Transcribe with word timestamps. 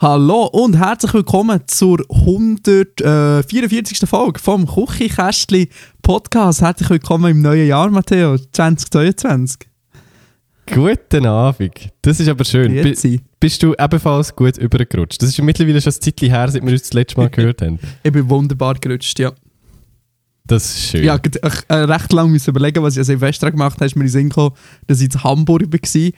Hallo 0.00 0.44
und 0.44 0.78
herzlich 0.78 1.12
willkommen 1.12 1.60
zur 1.66 1.98
144. 2.08 4.08
Folge 4.08 4.38
vom 4.38 4.64
Küchenkästli 4.64 5.70
Podcast. 6.02 6.60
Herzlich 6.60 6.88
willkommen 6.88 7.32
im 7.32 7.42
neuen 7.42 7.66
Jahr, 7.66 7.90
Matteo, 7.90 8.38
2022. 8.38 9.68
Guten 10.72 11.26
Abend. 11.26 11.88
Das 12.02 12.20
ist 12.20 12.28
aber 12.28 12.44
schön. 12.44 12.80
Grüezi. 12.80 13.22
bist 13.40 13.60
du 13.60 13.74
ebenfalls 13.76 14.36
gut 14.36 14.56
übergerutscht? 14.56 15.20
Das 15.20 15.30
ist 15.30 15.36
ja 15.36 15.42
mittlerweile 15.42 15.80
schon 15.80 15.92
ein 15.92 16.00
Zeitchen 16.00 16.30
her, 16.30 16.48
seit 16.48 16.64
wir 16.64 16.70
uns 16.70 16.82
das 16.82 16.92
letzte 16.92 17.18
Mal 17.18 17.30
gehört 17.30 17.62
haben. 17.62 17.80
Ich 18.04 18.12
bin 18.12 18.30
wunderbar 18.30 18.74
gerutscht, 18.74 19.18
ja. 19.18 19.32
Das 20.46 20.76
ist 20.76 20.90
schön. 20.90 21.02
Ja, 21.02 21.18
ich 21.20 21.42
äh, 21.42 21.74
recht 21.74 22.12
lange 22.12 22.30
müssen 22.30 22.50
überlegen, 22.50 22.84
was 22.84 22.94
ich 22.94 23.00
an 23.00 23.04
Silvester 23.04 23.50
gemacht 23.50 23.74
habe. 23.74 23.86
Ist 23.86 23.96
mir 23.96 24.02
in 24.02 24.06
den 24.06 24.12
Sinn 24.12 24.28
gekommen, 24.28 24.54
dass 24.86 25.00
ich 25.00 25.12
in 25.12 25.24
Hamburg 25.24 25.72
war, 25.72 26.10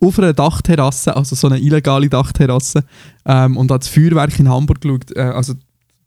auf 0.00 0.18
einer 0.18 0.32
Dachterrasse, 0.32 1.16
also 1.16 1.34
so 1.34 1.48
eine 1.48 1.58
illegale 1.58 2.08
Dachterrasse, 2.08 2.84
ähm, 3.26 3.56
und 3.56 3.70
habe 3.70 3.80
das 3.80 3.88
Feuerwerk 3.88 4.38
in 4.38 4.48
Hamburg 4.48 4.80
geschaut, 4.80 5.16
äh, 5.16 5.20
also 5.20 5.54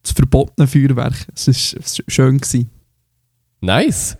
das 0.04 0.14
verbotene 0.14 0.67
Feuerwerk. 0.67 1.27
Es 1.36 1.48
war 1.48 2.05
schön. 2.08 2.38
Gewesen. 2.38 2.70
Nice. 3.62 4.17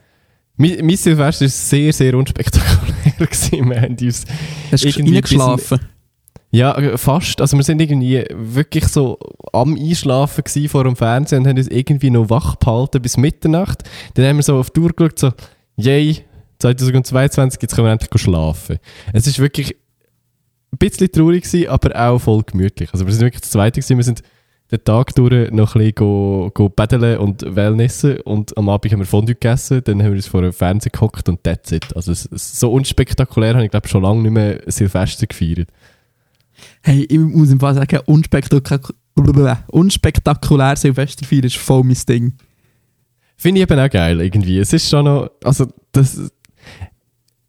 Mein, 0.58 0.86
mein 0.86 0.98
Silvester 0.98 1.46
war 1.46 1.50
sehr, 1.50 1.94
sehr 1.94 2.16
unspektakulär. 2.16 2.92
gewesen. 3.18 3.70
Wir 3.70 3.82
haben 3.82 3.98
uns 4.00 4.26
Hast 4.72 4.86
Irgendwie 4.86 5.16
reingeschlafen? 5.16 5.80
Ja, 6.52 6.98
fast. 6.98 7.40
Also 7.40 7.56
wir 7.56 7.64
sind 7.64 7.82
irgendwie 7.82 8.26
wirklich 8.34 8.88
so 8.88 9.18
am 9.54 9.76
Einschlafen 9.76 10.44
gewesen 10.44 10.70
vor 10.70 10.84
dem 10.84 10.98
Fernsehen 10.98 11.40
und 11.40 11.48
haben 11.48 11.58
uns 11.58 11.70
irgendwie 11.70 12.10
noch 12.10 12.30
wach 12.30 12.58
behalten 12.58 13.02
bis 13.02 13.16
Mitternacht. 13.16 13.84
Dann 14.16 14.26
haben 14.26 14.36
wir 14.36 14.44
so 14.44 14.58
auf 14.58 14.70
die 14.70 14.82
Uhr 14.82 14.92
geschaut, 14.92 15.18
so, 15.18 15.32
yay, 15.78 16.26
2022, 16.62 17.62
jetzt 17.62 17.76
können 17.76 17.88
wir 17.88 17.92
endlich 17.92 18.10
schlafen. 18.22 18.80
Es 19.14 19.28
ist 19.28 19.40
wirklich 19.40 19.76
ein 20.72 20.78
bisschen 20.78 21.12
traurig 21.12 21.44
gewesen, 21.44 21.70
aber 21.70 21.96
auch 22.00 22.20
voll 22.20 22.44
gemütlich. 22.44 22.90
Also 22.94 23.06
wir 23.06 23.14
sind 23.14 23.24
wirklich 23.24 23.42
das 23.42 23.52
Zweite 23.52 23.82
gewesen, 23.82 23.98
wir 23.98 24.04
sind 24.04 24.24
den 24.72 24.84
Tag 24.84 25.14
durch 25.16 25.52
noch 25.52 25.76
ein 25.76 25.80
bisschen 25.80 25.96
go, 25.96 26.52
go 26.54 26.70
paddeln 26.70 27.18
und 27.18 27.44
Wellnessen 27.56 28.22
und 28.22 28.58
am 28.58 28.70
Abend 28.70 28.94
haben 28.94 29.00
wir 29.00 29.06
Fondue 29.06 29.36
gegessen, 29.36 29.82
dann 29.84 30.02
haben 30.02 30.12
wir 30.12 30.16
uns 30.16 30.28
vor 30.28 30.42
dem 30.42 30.54
Fernsehen 30.54 30.94
gehockt 30.94 31.28
und 31.28 31.44
that's 31.44 31.72
it. 31.74 31.94
Also 31.96 32.14
es, 32.14 32.30
so 32.32 32.72
unspektakulär 32.72 33.56
habe 33.56 33.66
ich 33.66 33.72
glaube 33.72 33.90
schon 33.90 34.04
lange 34.04 34.22
nicht 34.22 34.32
mehr 34.32 34.62
Silvester 34.68 35.28
gefeiert. 35.28 35.68
Hey, 36.84 37.06
ich 37.10 37.20
muss 37.20 37.52
im 37.52 37.60
Fall 37.60 37.76
sagen, 37.76 38.00
unspektakulär, 38.06 39.64
unspektakulär 39.68 40.76
Silvester 40.78 41.26
feiern 41.26 41.44
ist 41.44 41.58
voll 41.58 41.84
mein 41.84 41.98
Ding. 42.08 42.34
Finde 43.36 43.60
ich 43.62 43.70
eben 43.70 43.80
auch 43.80 43.90
geil 43.90 44.22
irgendwie. 44.22 44.60
Es 44.60 44.72
ist 44.72 44.88
schon 44.88 45.06
noch, 45.06 45.32
also 45.44 45.68
das, 45.92 46.32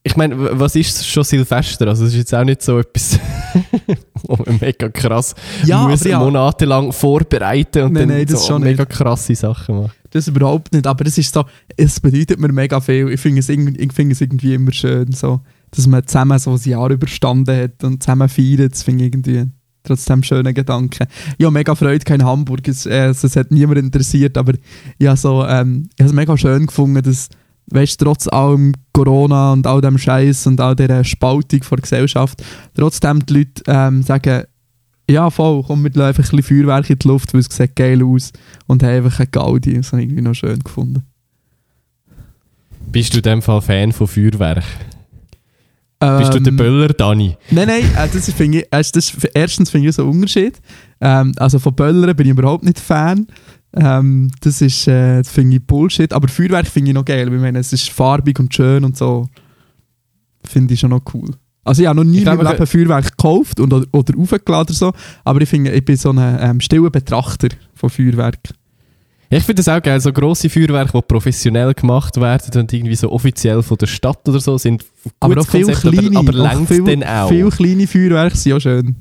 ich 0.05 0.17
meine, 0.17 0.59
was 0.59 0.75
ist 0.75 1.07
schon 1.07 1.23
Silvester? 1.23 1.87
Also 1.87 2.05
es 2.05 2.13
ist 2.13 2.19
jetzt 2.19 2.35
auch 2.35 2.45
nicht 2.45 2.63
so 2.63 2.79
etwas, 2.81 3.21
wo 4.25 4.37
man 4.45 4.59
mega 4.61 4.89
krass 4.89 5.35
Ja, 5.65 5.87
muss 5.87 6.03
ja. 6.03 6.19
monatelang 6.19 6.93
vorbereiten 6.93 7.85
und 7.85 7.93
Nein, 7.93 8.09
dann 8.09 8.17
nein, 8.19 8.27
das 8.27 8.41
so 8.43 8.55
schon 8.55 8.63
mega 8.63 8.85
krasse 8.85 9.35
Sachen 9.35 9.83
machen. 9.83 9.93
Das 10.11 10.27
überhaupt 10.27 10.73
nicht, 10.73 10.87
aber 10.87 11.07
es 11.07 11.19
ist 11.19 11.33
so, 11.33 11.45
es 11.77 12.01
bedeutet 12.01 12.41
mir 12.41 12.53
mega 12.53 12.81
viel. 12.81 13.11
Ich 13.11 13.21
finde 13.21 13.41
es, 13.41 13.49
ich 13.49 13.93
finde 13.93 14.13
es 14.13 14.21
irgendwie 14.21 14.55
immer 14.55 14.73
schön, 14.73 15.13
so, 15.13 15.41
dass 15.71 15.87
man 15.87 16.07
zusammen 16.07 16.39
so 16.39 16.51
ein 16.51 16.61
Jahr 16.69 16.91
überstanden 16.91 17.57
hat 17.57 17.85
und 17.85 18.03
zusammen 18.03 18.29
feiert. 18.29 18.73
Das 18.73 18.83
finde 18.83 19.05
ich 19.05 19.13
irgendwie 19.13 19.47
trotzdem 19.85 20.15
einen 20.15 20.25
schönen 20.25 20.53
Gedanken. 20.53 21.07
Ich 21.39 21.45
habe 21.45 21.53
mega 21.53 21.75
Freude 21.75 22.05
gehabt 22.05 22.21
in 22.21 22.27
Hamburg. 22.27 22.67
Es, 22.69 22.87
äh, 22.87 23.07
es 23.09 23.37
hat 23.37 23.51
niemand 23.51 23.79
interessiert, 23.79 24.37
aber 24.37 24.55
ich 24.99 25.07
habe 25.07 25.17
so, 25.17 25.47
ähm, 25.47 25.89
ich 25.95 26.01
habe 26.01 26.11
es 26.11 26.15
mega 26.15 26.37
schön 26.37 26.67
gefunden, 26.67 27.03
dass, 27.03 27.29
weißt 27.67 28.01
trotz 28.01 28.29
allem 28.29 28.73
Corona 28.93 29.53
und 29.53 29.67
all 29.67 29.81
dem 29.81 29.99
Scheiß 29.99 30.47
und 30.47 30.61
all 30.61 30.77
dieser 30.77 31.05
Spaltung 31.05 31.63
von 31.63 31.77
der 31.77 31.83
Gesellschaft, 31.83 32.43
trotzdem 32.75 33.25
die 33.25 33.35
Leute 33.35 33.63
ähm, 33.67 34.03
sagen, 34.03 34.45
ja, 35.11 35.31
voll, 35.31 35.63
komm, 35.67 35.83
wir 35.83 35.91
lassen 35.91 36.03
einfach 36.09 36.33
ein 36.33 36.37
bisschen 36.37 36.65
Feuerwerk 36.65 36.91
in 36.91 36.99
die 36.99 37.09
Luft, 37.09 37.35
weil 37.35 37.41
es 37.41 37.47
sieht 37.51 37.77
geil 37.77 38.03
aus 38.05 38.33
und 38.67 38.83
haben 38.83 38.91
einfach 39.05 39.19
eine 39.19 39.27
Gaudi. 39.29 39.75
Das 39.75 39.93
habe 39.93 40.03
ich 40.03 40.09
irgendwie 40.09 40.23
noch 40.23 40.35
schön 40.35 40.59
gefunden. 40.59 41.03
Bist 42.91 43.13
du 43.13 43.19
in 43.19 43.23
dem 43.23 43.43
Fall 43.43 43.63
Fan 43.63 43.93
von 43.93 44.07
Feuerwerk? 44.07 44.65
Bist 46.19 46.35
du 46.35 46.41
der 46.41 46.53
Ähm, 46.53 46.57
Böller, 46.57 46.89
Dani? 46.89 47.37
Nein, 47.51 47.69
nein, 47.69 47.85
äh, 47.97 48.09
das 48.13 48.31
finde 48.33 48.59
ich, 48.59 48.65
äh, 48.65 48.83
das, 48.93 49.17
erstens 49.35 49.71
finde 49.71 49.89
ich 49.89 49.95
so 49.95 50.03
einen 50.03 50.11
Unterschied. 50.11 50.61
Ähm, 51.01 51.33
also 51.37 51.61
von 51.61 51.75
Böllern 51.75 52.17
bin 52.17 52.27
ich 52.27 52.33
überhaupt 52.33 52.65
nicht 52.65 52.81
Fan. 52.81 53.29
Ähm, 53.75 54.31
das 54.41 54.61
ist, 54.61 54.87
äh, 54.87 55.19
das 55.19 55.31
finde 55.31 55.57
ich 55.57 55.67
Bullshit. 55.67 56.13
Aber 56.13 56.29
Feuerwerk 56.29 56.67
finde 56.67 56.91
ich 56.91 56.95
noch 56.95 57.05
geil. 57.05 57.33
Ich 57.33 57.41
meine, 57.41 57.59
es 57.59 57.73
ist 57.73 57.91
farbig 57.91 58.39
und 58.39 58.55
schön 58.55 58.85
und 58.85 58.97
so. 58.97 59.29
Finde 60.45 60.75
ich 60.75 60.81
schon 60.81 60.91
noch 60.91 61.03
cool. 61.15 61.31
Also 61.65 61.83
ich 61.83 61.89
habe 61.89 61.97
noch 61.97 62.05
nie 62.05 62.19
Ich 62.19 62.27
in 62.27 62.37
meinem 62.37 62.47
Leben 62.47 62.67
Feuerwerk 62.67 63.17
gekauft 63.17 63.61
und, 63.61 63.73
oder 63.73 64.19
aufgeladen 64.19 64.67
oder 64.71 64.75
so. 64.75 64.93
Aber 65.25 65.41
ich 65.41 65.49
finde, 65.49 65.71
ich 65.71 65.85
bin 65.85 65.97
so 65.97 66.11
ein 66.11 66.39
ähm, 66.41 66.61
stiller 66.61 66.91
Betrachter 66.91 67.49
von 67.75 67.89
Feuerwerk. 67.89 68.39
Ja, 69.31 69.39
ich 69.39 69.45
finde 69.45 69.63
das 69.63 69.69
auch 69.69 69.81
geil, 69.81 69.99
so 69.99 70.13
grosse 70.13 70.51
Feuerwerke, 70.51 70.93
die 70.93 71.03
professionell 71.09 71.73
gemacht 71.73 72.21
werden 72.21 72.61
und 72.61 72.73
irgendwie 72.73 72.97
so 72.97 73.11
offiziell 73.11 73.63
von 73.63 73.79
der 73.79 73.87
Stadt 73.87 74.29
oder 74.29 74.41
so 74.41 74.59
sind. 74.59 74.85
Aber 75.21 75.41
auch 75.41 75.47
viele 75.47 75.73
Konzept, 75.73 75.95
kleine, 75.95 76.19
aber, 76.19 76.35
aber 76.35 76.61
auch 76.61 76.67
viel, 76.67 76.85
denn 76.85 77.03
auch? 77.03 77.29
Viele 77.29 77.49
kleine 77.49 77.87
Feuerwerke 77.87 78.37
sind 78.37 78.53
auch 78.53 78.61
schön. 78.61 78.97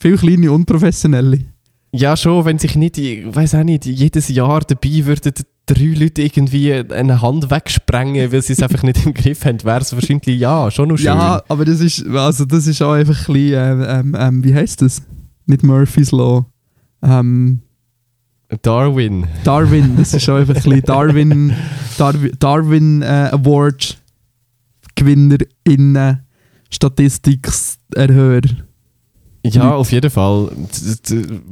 Viele 0.00 0.16
kleine, 0.16 0.50
unprofessionelle. 0.50 1.44
Ja, 1.92 2.16
schon, 2.16 2.44
wenn 2.44 2.58
sich 2.58 2.76
nicht, 2.76 2.98
ich 2.98 3.34
weiß 3.34 3.54
auch 3.54 3.64
nicht, 3.64 3.86
jedes 3.86 4.28
Jahr 4.28 4.60
dabei 4.60 5.06
würden 5.06 5.32
drei 5.68 5.94
Leute 5.94 6.22
irgendwie 6.22 6.72
eine 6.72 7.20
Hand 7.20 7.50
wegsprengen, 7.50 8.32
weil 8.32 8.42
sie 8.42 8.54
es 8.54 8.62
einfach 8.62 8.82
nicht 8.82 9.04
im 9.04 9.14
Griff 9.14 9.44
haben, 9.44 9.62
wäre 9.64 9.80
es 9.80 9.92
wahrscheinlich 9.92 10.38
ja, 10.38 10.70
schon 10.70 10.88
noch 10.88 10.96
schön. 10.96 11.06
Ja, 11.06 11.42
aber 11.48 11.64
das 11.64 11.80
ist, 11.80 12.06
also 12.06 12.44
das 12.44 12.66
ist 12.66 12.82
auch 12.82 12.92
einfach 12.92 13.28
ein 13.28 13.34
bisschen, 13.34 13.84
ähm, 13.86 14.16
ähm, 14.18 14.44
wie 14.44 14.54
heißt 14.54 14.82
das? 14.82 15.02
Nicht 15.46 15.62
Murphy's 15.62 16.10
Law. 16.10 16.46
Ähm, 17.02 17.60
Darwin. 18.62 19.26
Darwin, 19.44 19.96
das 19.96 20.14
ist 20.14 20.28
auch 20.28 20.36
einfach 20.36 20.54
ein 20.56 20.62
bisschen 20.62 20.82
Darwin, 20.82 21.54
Darwin, 21.98 22.32
Darwin 22.38 23.02
äh, 23.02 23.28
Award 23.32 23.98
GewinnerInnen 24.94 26.20
Statistikerhöher. 26.70 28.42
Ja, 29.54 29.74
auf 29.74 29.90
jeden 29.92 30.10
Fall. 30.10 30.50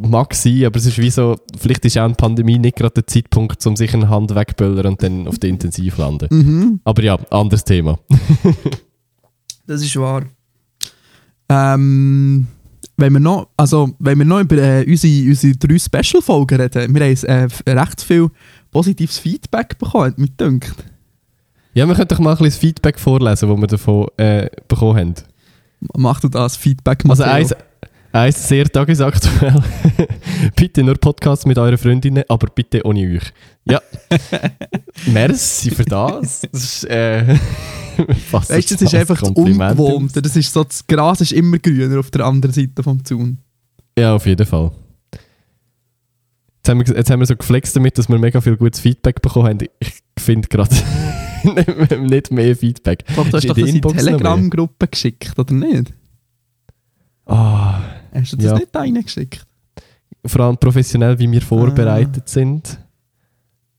Mag 0.01 0.35
sein, 0.35 0.65
aber 0.65 0.77
es 0.79 0.87
ist 0.87 0.99
wie 0.99 1.11
so, 1.11 1.37
vielleicht 1.59 1.85
ist 1.85 1.99
auch 1.99 2.05
eine 2.05 2.15
Pandemie 2.15 2.59
nicht 2.59 2.77
gerade 2.77 2.95
der 2.95 3.07
Zeitpunkt, 3.07 3.65
um 3.67 3.77
sich 3.77 3.93
eine 3.95 4.09
Hand 4.09 4.35
wegböllern 4.35 4.87
und 4.87 5.03
dann 5.03 5.27
auf 5.29 5.39
der 5.39 5.51
Intensiv 5.51 5.99
landen. 5.99 6.29
Mhm, 6.31 6.81
Aber 6.85 7.03
ja, 7.03 7.17
anderes 7.31 7.65
Thema. 7.65 7.99
das 9.67 9.83
ist 9.83 9.97
wahr. 9.97 10.25
Ähm, 11.49 12.47
wenn 12.97 13.13
wir 13.13 13.21
noch, 13.21 13.49
also, 13.57 13.91
wenn 13.99 14.19
wir 14.19 14.25
noch 14.25 14.41
über 14.41 14.57
äh, 14.57 14.85
unsere, 14.89 15.29
unsere 15.29 15.57
drei 15.57 15.79
Special-Folgen 15.79 16.61
reden, 16.61 16.95
wir 16.95 17.05
haben 17.05 17.51
äh, 17.67 17.71
recht 17.73 18.01
viel 18.03 18.29
positives 18.71 19.19
Feedback 19.19 19.79
bekommen, 19.79 20.05
hat 20.07 20.19
mich 20.19 20.37
gedacht. 20.37 20.85
Ja, 21.75 21.87
wir 21.87 21.95
können 21.95 22.09
doch 22.09 22.19
mal 22.21 22.31
ein 22.31 22.37
bisschen 22.39 22.47
das 22.53 22.57
Feedback 22.57 22.99
vorlesen, 22.99 23.49
das 23.51 23.59
wir 23.61 23.67
davon 23.67 24.07
äh, 24.17 24.49
bekommen 24.67 24.99
haben. 24.99 25.15
Mach 25.95 26.21
du 26.21 26.29
das 26.29 26.57
Feedback, 26.57 27.05
Also 27.07 27.23
Matteo? 27.23 27.35
eins, 27.37 27.55
eins 28.17 28.49
sehr 28.49 28.67
tagesaktuell. 28.67 29.63
bitte 30.57 30.83
nur 30.83 30.95
Podcasts 30.97 31.47
mit 31.47 31.59
euren 31.59 31.79
Freundinnen, 31.79 32.25
aber 32.29 32.49
bitte 32.49 32.85
ohne 32.85 33.01
euch. 33.01 33.33
Ja. 33.65 33.81
Merci 35.07 35.71
für 35.71 35.85
das. 35.85 36.43
das 36.53 36.65
ist, 36.65 36.85
äh, 36.85 37.35
fast 38.31 38.51
Weißt 38.51 38.71
du, 38.71 38.75
das 38.75 38.83
ist 38.83 38.95
einfach 38.95 39.21
das. 39.21 39.31
Ungewohnte. 39.31 40.23
Das 40.23 40.37
ist 40.37 40.53
so, 40.53 40.65
das 40.65 40.87
Gras 40.87 41.21
ist 41.21 41.33
immer 41.33 41.59
grüner 41.59 41.99
auf 42.01 42.11
der 42.11 42.25
anderen 42.25 42.53
Seite 42.55 42.83
vom 42.83 43.05
Zaun. 43.05 43.39
Ja, 43.99 44.15
auf 44.15 44.27
jeden 44.27 44.47
Fall. 44.47 44.73
Jetzt 46.57 46.69
haben, 46.69 46.87
wir, 46.87 46.97
jetzt 46.97 47.11
haben 47.11 47.21
wir 47.21 47.27
so 47.27 47.37
geflext 47.37 47.77
damit, 47.77 47.97
dass 47.97 48.09
wir 48.09 48.19
mega 48.19 48.41
viel 48.41 48.57
gutes 48.57 48.81
Feedback 48.81 49.23
bekommen 49.23 49.47
haben. 49.47 49.59
Ich 49.79 50.03
finde 50.19 50.49
gerade 50.49 50.75
nicht 52.01 52.33
mehr 52.33 52.57
Feedback. 52.57 53.05
Ich 53.07 53.15
glaube, 53.15 53.31
du 53.31 53.37
hast 53.37 53.49
doch 53.49 53.57
in 53.57 53.81
das 53.81 53.93
die? 53.93 53.99
Telegram-Gruppe 53.99 54.89
geschickt, 54.89 55.39
oder 55.39 55.55
nicht? 55.55 55.93
Ah, 57.27 57.81
Hast 58.17 58.33
du 58.33 58.37
das 58.37 58.47
Ja. 58.47 58.55
nicht 58.55 58.75
reingeschickt? 58.75 59.47
vor 60.25 60.41
allem 60.41 60.57
professionell, 60.57 61.17
wie 61.21 61.31
wir 61.31 61.41
vorbereitet 61.41 62.29
sind. 62.29 62.81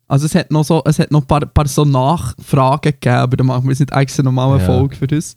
Also 0.07 0.27
es 0.27 0.33
hat 0.35 0.49
noch 0.49 0.63
so, 0.63 0.81
es 0.85 0.97
hat 0.97 1.11
noch 1.11 1.21
ein 1.21 1.27
paar, 1.27 1.41
paar 1.45 1.67
so 1.67 1.83
Nachfragen 1.83 2.91
gegeben, 2.93 3.15
aber 3.17 3.35
da 3.35 3.43
machen 3.43 3.65
wir 3.65 3.71
jetzt 3.71 3.81
nicht 3.81 3.91
extra 3.91 4.23
nochmal 4.23 4.51
eine 4.53 4.59
Ja. 4.61 4.65
Folge 4.65 4.95
für 4.95 5.07
das. 5.07 5.35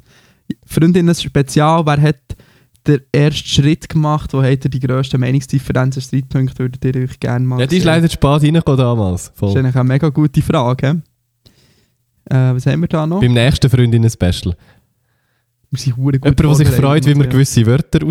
Freundinnen 0.65 1.13
Spezial, 1.15 1.85
wer 1.85 2.01
hat 2.01 2.21
den 2.87 3.01
ersten 3.11 3.49
Schritt 3.49 3.89
gemacht? 3.89 4.33
Wo 4.33 4.41
habt 4.43 4.65
ihr 4.65 4.71
die 4.71 4.79
grössten 4.79 5.21
Meinungsdifferenzen, 5.21 6.01
Streitpunkte, 6.01 6.61
würdet 6.61 6.85
ihr 6.85 7.03
euch 7.03 7.19
gerne 7.19 7.45
mal 7.45 7.59
Ja, 7.59 7.67
die 7.67 7.79
ist 7.79 7.85
leider 7.85 8.09
spät 8.09 8.43
reingekommen 8.45 8.79
damals. 8.79 9.25
Das 9.25 9.33
ist 9.33 9.39
Voll. 9.39 9.59
eigentlich 9.59 9.75
eine 9.75 9.85
mega 9.89 10.09
gute 10.11 10.43
Frage. 10.43 11.03
Äh, 12.27 12.35
was 12.55 12.67
haben 12.67 12.81
wir 12.83 12.89
da 12.89 13.05
noch? 13.07 13.21
Beim 13.21 13.33
nächsten 13.33 13.69
Freundinnen-Special. 13.69 14.55
Wir 15.73 15.79
sind 15.81 15.97
gut 15.97 16.15
Jemand, 16.15 16.39
der 16.39 16.55
sich 16.55 16.69
freut, 16.69 17.05
wie 17.07 17.15
man 17.17 17.29
gewisse 17.29 17.67
Wörter 17.67 18.07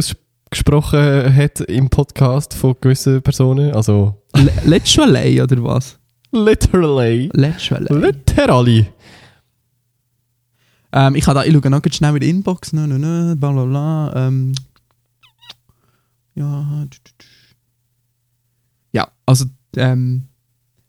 ausgesprochen 0.49 1.35
hat 1.35 1.61
im 1.61 1.89
Podcast 1.89 2.55
von 2.55 2.75
gewissen 2.81 3.21
Personen. 3.21 3.71
Also, 3.73 4.15
allein, 4.33 5.41
oder 5.41 5.63
was? 5.63 5.99
literally. 6.31 7.29
Allein. 7.89 8.01
Literally. 8.01 8.87
Ähm, 10.91 11.15
ich, 11.15 11.25
da, 11.25 11.43
ich 11.43 11.53
schaue 11.53 11.69
noch 11.69 11.81
ganz 11.81 11.95
schnell 11.95 12.15
in 12.15 12.19
die 12.19 12.29
Inbox. 12.29 12.73
Nö, 12.73 12.87
nö, 12.87 12.97
nö, 12.97 13.35
bla 13.35 13.51
bla 13.51 13.65
bla. 13.65 14.27
Ähm, 14.27 14.53
ja. 16.35 16.87
Ja, 18.91 19.07
also. 19.25 19.45
Ähm, 19.75 20.23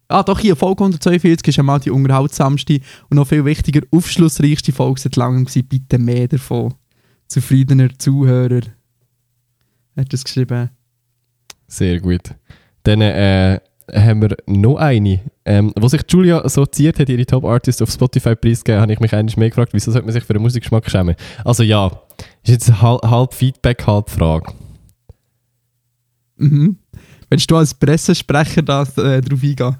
ah, 0.07 0.23
doch, 0.23 0.39
hier, 0.39 0.55
Folge 0.55 0.83
142 0.83 1.47
ist 1.47 1.59
einmal 1.59 1.79
die 1.79 1.91
unterhaltsamste 1.91 2.79
und 3.09 3.17
noch 3.17 3.27
viel 3.27 3.45
wichtiger, 3.45 3.81
aufschlussreichste 3.91 4.71
Folge 4.71 5.01
seit 5.01 5.15
langem. 5.17 5.45
Bitte 5.45 5.99
mehr 5.99 6.27
davon. 6.27 6.73
Zufriedener 7.27 7.89
Zuhörer. 7.97 8.61
Hat 9.97 10.11
das 10.11 10.23
geschrieben. 10.23 10.69
Sehr 11.67 11.99
gut. 11.99 12.35
Dann 12.83 13.01
äh, 13.01 13.59
haben 13.93 14.21
wir 14.21 14.35
noch 14.47 14.77
eine. 14.77 15.19
Ähm, 15.45 15.73
wo 15.77 15.87
sich 15.87 16.01
Julia 16.07 16.47
so 16.47 16.65
ziert 16.65 16.99
hat, 16.99 17.09
ihre 17.09 17.25
Top 17.25 17.45
Artist 17.45 17.81
auf 17.81 17.91
Spotify 17.91 18.35
preisgegeben, 18.35 18.81
habe 18.81 18.93
ich 18.93 18.99
mich 18.99 19.13
eigentlich 19.13 19.37
mehr 19.37 19.49
gefragt, 19.49 19.73
wieso 19.73 19.91
sollte 19.91 20.05
man 20.05 20.13
sich 20.13 20.23
für 20.23 20.33
den 20.33 20.41
Musikgeschmack 20.41 20.89
schämen? 20.89 21.15
Also 21.43 21.63
ja, 21.63 21.87
ist 22.43 22.51
jetzt 22.51 22.81
halb, 22.81 23.01
halb 23.03 23.33
Feedback, 23.33 23.85
halb 23.85 24.09
Frage. 24.09 24.53
Mhm. 26.37 26.77
Willst 27.29 27.49
du 27.49 27.55
als 27.55 27.73
Pressesprecher 27.73 28.61
da, 28.61 28.83
äh, 28.83 29.21
drauf 29.21 29.43
eingehen? 29.43 29.77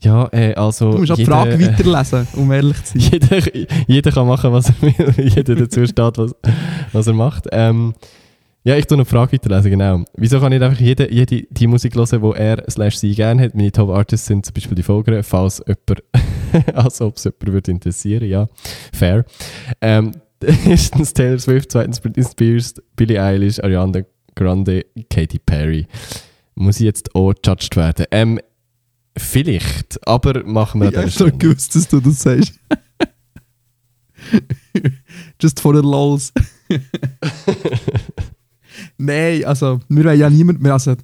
Ja, 0.00 0.28
äh, 0.32 0.54
also... 0.54 0.92
Du 0.92 0.98
musst 0.98 1.12
auch 1.12 1.16
die 1.16 1.24
Frage 1.24 1.58
weiterlesen, 1.58 2.28
um 2.34 2.52
ehrlich 2.52 2.82
zu 2.84 2.98
sein. 2.98 3.10
jeder, 3.22 3.56
jeder 3.88 4.12
kann 4.12 4.26
machen, 4.26 4.52
was 4.52 4.68
er 4.68 4.82
will. 4.82 5.28
jeder 5.34 5.54
dazu 5.54 5.84
steht, 5.86 6.18
was, 6.18 6.34
was 6.92 7.06
er 7.06 7.14
macht. 7.14 7.46
Ähm, 7.50 7.94
ja, 8.66 8.76
ich 8.76 8.86
tue 8.86 8.96
eine 8.96 9.04
Frage 9.04 9.34
weiterlesen, 9.34 9.70
genau. 9.70 10.02
Wieso 10.16 10.40
kann 10.40 10.50
ich 10.50 10.58
nicht 10.58 10.68
einfach 10.68 10.80
jede, 10.80 11.12
jede 11.12 11.44
die 11.48 11.68
Musik 11.68 11.94
hören, 11.94 12.20
die 12.20 12.36
er 12.36 12.64
slash 12.68 12.96
sie 12.96 13.14
gerne 13.14 13.44
hat? 13.44 13.54
Meine 13.54 13.70
Top 13.70 13.90
Artists 13.90 14.26
sind 14.26 14.44
zum 14.44 14.54
Beispiel 14.54 14.74
die 14.74 14.82
Folger, 14.82 15.22
falls 15.22 15.62
jemand, 15.64 16.02
als 16.74 17.00
ob 17.00 17.16
es 17.16 17.22
jemand 17.22 17.46
würde 17.46 17.70
interessieren, 17.70 18.28
ja. 18.28 18.48
Fair. 18.92 19.24
Ähm, 19.80 20.10
erstens 20.66 21.12
Taylor 21.12 21.38
Swift, 21.38 21.70
zweitens 21.70 22.00
Britney 22.00 22.24
Spears, 22.24 22.74
Billie 22.96 23.22
Eilish, 23.22 23.62
Ariana 23.62 24.00
Grande, 24.34 24.84
Katy 25.10 25.38
Perry. 25.38 25.86
Muss 26.56 26.80
ich 26.80 26.86
jetzt 26.86 27.14
auch 27.14 27.34
judged 27.44 27.76
werden? 27.76 28.06
Ähm, 28.10 28.40
vielleicht, 29.16 30.04
aber 30.08 30.44
machen 30.44 30.80
wir 30.80 30.88
Ich 30.88 30.96
an 30.96 31.02
habe 31.02 31.10
dieser 31.12 31.28
schon 31.28 31.38
gewusst, 31.38 31.76
dass 31.76 31.86
du 31.86 32.00
das 32.00 32.20
sagst. 32.20 32.58
Just 35.40 35.60
for 35.60 35.72
the 35.72 35.82
lols. 35.82 36.32
Nein, 38.98 39.44
also, 39.44 39.80
wir 39.88 40.04
wollen 40.04 40.18
ja 40.18 40.30
niemand 40.30 40.62
mehr, 40.62 40.72
also, 40.74 40.94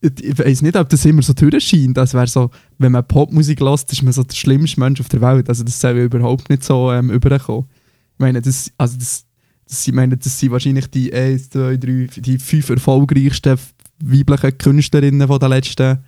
ich, 0.00 0.38
weiß 0.38 0.62
nicht, 0.62 0.76
ob 0.76 0.88
das 0.88 1.04
immer 1.04 1.22
so 1.22 1.32
durchscheint, 1.32 1.96
das 1.96 2.14
wäre 2.14 2.26
so, 2.26 2.50
wenn 2.78 2.92
man 2.92 3.06
Popmusik 3.06 3.60
lässt, 3.60 3.92
ist 3.92 4.02
man 4.02 4.12
so 4.12 4.22
der 4.22 4.34
schlimmste 4.34 4.80
Mensch 4.80 5.00
auf 5.00 5.08
der 5.08 5.20
Welt, 5.20 5.48
also 5.48 5.64
das 5.64 5.80
soll 5.80 5.96
ja 5.96 6.04
überhaupt 6.04 6.48
nicht 6.50 6.64
so 6.64 6.92
ähm, 6.92 7.10
überkommen. 7.10 7.66
Ich 8.14 8.18
meine, 8.18 8.40
das, 8.40 8.70
also 8.78 8.96
das, 8.96 9.24
das, 9.66 9.86
ich 9.86 9.92
meine, 9.92 10.16
das 10.16 10.38
sind 10.38 10.52
wahrscheinlich 10.52 10.88
die 10.88 11.12
1, 11.12 11.50
2, 11.50 11.76
3, 11.76 12.08
die 12.16 12.38
fünf 12.38 12.70
erfolgreichsten 12.70 13.58
weiblichen 14.00 14.58
Künstlerinnen 14.58 15.26
von 15.26 15.38
den 15.38 15.50
letzten 15.50 15.98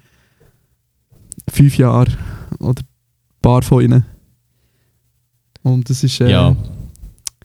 fünf 1.48 1.76
Jahren, 1.76 2.16
oder 2.58 2.82
ein 2.82 2.86
paar 3.42 3.62
von 3.62 3.82
ihnen. 3.82 4.04
Und 5.62 5.90
das 5.90 6.04
ist, 6.04 6.20
äh, 6.20 6.30
Ja. 6.30 6.56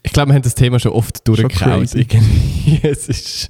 Ich 0.03 0.13
glaube, 0.13 0.29
wir 0.29 0.35
haben 0.35 0.43
das 0.43 0.53
Thema 0.53 0.79
schon 0.79 0.91
oft 0.91 1.27
durchgekaut. 1.27 1.95
es 2.83 3.09
ist. 3.09 3.49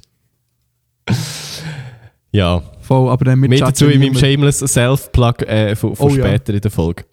Ja. 2.32 2.62
voll, 2.80 3.10
aber 3.10 3.24
dann 3.24 3.40
mit 3.40 3.50
Mehr 3.50 3.60
dazu 3.60 3.86
in 3.86 4.00
meinem 4.00 4.14
Shameless 4.14 4.58
Self-Plug 4.60 5.42
äh, 5.42 5.76
von, 5.76 5.96
von 5.96 6.10
Oh 6.10 6.14
ja. 6.14 6.26
später 6.26 6.54
in 6.54 6.60
der 6.60 6.70
Folge. 6.70 7.04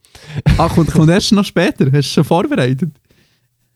Ah, 0.58 0.70
kommt, 0.70 0.92
kommt 0.92 1.10
erst 1.10 1.32
noch 1.32 1.46
später. 1.46 1.86
Hast 1.86 1.94
du 1.94 2.14
schon 2.14 2.24
vorbereitet? 2.24 2.92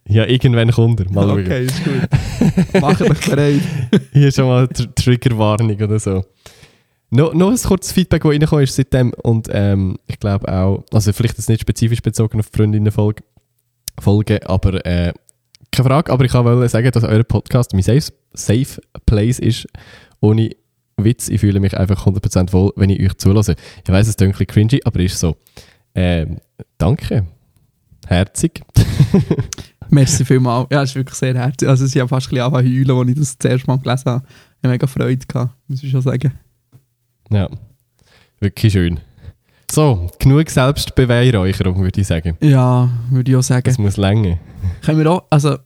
Ja, 0.07 0.25
irgendwann 0.25 0.71
kommt 0.71 1.01
er. 1.01 1.11
Mal 1.11 1.29
okay, 1.29 1.65
ist 1.65 1.83
gut. 1.83 2.81
Mach 2.81 2.97
dich 2.97 3.29
bereit. 3.29 3.61
Hier 4.13 4.31
schon 4.31 4.47
mal 4.47 4.67
Tr 4.67 4.95
Triggerwarnung 4.95 5.75
oder 5.75 5.99
so. 5.99 6.23
No, 7.09 7.31
noch 7.33 7.51
ein 7.51 7.57
kurzes 7.57 7.91
Feedback, 7.93 8.23
das 8.23 8.31
reingekommen 8.31 8.63
ist 8.63 8.75
seitdem. 8.75 9.13
Und 9.23 9.47
ähm, 9.51 9.97
ich 10.07 10.19
glaube 10.19 10.51
auch, 10.51 10.83
also 10.91 11.11
vielleicht 11.13 11.37
ist 11.37 11.49
nicht 11.49 11.61
spezifisch 11.61 12.01
bezogen 12.01 12.39
auf 12.39 12.49
die 12.49 12.57
Freundinnen-Folge, 12.57 13.23
Folge, 13.99 14.49
aber 14.49 14.85
äh, 14.85 15.13
keine 15.71 15.89
Frage. 15.89 16.11
Aber 16.11 16.25
ich 16.25 16.31
kann 16.31 16.45
wollen 16.45 16.67
sagen, 16.67 16.91
dass 16.91 17.03
euer 17.03 17.23
Podcast 17.23 17.73
mein 17.73 17.81
safe, 17.81 18.11
safe 18.33 18.81
Place 19.05 19.39
ist. 19.39 19.67
Ohne 20.19 20.51
Witz, 20.97 21.29
ich 21.29 21.41
fühle 21.41 21.59
mich 21.59 21.77
einfach 21.77 22.05
100% 22.07 22.53
wohl, 22.53 22.73
wenn 22.75 22.89
ich 22.89 22.99
euch 23.01 23.17
zulasse. 23.17 23.55
Ich 23.83 23.89
weiß, 23.89 24.07
es 24.07 24.09
ist 24.09 24.21
ein 24.21 24.31
bisschen 24.31 24.47
cringy, 24.47 24.81
aber 24.83 24.99
ist 24.99 25.19
so. 25.19 25.37
Ähm, 25.93 26.37
danke. 26.77 27.27
Herzig. 28.07 28.61
Merci 29.89 30.25
vielmals. 30.25 30.67
Ja, 30.71 30.83
es 30.83 30.89
ist 30.89 30.95
wirklich 30.95 31.17
sehr 31.17 31.35
herzlich. 31.35 31.69
Also, 31.69 31.85
sie 31.85 32.01
haben 32.01 32.07
fast 32.07 32.27
ein 32.27 32.29
bisschen 32.31 32.45
angefangen 32.45 32.87
heulen, 32.87 32.99
als 32.99 33.09
ich 33.09 33.15
das 33.15 33.37
das 33.37 33.51
erste 33.51 33.67
Mal 33.67 33.77
gelesen 33.79 34.05
habe. 34.05 34.25
Ich 34.27 34.63
habe 34.63 34.69
mega 34.69 34.87
Freude 34.87 35.25
gehabt, 35.25 35.55
muss 35.67 35.83
ich 35.83 35.91
schon 35.91 36.01
sagen. 36.01 36.33
Ja, 37.29 37.49
wirklich 38.39 38.73
schön. 38.73 38.99
So, 39.69 40.09
genug 40.19 40.49
Selbstbeweihräucherung, 40.49 41.79
würde 41.79 42.01
ich 42.01 42.07
sagen. 42.07 42.37
Ja, 42.41 42.89
würde 43.11 43.31
ich 43.31 43.37
auch 43.37 43.43
sagen. 43.43 43.65
Das 43.65 43.77
muss 43.77 43.97
länger. 43.97 44.37
Können 44.81 44.99
wir 44.99 45.11
auch, 45.11 45.23
also, 45.29 45.57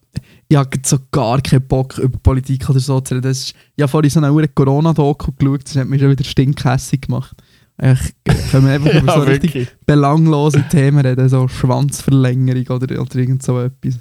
ich 0.52 0.58
habe 0.58 0.70
so 0.86 0.98
gar 1.12 1.40
keinen 1.40 1.66
Bock 1.66 1.98
über 1.98 2.18
Politik 2.18 2.70
oder 2.70 2.82
so 2.82 3.00
zu 3.00 3.14
reden. 3.16 3.24
Das 3.24 3.38
ist, 3.38 3.56
ich 3.74 3.82
habe 3.82 3.90
vorhin 3.90 4.10
so 4.10 4.20
eine 4.20 4.48
Corona-Doku 4.50 5.32
geschaut, 5.32 5.64
das 5.64 5.78
hat 5.78 5.88
mich 5.88 6.02
schon 6.02 6.10
wieder 6.10 6.26
stinkhässig 6.26 7.04
gemacht. 7.04 7.38
Eigentlich 7.78 8.12
können 8.52 8.66
wir 8.66 8.74
einfach 8.74 8.94
über 9.02 9.14
so 9.14 9.22
richtig 9.22 9.70
belanglose 9.86 10.66
Themen 10.70 11.06
reden, 11.06 11.30
so 11.30 11.48
Schwanzverlängerung 11.48 12.68
oder, 12.68 13.02
oder 13.02 13.16
irgend 13.16 13.42
so 13.44 13.62
etwas. 13.62 14.00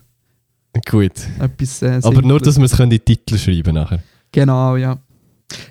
Gut. 0.88 1.12
etwas 1.38 1.82
äh, 1.82 2.00
Aber 2.02 2.20
nur, 2.20 2.41
dass 2.41 2.58
wir 2.58 2.64
es 2.64 2.81
in 2.81 2.91
die 2.91 2.99
Titel 2.99 3.38
schreiben 3.38 3.76
nachher. 3.76 4.02
Genau, 4.32 4.75
ja. 4.75 4.99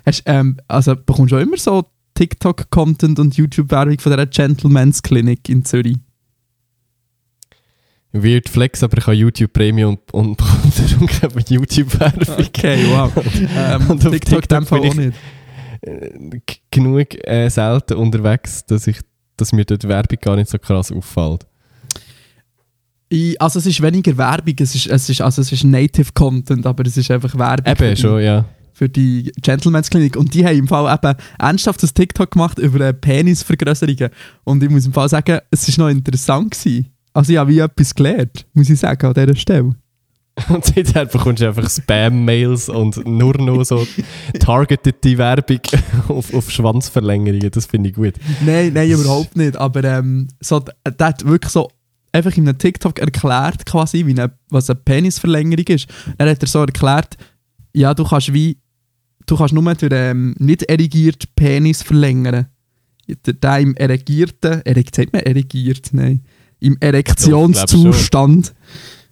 Hast, 0.06 0.22
ähm, 0.24 0.56
also 0.66 0.96
bekommst 0.96 1.32
du 1.32 1.36
auch 1.36 1.42
immer 1.42 1.58
so 1.58 1.84
TikTok-Content 2.14 3.18
und 3.18 3.36
YouTube-Werbung 3.36 3.98
von 3.98 4.12
dieser 4.12 4.26
Gentleman's 4.26 5.02
Clinic 5.02 5.46
in 5.50 5.62
Zürich? 5.62 5.98
Weird 8.12 8.48
Flex, 8.48 8.82
aber 8.82 8.98
ich 8.98 9.06
habe 9.06 9.16
YouTube 9.16 9.52
Premium 9.52 9.98
und, 10.12 10.40
und 10.40 10.40
darum 10.90 11.08
ich 11.38 11.50
YouTube-Werbung. 11.50 12.44
Okay, 12.46 12.84
wow. 12.90 13.12
ähm, 13.56 13.90
Und 13.90 14.04
auf 14.04 14.12
TikTok, 14.12 14.48
TikTok 14.48 14.68
bin 14.68 14.78
auch 14.78 14.84
ich- 14.84 14.94
nicht. 14.94 15.18
Äh, 15.82 16.40
genug 16.70 17.26
äh, 17.26 17.48
selten 17.48 17.94
unterwegs, 17.94 18.66
dass, 18.66 18.86
ich, 18.86 18.98
dass 19.36 19.52
mir 19.52 19.64
dort 19.64 19.86
Werbung 19.88 20.18
gar 20.20 20.36
nicht 20.36 20.50
so 20.50 20.58
krass 20.58 20.92
auffällt. 20.92 21.46
Ich, 23.08 23.40
also 23.40 23.58
es 23.58 23.66
ist 23.66 23.80
weniger 23.80 24.16
Werbung, 24.16 24.54
es 24.60 24.74
ist, 24.74 24.86
es 24.88 25.08
ist, 25.08 25.20
also 25.20 25.40
es 25.42 25.50
ist 25.52 25.64
Native 25.64 26.12
Content, 26.12 26.66
aber 26.66 26.84
es 26.86 26.96
ist 26.96 27.10
einfach 27.10 27.34
Werbung 27.36 27.76
für 27.76 27.84
Eben, 27.84 27.94
die, 27.94 28.00
schon, 28.00 28.20
ja. 28.22 28.44
für 28.72 28.88
die 28.88 29.32
Gentleman's 29.40 29.88
Clinic. 29.88 30.16
Und 30.16 30.34
die 30.34 30.44
haben 30.44 30.58
im 30.58 30.68
Fall 30.68 30.92
eben 30.92 31.16
ernsthaft 31.38 31.82
das 31.82 31.94
TikTok 31.94 32.30
gemacht 32.32 32.58
über 32.58 32.80
äh, 32.86 32.92
Penisvergrößerungen. 32.92 34.10
Und 34.44 34.62
ich 34.62 34.68
muss 34.70 34.84
im 34.86 34.92
Fall 34.92 35.08
sagen, 35.08 35.38
es 35.50 35.78
war 35.78 35.86
noch 35.86 35.90
interessant. 35.92 36.52
Gewesen. 36.52 36.92
Also 37.12 37.32
ich 37.32 37.38
habe 37.38 37.50
wie 37.50 37.58
etwas 37.58 37.94
gelernt, 37.94 38.46
muss 38.54 38.70
ich 38.70 38.78
sagen, 38.78 39.06
an 39.06 39.14
dieser 39.14 39.36
Stelle. 39.36 39.74
Und 40.48 40.64
seither 40.64 41.06
bekommst 41.06 41.42
du 41.42 41.48
einfach 41.48 41.68
Spam-Mails 41.68 42.68
und 42.68 43.04
nur 43.06 43.36
noch 43.38 43.64
so 43.64 43.86
targetete 44.38 45.18
Werbung 45.18 45.60
auf, 46.08 46.32
auf 46.32 46.50
Schwanzverlängerungen. 46.50 47.50
Das 47.50 47.66
finde 47.66 47.90
ich 47.90 47.96
gut. 47.96 48.14
Nein, 48.44 48.72
nein, 48.72 48.90
überhaupt 48.90 49.36
nicht. 49.36 49.56
Aber 49.56 49.82
ähm, 49.84 50.28
so, 50.40 50.60
der 50.60 51.06
hat 51.06 51.26
wirklich 51.26 51.52
so 51.52 51.68
einfach 52.12 52.36
in 52.36 52.48
einem 52.48 52.58
TikTok 52.58 52.98
erklärt, 52.98 53.66
quasi, 53.66 54.06
wie 54.06 54.12
eine, 54.12 54.32
was 54.48 54.70
eine 54.70 54.80
Penisverlängerung 54.80 55.66
ist. 55.66 55.88
Er 56.18 56.30
hat 56.30 56.42
er 56.42 56.48
so 56.48 56.60
erklärt, 56.60 57.16
ja, 57.74 57.94
du 57.94 58.04
kannst 58.04 58.32
wie, 58.32 58.58
du 59.26 59.36
kannst 59.36 59.54
nur 59.54 59.74
durch 59.74 59.92
ähm, 59.92 60.34
nicht 60.38 60.62
erigierten 60.64 61.28
Penis 61.34 61.82
verlängern. 61.82 62.46
Der, 63.26 63.34
der 63.34 63.58
im 63.58 63.76
erigierten, 63.76 64.62
ereg, 64.62 64.94
sagt 64.94 65.12
man 65.12 65.22
erigiert? 65.22 65.88
Nein. 65.92 66.22
Im 66.60 66.76
Erektionszustand, 66.80 68.54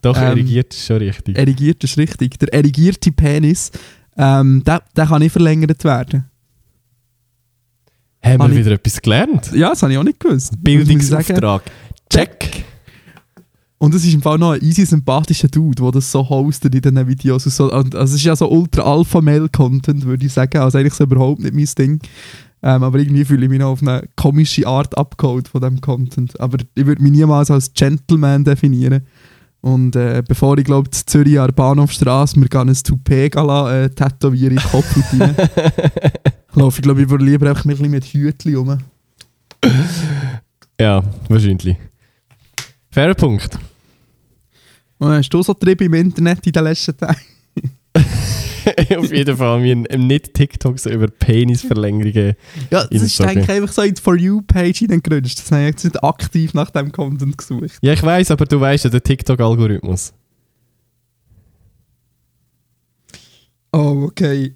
Doch, 0.01 0.17
Ähm, 0.17 0.23
erigiert 0.25 0.73
ist 0.75 0.87
schon 0.87 0.99
richtig. 0.99 1.37
erigiert 1.37 1.83
ist 1.83 1.99
richtig, 1.99 2.39
der 2.39 2.53
erigierte 2.55 3.11
Penis, 3.11 3.73
ähm, 4.17 4.63
der, 4.65 4.83
der 4.97 5.07
kann 5.07 5.21
nicht 5.21 5.33
verlängert 5.33 5.83
werden. 5.83 6.27
Haben 8.23 8.43
habe 8.43 8.53
wir 8.53 8.61
ich- 8.61 8.67
wieder 8.67 8.75
etwas 8.77 9.01
gelernt? 9.01 9.51
Ja, 9.55 9.71
das 9.71 9.83
habe 9.83 9.93
ich 9.93 9.99
auch 9.99 10.05
nicht 10.05 10.21
gewusst. 10.21 10.53
Bildungsauftrag. 10.63 11.63
Check. 12.11 12.65
Und 13.81 13.95
es 13.95 14.05
ist 14.05 14.13
im 14.15 14.23
Fall 14.23 14.39
noch 14.39 14.53
ein 14.53 14.61
easy 14.63 14.85
sympathischer 14.85 15.47
Dude, 15.47 15.81
der 15.81 15.93
das 15.93 16.11
so 16.11 16.29
hostet 16.29 16.75
in 16.75 16.81
diesen 16.81 17.07
Videos. 17.07 17.47
Und 17.47 17.53
so. 17.53 17.71
Also 17.71 17.99
es 17.99 18.15
ist 18.15 18.25
ja 18.25 18.35
so 18.35 18.51
ultra 18.51 18.83
Alpha-Mail-Content, 18.83 20.05
würde 20.05 20.27
ich 20.27 20.33
sagen. 20.33 20.59
Also 20.59 20.79
eigentlich 20.79 20.95
so 20.95 21.05
überhaupt 21.05 21.41
nicht 21.41 21.55
mein 21.55 21.69
Ding. 21.79 22.01
Ähm, 22.63 22.83
aber 22.83 22.99
irgendwie 22.99 23.25
fühle 23.25 23.45
ich 23.45 23.51
mich 23.51 23.61
noch 23.61 23.71
auf 23.71 23.83
eine 23.83 24.09
komische 24.17 24.67
Art 24.67 24.97
abgeholt 24.99 25.49
von 25.49 25.61
diesem 25.61 25.81
Content. 25.81 26.39
Aber 26.41 26.59
ich 26.75 26.87
würde 26.87 27.03
mich 27.03 27.13
niemals 27.13 27.51
als 27.51 27.73
Gentleman 27.73 28.45
definieren. 28.45 29.07
Und 29.61 29.97
äh, 29.97 30.23
bevor 30.27 30.57
ich 30.59 30.65
glaube, 30.65 30.89
in 30.89 30.93
Zürich 30.93 31.39
an 31.39 31.47
der 31.47 31.53
Bahnhofstrasse 31.53 32.39
mir 32.39 32.49
ein 32.53 32.75
Toupet 32.75 33.33
gala, 33.33 33.85
äh, 33.85 33.91
tätowiere 33.91 34.51
den 34.51 34.59
Kopf 34.59 34.97
und 34.97 35.21
rein, 35.21 35.35
laufe 36.55 36.79
ich 36.79 36.83
glaube, 36.83 37.03
ich 37.03 37.09
würde 37.09 37.25
lieber 37.25 37.49
einfach 37.49 37.65
ein 37.65 37.69
bisschen 37.69 37.91
mit 37.91 38.05
Hütchen 38.05 38.57
rum. 38.57 38.79
Ja, 40.81 41.03
wahrscheinlich. 41.29 41.77
Fairer 42.91 43.15
Punkt. 43.15 43.59
Und 44.99 45.11
hast 45.11 45.29
du 45.31 45.43
so 45.43 45.55
Trip 45.55 45.81
im 45.81 45.95
Internet 45.95 46.47
in 46.47 46.53
den 46.53 46.65
letzten 46.65 46.97
Tagen? 46.97 47.19
Auf 48.99 49.13
jeden 49.13 49.37
Fall, 49.37 49.63
wir 49.63 49.73
haben 49.77 50.07
nicht 50.07 50.35
TikToks 50.35 50.87
über 50.87 51.09
Penisverlängerungen. 51.09 52.35
Ja, 52.71 52.85
das 52.87 53.03
ist 53.03 53.21
eigentlich 53.21 53.49
einfach 53.51 53.73
so 53.73 53.83
in 53.83 53.95
die 53.95 54.01
For 54.01 54.17
You-Page 54.17 54.79
hineingerutscht. 54.79 55.39
Das 55.39 55.51
habe 55.53 55.63
ich 55.63 55.67
jetzt 55.69 55.85
nicht 55.85 56.03
aktiv 56.05 56.55
nach 56.55 56.71
dem 56.71 56.93
Content 56.93 57.37
gesucht. 57.39 57.79
Ja, 57.83 57.93
ich 57.93 58.03
weiß, 58.03 58.31
aber 58.31 58.47
du 58.47 58.61
weißt 58.61 58.85
ja 58.85 58.91
den 58.91 59.03
TikTok-Algorithmus. 59.03 60.13
Oh, 63.73 64.05
okay. 64.09 64.55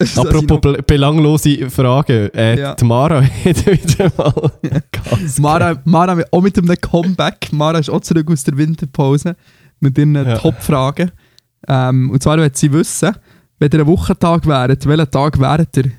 Apropos 0.16 0.42
noch- 0.48 0.60
be 0.60 0.82
belanglose 0.86 1.68
Fragen. 1.70 2.30
Äh, 2.34 2.58
Ja. 2.60 2.74
Die 2.74 2.84
Mara 2.84 3.22
hat 3.44 3.66
wieder 3.66 4.12
mal 4.16 4.82
ganz 4.92 5.38
Mara, 5.38 5.80
Mara 5.84 6.22
auch 6.30 6.40
mit 6.42 6.56
einem 6.56 6.76
Comeback. 6.80 7.48
Mara 7.52 7.78
ist 7.78 7.90
auch 7.90 8.00
zurück 8.00 8.30
aus 8.30 8.44
der 8.44 8.56
Winterpause 8.56 9.34
mit 9.80 9.98
ihren 9.98 10.14
Ja. 10.14 10.38
Top-Fragen. 10.38 11.10
Ähm, 11.66 12.10
und 12.10 12.22
zwar 12.22 12.38
will 12.38 12.50
sie 12.54 12.72
wissen, 12.72 13.12
wenn 13.58 13.70
ihr 13.72 13.80
ein 13.80 13.86
Wochentag 13.86 14.46
wäret, 14.46 14.86
welchen 14.86 15.10
Tag 15.10 15.38
wäret 15.40 15.76
ihr? 15.76 15.90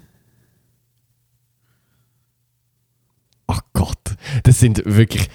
Ach 3.47 3.61
Gott, 3.73 3.97
das 4.43 4.59
sind 4.59 4.83
wirklich. 4.85 5.27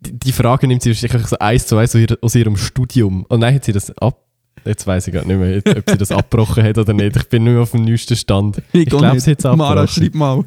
Die, 0.00 0.18
die 0.18 0.32
Frage 0.32 0.66
nimmt 0.66 0.82
sie 0.82 0.90
wahrscheinlich 0.90 1.28
so 1.28 1.38
eins 1.38 1.66
zu 1.66 1.76
eins 1.76 1.94
aus 1.94 2.00
ihr- 2.00 2.18
aus 2.20 2.34
ihrem 2.34 2.56
Studium. 2.56 3.24
Und 3.28 3.40
dann 3.40 3.54
hat 3.54 3.64
sie 3.64 3.72
das 3.72 3.96
ab. 3.98 4.24
Jetzt 4.64 4.86
weiß 4.86 5.06
ich 5.06 5.14
gar 5.14 5.24
nicht 5.24 5.38
mehr, 5.38 5.62
ob 5.78 5.88
sie 5.88 5.96
das 5.96 6.10
abgebrochen 6.12 6.64
hat 6.64 6.76
oder 6.78 6.92
nicht. 6.92 7.16
Ich 7.16 7.28
bin 7.28 7.44
nur 7.44 7.62
auf 7.62 7.70
dem 7.70 7.84
neuesten 7.84 8.16
Stand. 8.16 8.60
Ich 8.72 8.92
auch 8.92 8.98
glaube, 8.98 9.20
sie 9.20 9.30
hat 9.30 9.38
es 9.44 9.56
Mara, 9.56 9.86
schreib 9.86 10.14
mal. 10.14 10.44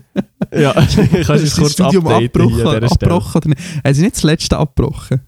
Ja, 0.53 0.73
kannst 0.73 0.97
du 0.97 1.33
es 1.33 1.55
kurz 1.55 1.73
Studium 1.73 2.05
updaten 2.07 2.49
hier 2.49 2.65
abgebrochen, 2.67 2.67
Stelle? 2.67 2.87
abgebrochen 2.91 3.37
oder 3.37 3.49
nicht? 3.49 3.61
Haben 3.85 3.93
sie 3.93 4.01
nicht 4.03 4.15
das 4.17 4.23
letzte 4.23 4.57
abgebrochen? 4.57 5.21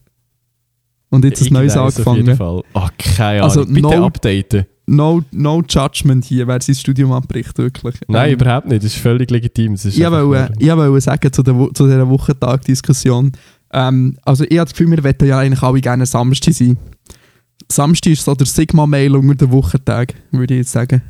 Und 1.09 1.23
jetzt 1.23 1.41
ein 1.43 1.53
neues 1.53 1.75
Irgendeines 1.75 2.05
Auf 2.07 2.15
jeden 2.17 2.29
angefangen? 2.29 2.61
Fall. 2.63 2.63
Ach, 2.73 2.91
keine 2.97 3.29
Ahnung. 3.43 3.43
Also, 3.43 3.65
Bitte 3.65 3.81
no- 3.81 4.05
updaten. 4.05 4.65
No, 4.85 5.23
no 5.31 5.61
judgment 5.67 6.25
hier, 6.25 6.45
wer 6.47 6.61
sein 6.61 6.75
Studium 6.75 7.11
abbricht, 7.13 7.57
wirklich. 7.57 7.95
Nein, 8.07 8.29
Ähm, 8.29 8.33
überhaupt 8.35 8.67
nicht. 8.67 8.83
Das 8.83 8.93
ist 8.93 8.99
völlig 9.01 9.31
legitim. 9.31 9.75
Ist 9.75 9.85
Ich 9.85 9.99
wollte, 9.99 10.53
ich 10.59 10.69
wollte 10.75 11.01
sagen 11.01 11.31
zu, 11.31 11.41
der, 11.41 11.53
zu 11.73 11.85
dieser 11.85 12.09
Wochentag-Diskussion. 12.09 13.31
Ähm, 13.71 14.17
also 14.23 14.43
ich 14.43 14.57
habe 14.59 14.65
das 14.69 14.73
Gefühl, 14.73 14.91
wir 14.91 15.03
wollen 15.03 15.15
ja 15.29 15.39
eigentlich 15.39 15.63
alle 15.63 15.79
gerne 15.79 16.05
Samstag 16.05 16.53
sein. 16.53 16.77
Samstag 17.71 18.11
ist 18.11 18.25
so 18.25 18.35
der 18.35 18.45
Sigma-Mail 18.45 19.15
unter 19.15 19.35
den 19.47 19.51
Wochentag, 19.53 20.15
würde 20.31 20.53
ich 20.55 20.59
jetzt 20.59 20.73
sagen. 20.73 21.01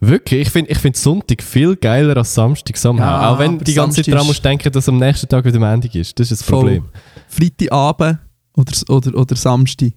Wirklich? 0.00 0.42
Ich 0.42 0.50
finde 0.50 0.70
ich 0.70 0.78
find 0.78 0.96
Sonntag 0.96 1.42
viel 1.42 1.76
geiler 1.76 2.16
als 2.16 2.34
Samstag 2.34 2.76
somehow. 2.76 3.02
Ja, 3.02 3.30
Auch 3.30 3.38
wenn 3.38 3.54
aber 3.56 3.64
die 3.64 3.74
ganze 3.74 3.96
Zeit 3.96 4.04
Samstag 4.06 4.10
daran 4.12 4.22
ist- 4.22 4.28
musst 4.28 4.44
denken, 4.44 4.72
dass 4.72 4.88
am 4.88 4.98
nächsten 4.98 5.28
Tag 5.28 5.44
wieder 5.44 5.58
Montag 5.58 5.94
ist. 5.94 6.18
Das 6.18 6.30
ist 6.30 6.40
das 6.40 6.48
Voll. 6.48 6.60
Problem. 6.60 6.84
Freitagabend 7.28 8.18
oder, 8.54 8.72
oder, 8.88 9.14
oder 9.18 9.36
Samstag. 9.36 9.92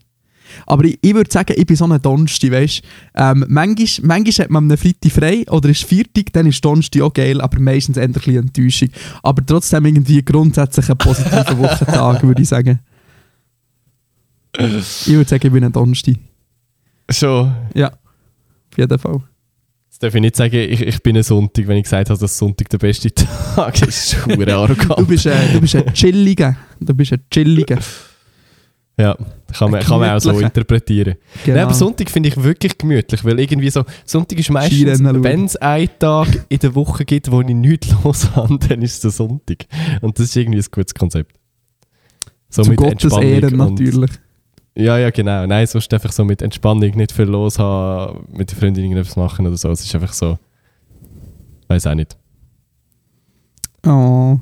Aber 0.66 0.86
ich, 0.86 0.98
ich 1.02 1.14
würde 1.14 1.32
sagen, 1.32 1.54
ich 1.58 1.66
bin 1.66 1.76
so 1.76 1.86
ein 1.86 2.02
Donnerstag, 2.02 2.52
weißt 2.52 2.82
du. 2.84 3.22
Ähm, 3.22 3.46
manchmal, 3.48 3.88
manchmal 4.08 4.46
hat 4.46 4.52
man 4.52 4.72
am 4.72 4.78
Freitag 4.78 5.12
frei 5.12 5.44
oder 5.50 5.70
ist 5.70 5.84
Viertag, 5.84 6.32
dann 6.34 6.48
ist 6.48 6.64
Donnerstag 6.64 7.02
auch 7.02 7.14
geil, 7.14 7.42
aber 7.42 7.60
meistens 7.60 7.98
eher 7.98 8.04
ein 8.04 8.14
bisschen 8.14 8.38
Enttäuschung. 8.38 8.90
Aber 9.22 9.46
trotzdem 9.46 9.86
irgendwie 9.86 10.24
grundsätzlich 10.24 10.90
ein 10.90 10.98
positiver 10.98 11.58
Wochentag, 11.58 12.24
würde 12.24 12.42
ich 12.42 12.50
sagen. 12.50 12.80
Ich 14.58 15.08
würde 15.08 15.30
sagen, 15.30 15.48
ich 15.48 15.54
bin 15.54 15.64
ein 15.64 15.72
Donnerstag. 15.72 16.16
Schon. 17.10 17.54
Ja, 17.74 17.88
auf 17.90 18.78
jeden 18.78 19.00
Fall. 19.00 19.22
Jetzt 19.90 20.02
darf 20.02 20.16
ich 20.16 20.22
nicht 20.22 20.36
sagen, 20.36 20.56
ich, 20.56 20.82
ich 20.82 21.04
bin 21.04 21.16
ein 21.18 21.24
Sonntag, 21.24 21.68
wenn 21.68 21.78
ich 21.78 21.84
gesagt 21.84 22.10
habe, 22.10 22.20
dass 22.20 22.38
Sonntag 22.38 22.70
der 22.70 22.78
beste 22.78 23.14
Tag 23.14 23.74
ist. 23.76 23.84
Das 23.84 23.90
ist 23.90 24.14
verdammt 24.16 24.48
Du 24.50 24.54
arrogant. 24.56 25.08
bist, 25.08 25.26
äh, 25.26 25.54
du 25.54 25.62
bist 25.62 25.76
ein 25.76 25.94
Chilliger. 25.94 26.56
Du 26.80 26.94
bist 26.94 27.14
ein 27.14 27.22
Chilliger. 27.32 27.80
Ja, 28.98 29.18
kann 29.54 29.72
man, 29.72 29.82
kann 29.82 30.00
man 30.00 30.10
auch 30.12 30.20
so 30.20 30.32
interpretieren. 30.40 31.16
Genau. 31.44 31.56
Nein, 31.58 31.66
aber 31.66 31.74
Sonntag 31.74 32.10
finde 32.10 32.30
ich 32.30 32.42
wirklich 32.42 32.78
gemütlich, 32.78 33.24
weil 33.24 33.40
irgendwie 33.40 33.70
so, 33.70 33.84
Sonntag 34.06 34.38
ist 34.40 34.50
meistens, 34.50 35.04
wenn 35.04 35.46
es 35.46 35.56
einen 35.58 35.90
Tag 36.00 36.46
in 36.50 36.60
der 36.60 36.76
Woche 36.76 37.06
gibt, 37.06 37.32
wo 37.32 37.42
ich 37.42 37.48
nichts 37.48 37.88
los 38.04 38.30
habe, 38.36 38.58
dann 38.60 38.82
ist 38.82 38.96
es 38.96 39.00
der 39.02 39.12
Sonntag. 39.12 39.66
Und 40.02 40.18
das 40.20 40.26
ist 40.26 40.36
irgendwie 40.36 40.60
ein 40.60 40.66
gutes 40.72 40.94
Konzept. 40.94 41.36
So 42.50 42.64
Zu 42.64 42.70
mit 42.72 42.78
Gottes 42.78 43.04
Entspannung 43.04 43.30
Ehren 43.30 43.58
natürlich. 43.58 44.12
Ja, 44.76 44.98
ja, 44.98 45.10
genau. 45.12 45.46
Nein, 45.46 45.68
sonst 45.68 45.94
einfach 45.94 46.12
so 46.12 46.26
mit 46.26 46.42
Entspannung, 46.42 46.92
nicht 46.96 47.12
viel 47.12 47.26
los 47.26 47.60
haben, 47.60 48.26
mit 48.32 48.50
der 48.52 48.58
Freundin 48.58 48.84
irgendetwas 48.84 49.16
machen 49.16 49.46
oder 49.46 49.58
so. 49.58 49.70
Es 49.70 49.84
ist 49.84 49.94
einfach 49.94 50.14
so, 50.14 50.38
weiß 51.68 51.88
auch 51.88 51.96
nicht, 51.96 52.18
Oh. 53.86 54.40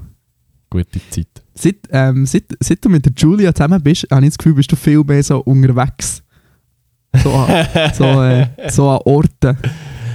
gute 0.70 1.00
Zeit. 1.10 1.41
Seit, 1.54 1.76
ähm, 1.92 2.26
seit, 2.26 2.46
seit 2.60 2.84
du 2.84 2.90
mit 2.90 3.06
der 3.06 3.14
Julia 3.16 3.54
zusammen 3.54 3.82
bist, 3.82 4.08
habe 4.10 4.24
ich 4.24 4.30
das 4.30 4.38
Gefühl, 4.38 4.54
bist 4.54 4.72
du 4.72 4.76
viel 4.76 5.04
mehr 5.04 5.22
so 5.22 5.40
unterwegs. 5.40 6.24
So 7.22 7.32
an, 7.34 7.68
so, 7.94 8.24
äh, 8.24 8.48
so 8.70 8.90
an 8.90 9.00
Orten. 9.06 9.58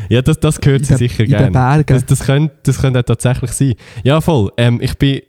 Ja, 0.09 0.23
das, 0.23 0.41
das 0.41 0.61
gehört 0.61 0.87
sie 0.87 0.97
sicher 0.97 1.25
in 1.25 1.31
den 1.31 1.39
gerne. 1.39 1.51
Bergen. 1.51 1.95
Das, 1.95 2.07
das, 2.07 2.21
könnte, 2.21 2.55
das 2.63 2.81
könnte 2.81 3.05
tatsächlich 3.05 3.51
sein. 3.53 3.75
Ja, 4.03 4.21
voll. 4.21 4.51
Ähm, 4.57 4.81
ich 4.81 4.97
bin, 4.97 5.21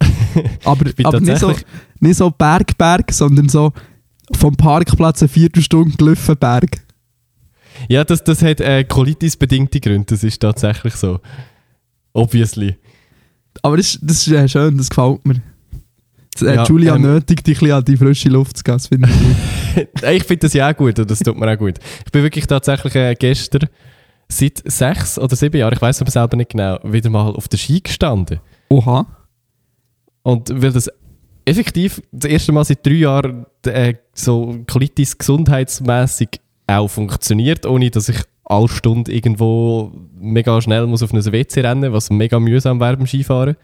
aber 0.64 0.86
ich 0.86 0.94
bin 0.94 1.06
aber 1.06 1.20
nicht, 1.20 1.38
so, 1.38 1.52
nicht 2.00 2.16
so 2.16 2.30
Berg, 2.30 2.76
Berg, 2.78 3.12
sondern 3.12 3.48
so 3.48 3.72
vom 4.32 4.54
Parkplatz 4.56 5.22
eine 5.22 5.28
Viertelstunde 5.28 5.96
gelaufen 5.96 6.36
Berg. 6.36 6.82
Ja, 7.88 8.04
das, 8.04 8.24
das 8.24 8.42
hat 8.42 8.60
äh, 8.60 8.84
Colitis-bedingte 8.84 9.80
Gründe. 9.80 10.06
Das 10.06 10.24
ist 10.24 10.40
tatsächlich 10.40 10.94
so. 10.94 11.20
Obviously. 12.12 12.76
Aber 13.62 13.76
das, 13.76 13.98
das 14.00 14.26
ist 14.26 14.32
äh, 14.32 14.48
schön, 14.48 14.78
das 14.78 14.88
gefällt 14.88 15.24
mir. 15.26 15.42
Äh, 16.42 16.56
Ja, 16.56 16.64
Julia 16.64 16.96
ähm, 16.96 17.02
nötigt 17.02 17.46
dich 17.46 17.56
ein 17.56 17.60
bisschen 17.60 17.76
an 17.76 17.84
die 17.84 17.96
frische 17.96 18.28
Luft 18.28 18.56
zu 18.58 18.64
gehen, 18.64 18.78
finde 18.78 19.08
ich 19.08 20.02
ich 20.02 20.24
finde 20.24 20.40
das 20.46 20.52
ja 20.52 20.70
auch 20.70 20.76
gut 20.76 20.98
und 20.98 21.10
das 21.10 21.20
tut 21.20 21.38
mir 21.38 21.52
auch 21.52 21.58
gut. 21.58 21.74
Ich 22.04 22.12
bin 22.12 22.22
wirklich 22.22 22.46
tatsächlich 22.46 22.94
äh, 22.94 23.14
gestern 23.14 23.68
seit 24.28 24.62
sechs 24.64 25.18
oder 25.18 25.36
sieben 25.36 25.58
Jahren, 25.58 25.74
ich 25.74 25.82
weiß 25.82 26.00
aber 26.00 26.10
selber 26.10 26.36
nicht 26.36 26.50
genau, 26.50 26.78
wieder 26.82 27.10
mal 27.10 27.34
auf 27.34 27.48
der 27.48 27.58
Ski 27.58 27.80
gestanden. 27.80 28.40
Oha. 28.68 29.06
Und 30.22 30.50
weil 30.60 30.72
das 30.72 30.90
effektiv 31.44 32.02
das 32.10 32.30
erste 32.30 32.52
Mal 32.52 32.64
seit 32.64 32.84
drei 32.84 32.94
Jahren 32.94 33.46
äh, 33.64 33.94
so 34.12 34.56
Colitis 34.66 35.16
gesundheitsmäßig 35.16 36.40
auch 36.66 36.88
funktioniert, 36.88 37.64
ohne 37.66 37.90
dass 37.90 38.08
ich 38.08 38.18
alle 38.44 38.68
Stunde 38.68 39.12
irgendwo 39.12 39.92
mega 40.18 40.60
schnell 40.60 40.86
muss 40.86 41.02
auf 41.02 41.12
ein 41.12 41.24
WC 41.24 41.60
rennen, 41.60 41.92
was 41.92 42.10
mega 42.10 42.38
mühsam 42.40 42.80
wäre 42.80 42.96
beim 42.96 43.06
Skifahren. 43.06 43.56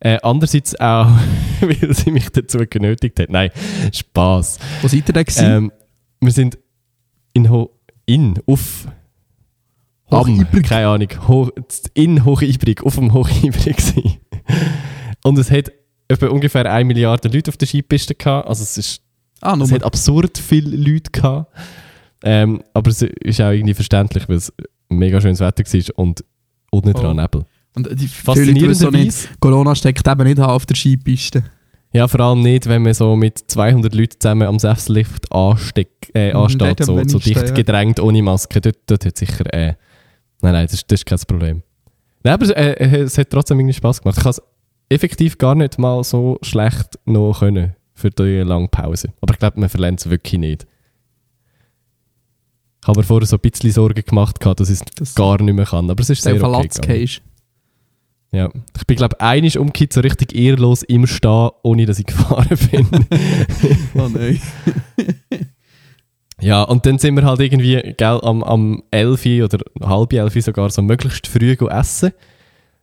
Äh, 0.00 0.18
andererseits 0.22 0.78
auch, 0.78 1.08
weil 1.60 1.94
sie 1.94 2.10
mich 2.10 2.30
dazu 2.30 2.58
genötigt 2.68 3.18
hat. 3.18 3.30
Nein, 3.30 3.50
Spaß. 3.92 4.58
Wo 4.82 4.88
seid 4.88 5.08
ihr 5.08 5.12
denn? 5.14 5.24
Ähm, 5.38 5.72
wir 6.20 6.32
sind 6.32 6.58
in, 7.32 7.50
Ho 7.50 7.70
in 8.04 8.38
auf 8.46 8.86
am, 10.08 10.46
keine 10.62 10.86
Ahnung, 10.86 11.08
Ho 11.26 11.50
in 11.94 12.24
Hochibrig, 12.24 12.82
auf 12.84 12.94
dem 12.94 13.12
Hochibrig. 13.12 13.76
Und 15.24 15.38
es 15.38 15.50
hat 15.50 15.72
etwa 16.08 16.28
ungefähr 16.28 16.70
1 16.70 16.86
Milliarde 16.86 17.28
Leute 17.28 17.50
auf 17.50 17.56
der 17.56 17.66
Skipiste 17.66 18.14
gehabt. 18.14 18.48
Also 18.48 18.62
es, 18.62 18.78
ist, 18.78 19.02
ah, 19.40 19.56
es 19.60 19.72
hat 19.72 19.82
absurd 19.82 20.38
viele 20.38 20.76
Leute 20.76 21.10
gehabt. 21.10 21.52
Ähm, 22.22 22.62
aber 22.72 22.90
es 22.90 23.02
ist 23.02 23.40
auch 23.40 23.50
irgendwie 23.50 23.74
verständlich, 23.74 24.28
weil 24.28 24.36
es 24.36 24.52
mega 24.88 25.20
schönes 25.20 25.40
Wetter 25.40 25.64
war 25.64 25.98
und 25.98 26.24
unten 26.70 26.92
dran 26.92 27.18
Oh. 27.18 27.22
Nebel. 27.22 27.46
Und 27.76 27.88
die 28.00 28.08
Faszinierenderweise, 28.08 29.28
Corona 29.38 29.74
steckt 29.74 30.08
eben 30.08 30.24
nicht 30.24 30.40
auf 30.40 30.64
der 30.64 30.74
Skipiste. 30.74 31.44
ja 31.92 32.08
vor 32.08 32.20
allem 32.20 32.40
nicht, 32.40 32.66
wenn 32.66 32.82
man 32.82 32.94
so 32.94 33.14
mit 33.16 33.38
200 33.38 33.94
Leuten 33.94 34.18
zusammen 34.18 34.48
am 34.48 34.58
Sesslift 34.58 35.30
ansteck, 35.30 36.10
äh, 36.14 36.30
Mhm, 36.30 36.36
ansteht, 36.40 36.84
so, 36.84 37.02
so 37.06 37.18
dicht 37.18 37.36
ja. 37.36 37.50
gedrängt, 37.50 38.00
ohne 38.00 38.22
Maske. 38.22 38.60
Dort, 38.60 38.78
dort 38.86 39.04
hat 39.04 39.18
sicher... 39.18 39.44
Äh, 39.52 39.74
nein, 40.40 40.52
nein, 40.54 40.66
das, 40.70 40.86
das 40.86 41.00
ist 41.00 41.06
kein 41.06 41.18
Problem. 41.18 41.62
Nein, 42.22 42.34
aber 42.34 42.56
äh, 42.56 43.02
es 43.02 43.18
hat 43.18 43.30
trotzdem 43.30 43.60
irgendwie 43.60 43.74
Spass 43.74 44.00
gemacht. 44.00 44.16
Ich 44.18 44.24
habe 44.24 44.30
es 44.30 44.42
effektiv 44.88 45.36
gar 45.36 45.54
nicht 45.54 45.78
mal 45.78 46.02
so 46.02 46.38
schlecht 46.42 46.98
noch 47.04 47.40
können 47.40 47.74
für 47.94 48.10
die 48.10 48.40
lange 48.40 48.68
Pause. 48.68 49.08
Aber 49.20 49.34
ich 49.34 49.38
glaube, 49.38 49.60
man 49.60 49.68
verlernt 49.68 50.00
es 50.00 50.08
wirklich 50.10 50.40
nicht. 50.40 50.66
Ich 52.82 52.88
habe 52.88 53.00
mir 53.00 53.04
vorher 53.04 53.26
so 53.26 53.36
ein 53.36 53.50
bisschen 53.50 53.72
Sorgen 53.72 54.02
gemacht, 54.04 54.38
dass 54.44 54.70
ich 54.70 54.80
es 54.80 54.84
Das 54.96 55.14
gar 55.14 55.42
nicht 55.42 55.54
mehr 55.54 55.66
kann. 55.66 55.90
Aber 55.90 56.00
es 56.00 56.08
ist 56.08 56.22
sehr 56.22 56.38
sehr 56.38 56.48
okay 56.48 56.68
gegangen. 56.68 57.08
Ja. 58.36 58.50
Ich 58.76 58.86
bin, 58.86 58.98
glaube 58.98 59.16
ich, 59.18 59.24
einiges 59.24 59.56
umgekehrt 59.56 59.94
so 59.94 60.00
richtig 60.02 60.34
ehrlos 60.34 60.82
im 60.82 61.06
Stehen, 61.06 61.48
ohne 61.62 61.86
dass 61.86 61.98
ich 61.98 62.04
gefahren 62.06 62.58
bin. 62.70 62.86
Oh 63.94 64.08
nein. 64.08 64.38
ja, 66.42 66.62
und 66.64 66.84
dann 66.84 66.98
sind 66.98 67.16
wir 67.16 67.24
halt 67.24 67.40
irgendwie 67.40 67.94
gell, 67.96 68.20
am, 68.22 68.42
am 68.42 68.82
11 68.90 69.24
Uhr 69.24 69.44
oder 69.44 69.58
halb 69.80 70.12
11 70.12 70.36
Uhr 70.36 70.42
sogar 70.42 70.68
so 70.68 70.82
möglichst 70.82 71.26
früh 71.26 71.56
essen. 71.70 72.12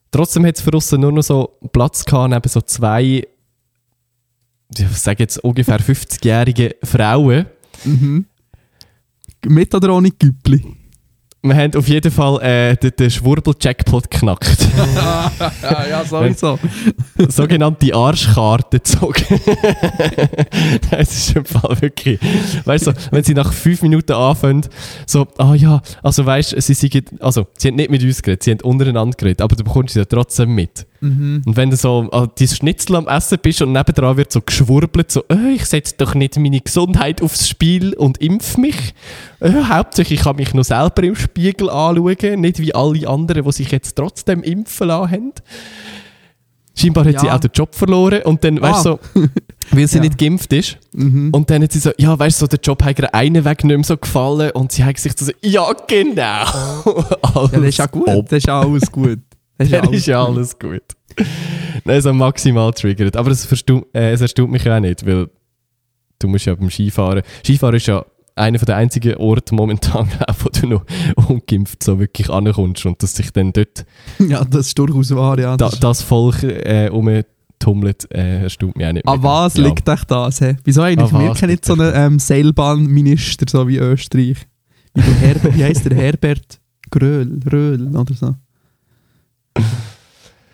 Trotzdem 0.10 0.44
hat 0.48 0.56
es 0.56 0.62
für 0.62 0.72
uns 0.72 0.92
nur 0.92 1.12
noch 1.12 1.22
so 1.22 1.60
Platz 1.72 2.04
gehabt, 2.04 2.32
neben 2.32 2.50
so 2.50 2.62
zwei, 2.62 3.28
ich 4.76 4.88
sage 4.98 5.22
jetzt 5.22 5.38
ungefähr 5.44 5.80
50-jährige 5.80 6.78
Frauen. 6.84 7.46
Mhm. 7.84 8.26
Mit 9.46 9.76
oder 9.76 9.94
ohne 9.94 10.10
Güppli? 10.10 10.64
Wir 11.46 11.56
haben 11.58 11.76
auf 11.76 11.90
jeden 11.90 12.10
Fall 12.10 12.42
äh, 12.42 12.78
den, 12.78 12.92
den 12.98 13.12
Schwurbel-Jackpot 13.12 14.10
geknackt. 14.10 14.66
ja, 15.62 16.06
sowieso. 16.06 16.58
sogenannte 17.28 17.94
Arschkarte 17.94 18.78
gezogen. 18.78 19.26
das 20.90 21.12
ist 21.12 21.36
im 21.36 21.44
Fall 21.44 21.82
wirklich. 21.82 22.18
Weißt 22.64 22.88
du, 22.88 22.94
wenn 23.12 23.26
sie 23.26 23.34
nach 23.34 23.52
fünf 23.52 23.82
Minuten 23.82 24.14
anfangen, 24.14 24.66
so, 25.06 25.28
ah 25.38 25.54
ja, 25.54 25.82
also 26.02 26.26
weißt 26.26 26.54
du, 26.54 26.62
sie, 26.62 26.76
sind, 26.76 27.22
also, 27.22 27.46
sie 27.58 27.68
haben 27.68 27.76
nicht 27.76 27.92
mit 27.92 28.02
uns 28.02 28.22
geredet, 28.22 28.44
sie 28.44 28.52
haben 28.52 28.62
untereinander 28.62 29.18
geredet, 29.18 29.42
aber 29.42 29.58
du 29.58 29.66
bekommst 29.66 29.96
sie 29.96 30.00
ja 30.00 30.06
trotzdem 30.06 30.56
mit. 30.56 30.86
Mhm. 31.04 31.42
Und 31.46 31.58
wenn 31.58 31.70
du 31.70 31.76
so 31.76 32.10
an 32.12 32.32
dein 32.40 32.48
Schnitzel 32.48 32.96
am 32.96 33.10
Essen 33.10 33.38
bist 33.42 33.62
und 33.62 33.74
nebendran 33.74 34.16
wird 34.16 34.32
so 34.32 34.40
geschwurbelt, 34.40 35.12
so, 35.12 35.26
äh, 35.28 35.56
ich 35.56 35.66
setze 35.66 35.96
doch 35.98 36.16
nicht 36.16 36.38
meine 36.38 36.62
Gesundheit 36.62 37.22
aufs 37.22 37.50
Spiel 37.50 37.94
und 37.94 38.20
impf 38.20 38.56
mich. 38.56 38.94
Äh, 39.44 39.64
hauptsächlich 39.66 40.20
ich 40.20 40.24
kann 40.26 40.36
mich 40.38 40.54
nur 40.54 40.64
selber 40.64 41.04
im 41.04 41.16
Spiegel 41.16 41.70
anschauen, 41.70 42.42
nicht 42.42 42.60
wie 42.60 42.74
alle 42.74 43.08
anderen, 43.08 43.44
die 43.44 43.52
sich 43.52 43.72
jetzt 43.72 43.96
trotzdem 43.96 44.42
impfen 44.44 44.88
lassen 44.88 45.12
haben. 45.12 45.34
Scheinbar 46.76 47.06
hat 47.06 47.14
Ja. 47.14 47.20
sie 47.20 47.30
auch 47.30 47.40
den 47.40 47.52
Job 47.54 47.76
verloren 47.76 48.24
und 48.24 48.44
dann, 48.44 48.60
weißt 48.60 48.86
du, 48.86 48.90
Ah. 48.94 49.00
so, 49.14 49.22
weil 49.72 49.88
sie 49.88 49.98
Ja. 49.98 50.02
nicht 50.04 50.18
geimpft 50.18 50.52
ist. 50.54 50.80
Mhm. 50.94 51.30
Und 51.32 51.48
dann 51.52 51.62
hat 51.62 51.72
sie 51.72 51.78
so, 51.80 51.92
ja, 52.00 52.18
weißt 52.18 52.42
du, 52.42 52.46
so, 52.46 52.48
der 52.48 52.60
Job 52.64 52.82
hat 52.84 52.98
ihr 53.00 53.14
einen 53.14 53.46
Weg 53.46 53.64
nicht 53.64 53.76
mehr 53.76 53.84
so 53.84 53.96
gefallen 53.96 54.50
und 54.52 54.72
sie 54.72 54.84
hat 54.84 54.98
sich 54.98 55.14
so, 55.16 55.32
ja, 55.42 55.72
genau. 55.88 56.16
Ja, 57.36 57.48
das 57.52 57.62
ist 57.64 57.78
ja 57.78 57.86
gut. 57.86 58.08
Ob. 58.08 58.28
Das 58.30 58.38
ist 58.40 58.48
ja 58.48 58.60
alles 58.60 58.92
gut. 58.92 59.20
Das 59.58 59.70
Dann 59.70 59.94
ist 59.94 60.08
ja 60.08 60.26
gut. 60.26 60.36
alles 60.38 60.58
gut. 60.58 60.82
Nein, 61.86 62.02
so 62.02 62.12
maximal 62.12 62.72
triggert. 62.74 63.16
Aber 63.18 63.30
es, 63.30 63.46
äh, 63.94 64.12
es 64.12 64.22
erstaunt 64.22 64.52
mich 64.52 64.64
ja 64.64 64.76
auch 64.78 64.80
nicht, 64.80 65.06
weil 65.06 65.30
du 66.18 66.28
musst 66.28 66.46
ja 66.46 66.56
beim 66.56 66.72
Skifahren. 66.72 67.22
Skifahren 67.44 67.76
ist 67.76 67.86
ja 67.86 68.04
einer 68.36 68.58
der 68.58 68.78
einzigen 68.78 69.16
Orte 69.18 69.54
momentan, 69.56 70.08
wo 70.40 70.50
du 70.50 70.68
noch 70.68 70.86
ungeimpft 71.28 71.84
so 71.84 72.00
wirklich 72.00 72.30
ankommst 72.30 72.86
und 72.86 73.02
dass 73.04 73.16
sich 73.16 73.32
dann 73.32 73.54
dort 73.54 73.86
Ja, 74.20 74.44
das 74.44 74.68
ist 74.68 74.80
durchaus 74.80 75.14
wahr, 75.16 75.38
ja. 75.40 75.56
da, 75.58 75.70
Das 75.70 76.00
ist- 76.00 76.04
Volk 76.08 76.42
äh, 76.44 76.90
umtummelt, 76.90 78.08
äh, 78.14 78.44
erstaunt 78.44 78.76
mich 78.76 78.86
auch 78.88 78.92
nicht. 78.94 79.08
An 79.08 79.18
mega. 79.20 79.30
was 79.30 79.56
Ja. 79.58 79.66
liegt 79.68 79.88
echt 79.88 80.10
das? 80.12 80.40
He? 80.40 80.56
Wieso 80.64 80.82
An 80.82 80.88
eigentlich 80.88 81.12
wir 81.12 81.34
kennen 81.34 81.52
nicht 81.52 81.66
so 81.66 81.74
einen 81.74 81.92
ähm, 81.96 82.20
Seilbahnminister, 82.20 83.46
so 83.50 83.68
wie 83.68 83.78
Österreich? 83.78 84.38
Wie, 84.96 85.02
der 85.02 85.14
Herbert, 85.16 85.56
wie 85.58 85.64
heisst 85.64 85.86
der 85.86 85.96
Herbert 85.98 86.60
Gröl, 86.92 87.40
Röhl 87.52 87.96
oder 87.96 88.14
so? 88.14 88.36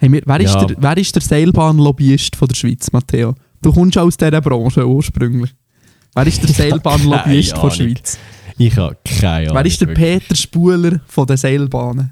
Hey, 0.02 0.10
wir, 0.10 0.22
wer, 0.26 0.40
ist 0.40 0.54
Ja. 0.56 0.64
der, 0.64 0.78
wer 0.80 0.98
ist 0.98 1.14
der 1.14 1.22
Seilbahnlobbyist 1.22 2.38
von 2.38 2.48
der 2.48 2.56
Schweiz, 2.56 2.90
Matteo? 2.94 3.36
Du 3.62 3.74
kommst 3.74 3.98
aus 3.98 4.16
dieser 4.16 4.40
Branche 4.40 4.88
ursprünglich. 4.88 5.54
Wer 6.20 6.28
ist 6.28 6.44
der 6.44 6.50
Seilbahnlobbyist 6.50 7.56
der. 7.56 7.72
Schweiz? 7.72 8.18
Ich 8.58 8.76
habe 8.78 8.98
keine 9.06 9.48
Ahnung. 9.50 9.56
Wer 9.56 9.66
ist 9.66 9.82
der 9.82 9.88
wirklich. 9.88 10.20
Peter 10.20 10.36
Spuler 10.36 11.00
von 11.08 11.26
den 11.26 11.38
Seilbahnen? 11.38 12.12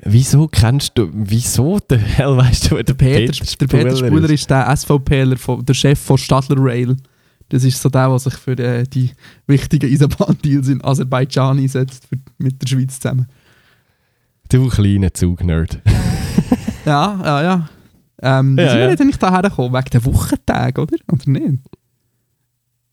Wieso 0.00 0.46
kennst 0.48 0.92
du, 0.96 1.08
wieso 1.12 1.78
der 1.78 1.98
Hell 1.98 2.36
weißt 2.36 2.70
du, 2.70 2.76
wer 2.76 2.84
der 2.84 2.94
Peter, 2.94 3.32
Peter, 3.32 3.56
der 3.60 3.66
Peter 3.66 3.90
Spuler 3.96 4.08
Spuler 4.08 4.30
ist 4.30 4.50
der 4.50 4.76
SVPler, 4.76 5.36
von- 5.36 5.64
der 5.64 5.74
Chef 5.74 5.98
von 5.98 6.18
Stadler 6.18 6.56
Rail. 6.58 6.96
Das 7.48 7.62
ist 7.64 7.80
so 7.80 7.88
der, 7.88 8.08
der 8.08 8.18
sich 8.18 8.34
für 8.34 8.58
äh, 8.58 8.82
die 8.84 9.10
wichtigen 9.46 9.90
Eisenbahndeals 9.90 10.68
in 10.68 10.84
Aserbaidschan 10.84 11.58
einsetzt, 11.58 12.04
für, 12.08 12.18
mit 12.38 12.60
der 12.60 12.66
Schweiz 12.66 12.98
zusammen. 13.00 13.26
Du 14.50 14.68
kleiner 14.68 15.14
Zugnerd. 15.14 15.80
Ja, 16.84 17.20
ja, 17.24 17.42
ja. 17.42 17.68
Ähm, 18.22 18.56
Ja, 18.58 18.70
sind 18.70 18.78
wir 18.80 18.94
ja. 18.98 19.04
nicht 19.04 19.22
daher 19.22 19.42
gekommen? 19.42 19.72
Wegen 19.74 19.90
der 19.92 20.04
Wochentagen, 20.04 20.82
oder? 20.82 20.96
Oder 21.12 21.30
nicht? 21.30 21.62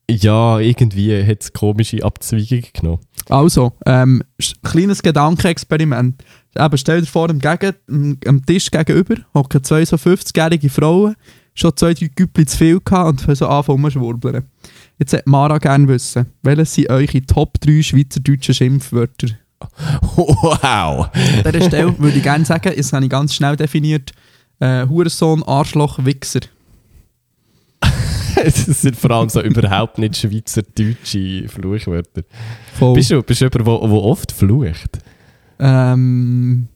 Ja, 0.10 0.60
irgendwie 0.60 1.24
hat 1.24 1.42
es 1.42 1.54
komische 1.54 2.04
Abzweigungen 2.04 2.66
genommen. 2.74 3.00
Also, 3.30 3.74
ähm, 3.86 4.24
kleines 4.64 5.02
Gedankenexperiment. 5.02 6.24
Eben, 6.56 6.78
stell 6.78 7.02
dir 7.02 7.08
vor, 7.08 7.30
am, 7.30 7.40
Gegen 7.40 8.20
am, 8.26 8.46
Tisch 8.46 8.70
gegenüber 8.70 9.16
hocken 9.34 9.64
zwei 9.64 9.86
so 9.86 9.96
50-jährige 9.96 10.70
Frauen, 10.70 11.16
schon 11.54 11.76
zwei, 11.76 11.94
drei 11.94 12.10
Güppli 12.14 12.46
zu 12.46 12.58
viel 12.58 12.80
gehabt 12.84 13.10
und 13.10 13.22
fangen 13.22 13.36
so 13.36 13.48
anfangen 13.48 13.84
zu 13.86 13.92
schwurbeln. 13.92 14.44
Jetzt 15.00 15.14
hätte 15.14 15.30
Mara 15.30 15.58
gerne 15.58 15.88
wissen, 15.88 16.28
welches 16.42 16.74
sind 16.74 16.90
eure 16.90 17.22
Top 17.26 17.60
3 17.62 17.82
schweizerdeutsche 17.82 18.54
Schimpfwörter? 18.54 19.28
Wow! 20.16 21.10
An 21.44 21.52
dieser 21.52 21.66
Stelle 21.68 21.98
würde 21.98 22.18
ich 22.18 22.24
gerne 22.24 22.46
sagen, 22.46 22.74
das 22.76 22.94
habe 22.94 23.06
ich 23.06 23.10
ganz 23.10 23.34
schnell 23.34 23.56
definiert, 23.56 24.12
äh, 24.60 24.86
Hurensohn, 24.88 25.42
Arschloch, 25.44 26.04
Wichser. 26.04 26.42
Es 28.44 28.66
sind 28.66 28.96
vor 28.96 29.12
allem 29.12 29.30
so 29.30 29.42
überhaupt 29.42 29.98
nicht 29.98 30.18
schweizerdeutsche 30.18 31.48
Fluchwörter. 31.48 32.24
Voll. 32.74 32.96
Bist 32.96 33.12
du, 33.12 33.22
bist 33.22 33.42
du 33.42 33.46
jemand, 33.46 33.68
der 33.68 33.94
oft 33.94 34.32
flucht? 34.32 35.00
Ähm. 35.60 36.68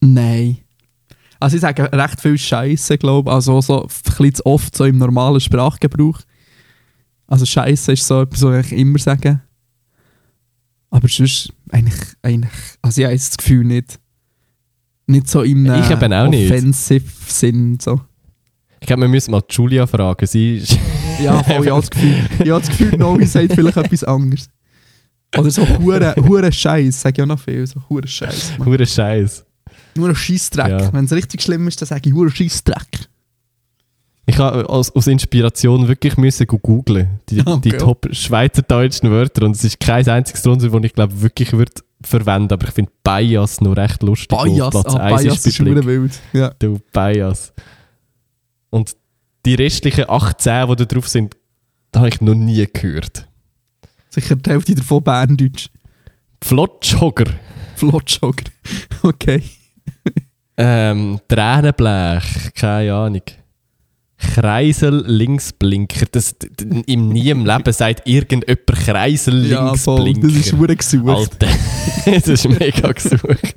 Nein. 0.00 0.58
Also 1.38 1.56
ich 1.56 1.60
sage 1.60 1.92
recht 1.92 2.20
viel 2.20 2.38
Scheiße, 2.38 2.98
glaube 2.98 3.30
ich. 3.30 3.34
Also 3.34 3.60
so 3.60 3.82
ein 3.82 3.88
bisschen 3.88 4.34
zu 4.34 4.46
oft 4.46 4.76
so 4.76 4.84
im 4.84 4.98
normalen 4.98 5.40
Sprachgebrauch. 5.40 6.20
Also 7.26 7.44
Scheiße 7.44 7.92
ist 7.92 8.06
so 8.06 8.22
etwas, 8.22 8.42
was 8.42 8.66
ich 8.66 8.78
immer 8.78 8.98
sage. 8.98 9.40
Aber 10.90 11.08
sonst 11.08 11.52
eigentlich, 11.70 11.98
eigentlich 12.22 12.52
also 12.80 13.00
ich 13.00 13.04
habe 13.06 13.16
das 13.16 13.36
Gefühl 13.36 13.64
nicht. 13.64 13.98
Nicht 15.08 15.28
so 15.28 15.42
im 15.42 15.66
Ich 15.66 15.90
eben 15.90 16.12
auch 16.12 16.28
nicht. 16.28 16.50
offensive 16.50 17.04
Sinn. 17.28 17.78
So. 17.80 18.00
Ich 18.80 18.86
glaube, 18.86 19.02
wir 19.02 19.08
müssen 19.08 19.30
mal 19.30 19.42
Julia 19.48 19.86
fragen. 19.86 20.26
Sie 20.26 20.58
ist 20.58 20.78
Ja, 21.22 21.42
voll, 21.42 21.64
ich 21.64 21.70
habe 21.70 21.80
das 21.80 21.90
Gefühl, 21.90 22.14
ich 22.44 22.50
habe 22.50 22.60
das 22.60 22.68
Gefühl, 22.68 22.98
Novi 22.98 23.26
sagt 23.26 23.54
vielleicht 23.54 23.76
etwas 23.76 24.04
anderes. 24.04 24.50
Oder 25.36 25.50
so 25.50 25.66
hure, 25.66 26.14
hure 26.16 26.52
Scheiß, 26.52 27.00
sage 27.00 27.14
ich 27.16 27.22
auch 27.22 27.26
noch 27.26 27.40
viel. 27.40 27.66
So 27.66 27.80
hure 27.88 28.06
Scheiß. 28.06 28.52
Hure 28.64 28.86
Scheiß. 28.86 29.44
Nur 29.96 30.10
ein 30.10 30.14
Scheissdreck. 30.14 30.68
Ja. 30.68 30.92
Wenn 30.92 31.06
es 31.06 31.12
richtig 31.12 31.42
schlimm 31.42 31.66
ist, 31.68 31.80
dann 31.80 31.88
sage 31.88 32.02
ich 32.08 32.14
nur 32.14 32.30
Scheissdreck. 32.30 33.08
Ich 34.26 34.38
habe 34.38 34.68
aus, 34.68 34.94
aus 34.94 35.06
Inspiration 35.06 35.86
wirklich 35.86 36.16
müssen 36.16 36.46
go 36.46 36.58
googlen 36.58 37.20
die, 37.28 37.36
Ja, 37.36 37.56
die 37.64 37.68
okay. 37.68 37.78
top 37.78 38.08
schweizerdeutschen 38.10 39.10
Wörter 39.10 39.46
und 39.46 39.54
es 39.54 39.62
ist 39.64 39.78
kein 39.78 40.06
einziges 40.08 40.42
drunter, 40.42 40.68
das 40.68 40.84
ich 40.84 40.92
glaube 40.92 41.22
wirklich 41.22 41.52
würde 41.52 41.72
verwenden, 42.02 42.52
aber 42.52 42.66
ich 42.66 42.74
finde 42.74 42.90
Bias 43.04 43.60
noch 43.60 43.76
recht 43.76 44.02
lustig. 44.02 44.28
Bias, 44.36 44.74
ah, 44.74 44.96
1 44.96 45.22
Bias 45.22 45.46
ist 45.46 45.60
hure 45.60 45.86
wild. 45.86 46.12
Ja. 46.32 46.52
Du 46.58 46.78
Bias. 46.92 47.52
Und 48.70 48.96
die 49.44 49.54
restlichen 49.54 50.04
18, 50.08 50.68
die 50.68 50.76
da 50.76 50.84
drauf 50.84 51.08
sind, 51.08 51.36
da 51.92 52.00
habe 52.00 52.08
ich 52.08 52.20
noch 52.20 52.34
nie 52.34 52.66
gehört. 52.72 53.28
Sicher 54.10 54.36
die 54.36 54.50
Hälfte 54.50 54.74
davon 54.74 55.02
Berndeutsch. 55.02 55.68
Flotschogger, 56.42 57.26
Flotschogger. 57.76 58.44
Okay. 59.02 59.42
ähm, 60.56 61.20
Tränenblech, 61.28 62.52
keine 62.54 62.94
Ahnung. 62.94 63.22
Kreisel 64.18 65.04
Linksblinker. 65.06 66.06
Das, 66.10 66.34
Im 66.86 67.10
nie 67.10 67.28
im 67.30 67.44
Leben 67.46 67.72
sagt 67.72 68.08
irgendjemand 68.08 68.66
Kreisel 68.66 69.46
Ja. 69.46 69.66
Linksblinker. 69.66 70.26
Das 70.28 70.36
ist 70.36 70.52
hure 70.54 70.76
gesucht. 70.76 71.08
Alter, 71.08 71.48
das 72.06 72.28
ist 72.28 72.48
mega 72.48 72.92
gesucht. 72.92 73.56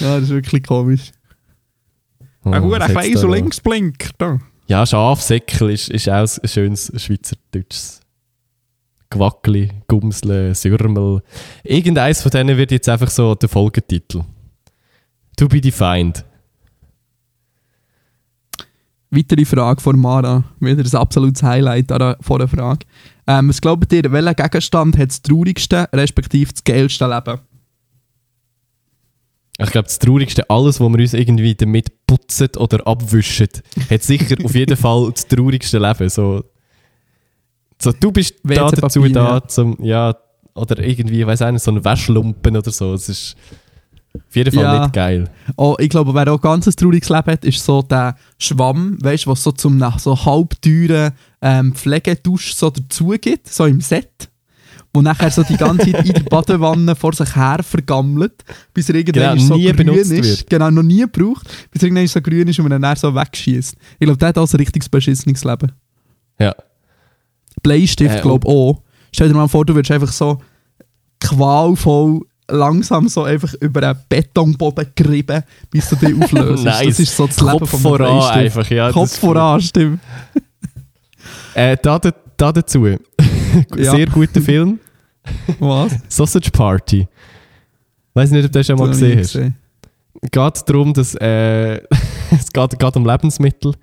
Ja, 0.00 0.14
das 0.16 0.24
ist 0.24 0.30
wirklich 0.30 0.62
komisch. 0.64 1.12
Oh, 2.46 2.50
Ein 2.52 2.70
was 2.70 2.78
hat's 2.80 2.92
Kreis 2.92 3.12
da 3.14 3.20
und 3.22 3.26
noch? 3.26 3.34
links 3.34 3.60
blinkt. 3.60 4.14
Ja, 4.68 4.86
Schafsäckel 4.86 5.70
ist, 5.70 5.88
ist 5.90 6.08
auch 6.08 6.26
ein 6.42 6.48
schönes 6.48 6.92
Schweizerdeutsches. 6.96 8.00
Gwackli, 9.10 9.70
Gumsle, 9.88 10.54
Sürmel. 10.54 11.22
Irgendeins 11.64 12.22
von 12.22 12.30
denen 12.30 12.56
wird 12.56 12.70
jetzt 12.70 12.88
einfach 12.88 13.10
so 13.10 13.34
der 13.34 13.48
Folgetitel. 13.48 14.22
To 15.36 15.48
be 15.48 15.60
defined. 15.60 16.24
Weitere 19.10 19.44
Frage 19.44 19.80
von 19.80 19.98
Mara. 19.98 20.44
Wieder 20.60 20.82
ein 20.84 20.94
absolutes 21.00 21.42
Highlight 21.42 21.90
an 21.92 21.98
der- 22.00 22.18
vor 22.20 22.38
der 22.38 22.48
Frage. 22.48 22.86
Ähm, 23.26 23.48
was 23.48 23.60
glaubt 23.60 23.92
ihr, 23.92 24.10
welcher 24.12 24.34
Gegenstand 24.34 24.96
hat 24.98 25.08
das 25.10 25.22
traurigste, 25.22 25.88
respektive 25.92 26.52
das 26.52 26.62
geilste 26.64 27.06
Leben? 27.06 27.40
Ich 29.58 29.70
glaube, 29.70 29.86
das 29.88 29.98
Traurigste, 29.98 30.48
alles, 30.50 30.80
was 30.80 30.88
wir 30.92 30.98
uns 30.98 31.14
irgendwie 31.14 31.54
damit 31.54 32.06
putzen 32.06 32.48
oder 32.58 32.86
abwischen, 32.86 33.48
hat 33.90 34.02
sicher 34.02 34.36
auf 34.44 34.54
jeden 34.54 34.76
Fall 34.76 35.10
das 35.12 35.26
traurigste 35.26 35.78
Leben. 35.78 36.08
So, 36.10 36.44
so 37.80 37.92
du 37.92 38.12
bist 38.12 38.34
da 38.42 38.50
WC-Papier, 38.50 38.80
dazu 38.80 39.08
da, 39.08 39.34
ja. 39.34 39.48
zum, 39.48 39.76
ja, 39.82 40.14
oder 40.54 40.82
irgendwie, 40.82 41.20
ich 41.20 41.26
weiß 41.26 41.40
nicht, 41.52 41.62
so 41.62 41.70
ein 41.70 41.84
Wäschlumpen 41.84 42.56
oder 42.56 42.70
so. 42.70 42.94
Es 42.94 43.08
ist, 43.08 43.36
Auf 44.28 44.34
jeden 44.36 44.52
Fall 44.52 44.64
Ja. 44.64 44.80
nicht 44.80 44.92
geil. 44.94 45.30
Oh, 45.56 45.76
ich 45.78 45.88
glaube, 45.90 46.14
wer 46.14 46.32
auch 46.32 46.40
ganz 46.40 46.66
ein 46.66 46.72
trauriges 46.74 47.08
Leben 47.10 47.26
hat, 47.32 47.44
ist 47.44 47.62
so 47.64 47.82
der 47.82 48.16
Schwamm, 48.38 48.96
weißt 49.02 49.26
du, 49.26 49.30
was 49.30 49.42
so 49.42 49.52
zum 49.52 49.76
nach 49.76 49.98
so 49.98 50.16
halbteuren 50.24 51.12
ähm, 51.42 51.74
Pflegedusch 51.74 52.54
so 52.54 52.70
dazu 52.70 53.08
gibt, 53.20 53.48
so 53.48 53.66
im 53.66 53.80
Set. 53.82 54.30
Wo 54.96 55.02
nachher 55.02 55.30
so 55.30 55.42
die 55.42 55.56
ganze 55.56 55.92
Zeit 55.92 56.06
in 56.06 56.12
der 56.14 56.22
Badewanne 56.22 56.96
vor 56.96 57.12
sich 57.12 57.36
her 57.36 57.58
vergammelt, 57.62 58.32
bis 58.72 58.88
er 58.88 58.94
irgendwann 58.96 59.36
Genau, 59.36 59.46
so 59.48 59.56
nie 59.56 59.66
grün 59.66 59.76
benutzt 59.76 60.10
ist. 60.12 60.24
wird. 60.40 60.50
Genau, 60.50 60.70
noch 60.70 60.82
nie 60.82 61.00
gebraucht, 61.00 61.46
bis 61.70 61.82
er 61.82 61.86
irgendwann 61.88 62.06
so 62.06 62.20
grün 62.22 62.48
ist 62.48 62.58
und 62.58 62.68
man 62.68 62.80
dann 62.80 62.96
so 62.96 63.14
wegschießt. 63.14 63.74
Ich 63.98 64.04
glaube, 64.06 64.16
der 64.18 64.28
hat 64.28 64.38
auch 64.38 64.50
ein 64.50 64.56
richtiges 64.56 64.88
beschissenes 64.88 65.44
Leben. 65.44 65.72
Ja. 66.40 66.54
Bleistift, 67.62 68.16
Äh, 68.16 68.20
glaube 68.22 68.46
ich, 68.48 68.52
auch. 68.54 68.82
Stell 69.12 69.28
dir 69.28 69.34
mal 69.34 69.48
vor, 69.48 69.64
du 69.66 69.74
würdest 69.74 69.90
einfach 69.92 70.12
so 70.12 70.40
qualvoll 71.20 72.20
langsam 72.48 73.08
so 73.08 73.24
einfach 73.24 73.52
über 73.60 73.82
einen 73.82 73.98
Betonboden 74.08 74.86
gerieben, 74.94 75.42
bis 75.70 75.88
du 75.88 75.96
dich 75.96 76.14
auflöst. 76.22 76.64
Nice. 76.64 76.86
Das 76.86 77.00
ist 77.00 77.16
so 77.16 77.26
das 77.26 77.40
Leben 77.40 77.58
Kopf 77.58 77.70
von 77.70 77.80
voran 77.80 78.18
Bleistift. 78.18 78.36
einfach, 78.36 78.70
ja. 78.70 78.92
Kopf 78.92 79.18
voran, 79.18 79.60
stimmt. 79.60 80.00
Äh, 81.54 81.76
da, 81.82 81.98
da, 81.98 82.12
da 82.36 82.52
dazu. 82.52 82.86
Ja. 82.86 82.96
Sehr 83.76 84.06
guter 84.06 84.40
Film. 84.40 84.78
Was? 85.58 85.98
Sausage 86.08 86.50
Party. 86.50 87.06
Weiß 88.14 88.30
nicht, 88.30 88.44
ob 88.44 88.52
du 88.52 88.58
das 88.58 88.66
schon 88.66 88.78
mal 88.78 88.88
Das 88.88 88.98
gesehen 88.98 89.18
hast. 89.18 89.34
Es 90.22 90.30
geht 90.30 90.68
darum, 90.68 90.94
dass 90.94 91.14
äh, 91.16 91.76
es 92.30 92.52
geht, 92.52 92.78
geht 92.78 92.96
um 92.96 93.06
Lebensmittel 93.06 93.74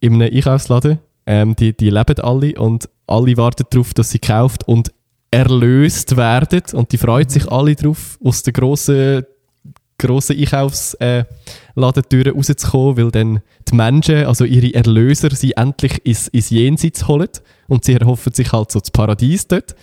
in 0.00 0.14
einem 0.14 0.34
Einkaufsladen. 0.34 0.98
Ähm, 1.26 1.56
die, 1.56 1.76
die 1.76 1.90
leben 1.90 2.20
alle 2.20 2.54
und 2.54 2.88
alle 3.06 3.36
warten 3.36 3.66
darauf, 3.70 3.94
dass 3.94 4.10
sie 4.10 4.20
gekauft 4.20 4.66
und 4.66 4.92
erlöst 5.30 6.16
werden. 6.16 6.62
Und 6.72 6.92
die 6.92 6.98
freuen 6.98 7.28
sich 7.28 7.50
alle 7.50 7.74
darauf, 7.74 8.18
aus 8.24 8.42
der 8.42 8.52
grossen, 8.52 9.24
grossen 9.98 10.38
Einkaufsladentüre 10.38 12.32
rauszukommen, 12.32 12.96
weil 12.96 13.10
dann 13.10 13.40
die 13.68 13.74
Menschen, 13.74 14.26
also 14.26 14.44
ihre 14.44 14.74
Erlöser, 14.74 15.30
sie 15.34 15.52
endlich 15.52 16.04
ins, 16.04 16.28
ins 16.28 16.50
Jenseits 16.50 17.08
holen. 17.08 17.28
Und 17.68 17.84
sie 17.84 17.94
erhoffen 17.94 18.32
sich 18.32 18.52
halt 18.52 18.70
so 18.70 18.80
das 18.80 18.90
Paradies 18.90 19.46
dort. 19.48 19.74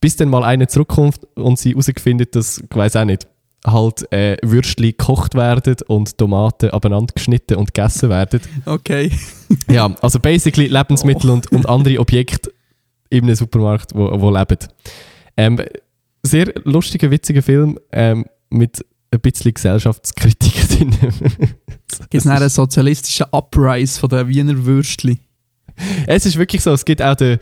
Bis 0.00 0.16
dann 0.16 0.28
mal 0.28 0.44
einer 0.44 0.68
zurückkommt 0.68 1.26
und 1.34 1.58
sie 1.58 1.70
herausfindet, 1.70 2.34
dass, 2.34 2.58
ich 2.58 2.76
weiss 2.76 2.96
auch 2.96 3.04
nicht, 3.04 3.26
halt 3.66 4.10
äh, 4.12 4.36
Würstchen 4.42 4.86
gekocht 4.86 5.34
werden 5.34 5.76
und 5.86 6.16
Tomaten 6.16 6.70
abeinander 6.70 7.12
geschnitten 7.14 7.56
und 7.56 7.74
gegessen 7.74 8.08
werden. 8.08 8.40
Okay. 8.66 9.10
Ja, 9.68 9.92
also 10.00 10.20
basically 10.20 10.68
Lebensmittel 10.68 11.28
und, 11.28 11.50
und 11.50 11.68
andere 11.68 11.98
Objekte 11.98 12.52
in 13.08 13.24
einem 13.24 13.34
Supermarkt, 13.34 13.96
wo, 13.96 14.08
wo 14.20 14.30
leben. 14.30 14.58
Ähm, 15.36 15.60
sehr 16.22 16.52
lustiger, 16.62 17.10
witziger 17.10 17.42
Film 17.42 17.76
ähm, 17.90 18.26
mit 18.48 18.84
ein 19.10 19.20
bisschen 19.20 19.52
Gesellschaftskritik 19.52 20.68
drin. 20.68 20.90
Gibt 22.10 22.14
es 22.14 22.26
einen 22.28 22.48
sozialistischen 22.48 23.26
Uprise 23.32 23.98
von 23.98 24.08
den 24.08 24.28
Wiener 24.28 24.64
Würstchen? 24.64 25.18
es 26.06 26.26
ist 26.26 26.36
wirklich 26.36 26.62
so, 26.62 26.72
es 26.72 26.84
gibt 26.84 27.02
auch 27.02 27.14
den, 27.14 27.38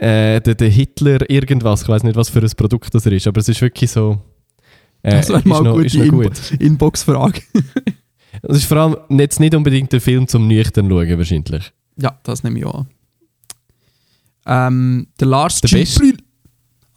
äh, 0.00 0.40
den, 0.40 0.56
den 0.56 0.70
Hitler 0.70 1.28
irgendwas, 1.28 1.82
ich 1.82 1.88
weiß 1.88 2.02
nicht, 2.04 2.16
was 2.16 2.28
für 2.30 2.40
ein 2.40 2.50
Produkt 2.56 2.94
das 2.94 3.06
er 3.06 3.12
ist, 3.12 3.26
aber 3.26 3.40
es 3.40 3.48
ist 3.48 3.60
wirklich 3.60 3.90
so... 3.90 4.18
Äh, 5.02 5.10
Das 5.12 5.28
wäre 5.28 5.38
ist 5.38 5.46
mal 5.46 5.60
eine 5.66 5.72
gute 5.72 6.08
gut. 6.08 6.52
Inbox-Frage. 6.58 7.42
Es 8.42 8.58
ist 8.58 8.64
vor 8.66 8.76
allem 8.78 8.96
jetzt 9.18 9.40
nicht 9.40 9.54
unbedingt 9.54 9.92
der 9.92 10.00
Film 10.00 10.26
zum 10.26 10.46
nüchtern 10.46 10.88
schauen, 10.88 11.18
wahrscheinlich. 11.18 11.72
ja, 11.96 12.18
das 12.22 12.42
nehme 12.42 12.60
ich 12.60 12.64
auch 12.64 12.86
an. 12.86 12.86
Ähm, 14.46 15.08
der 15.18 15.26
Lars 15.28 15.60
Der 15.60 15.68
Gibril. 15.84 16.16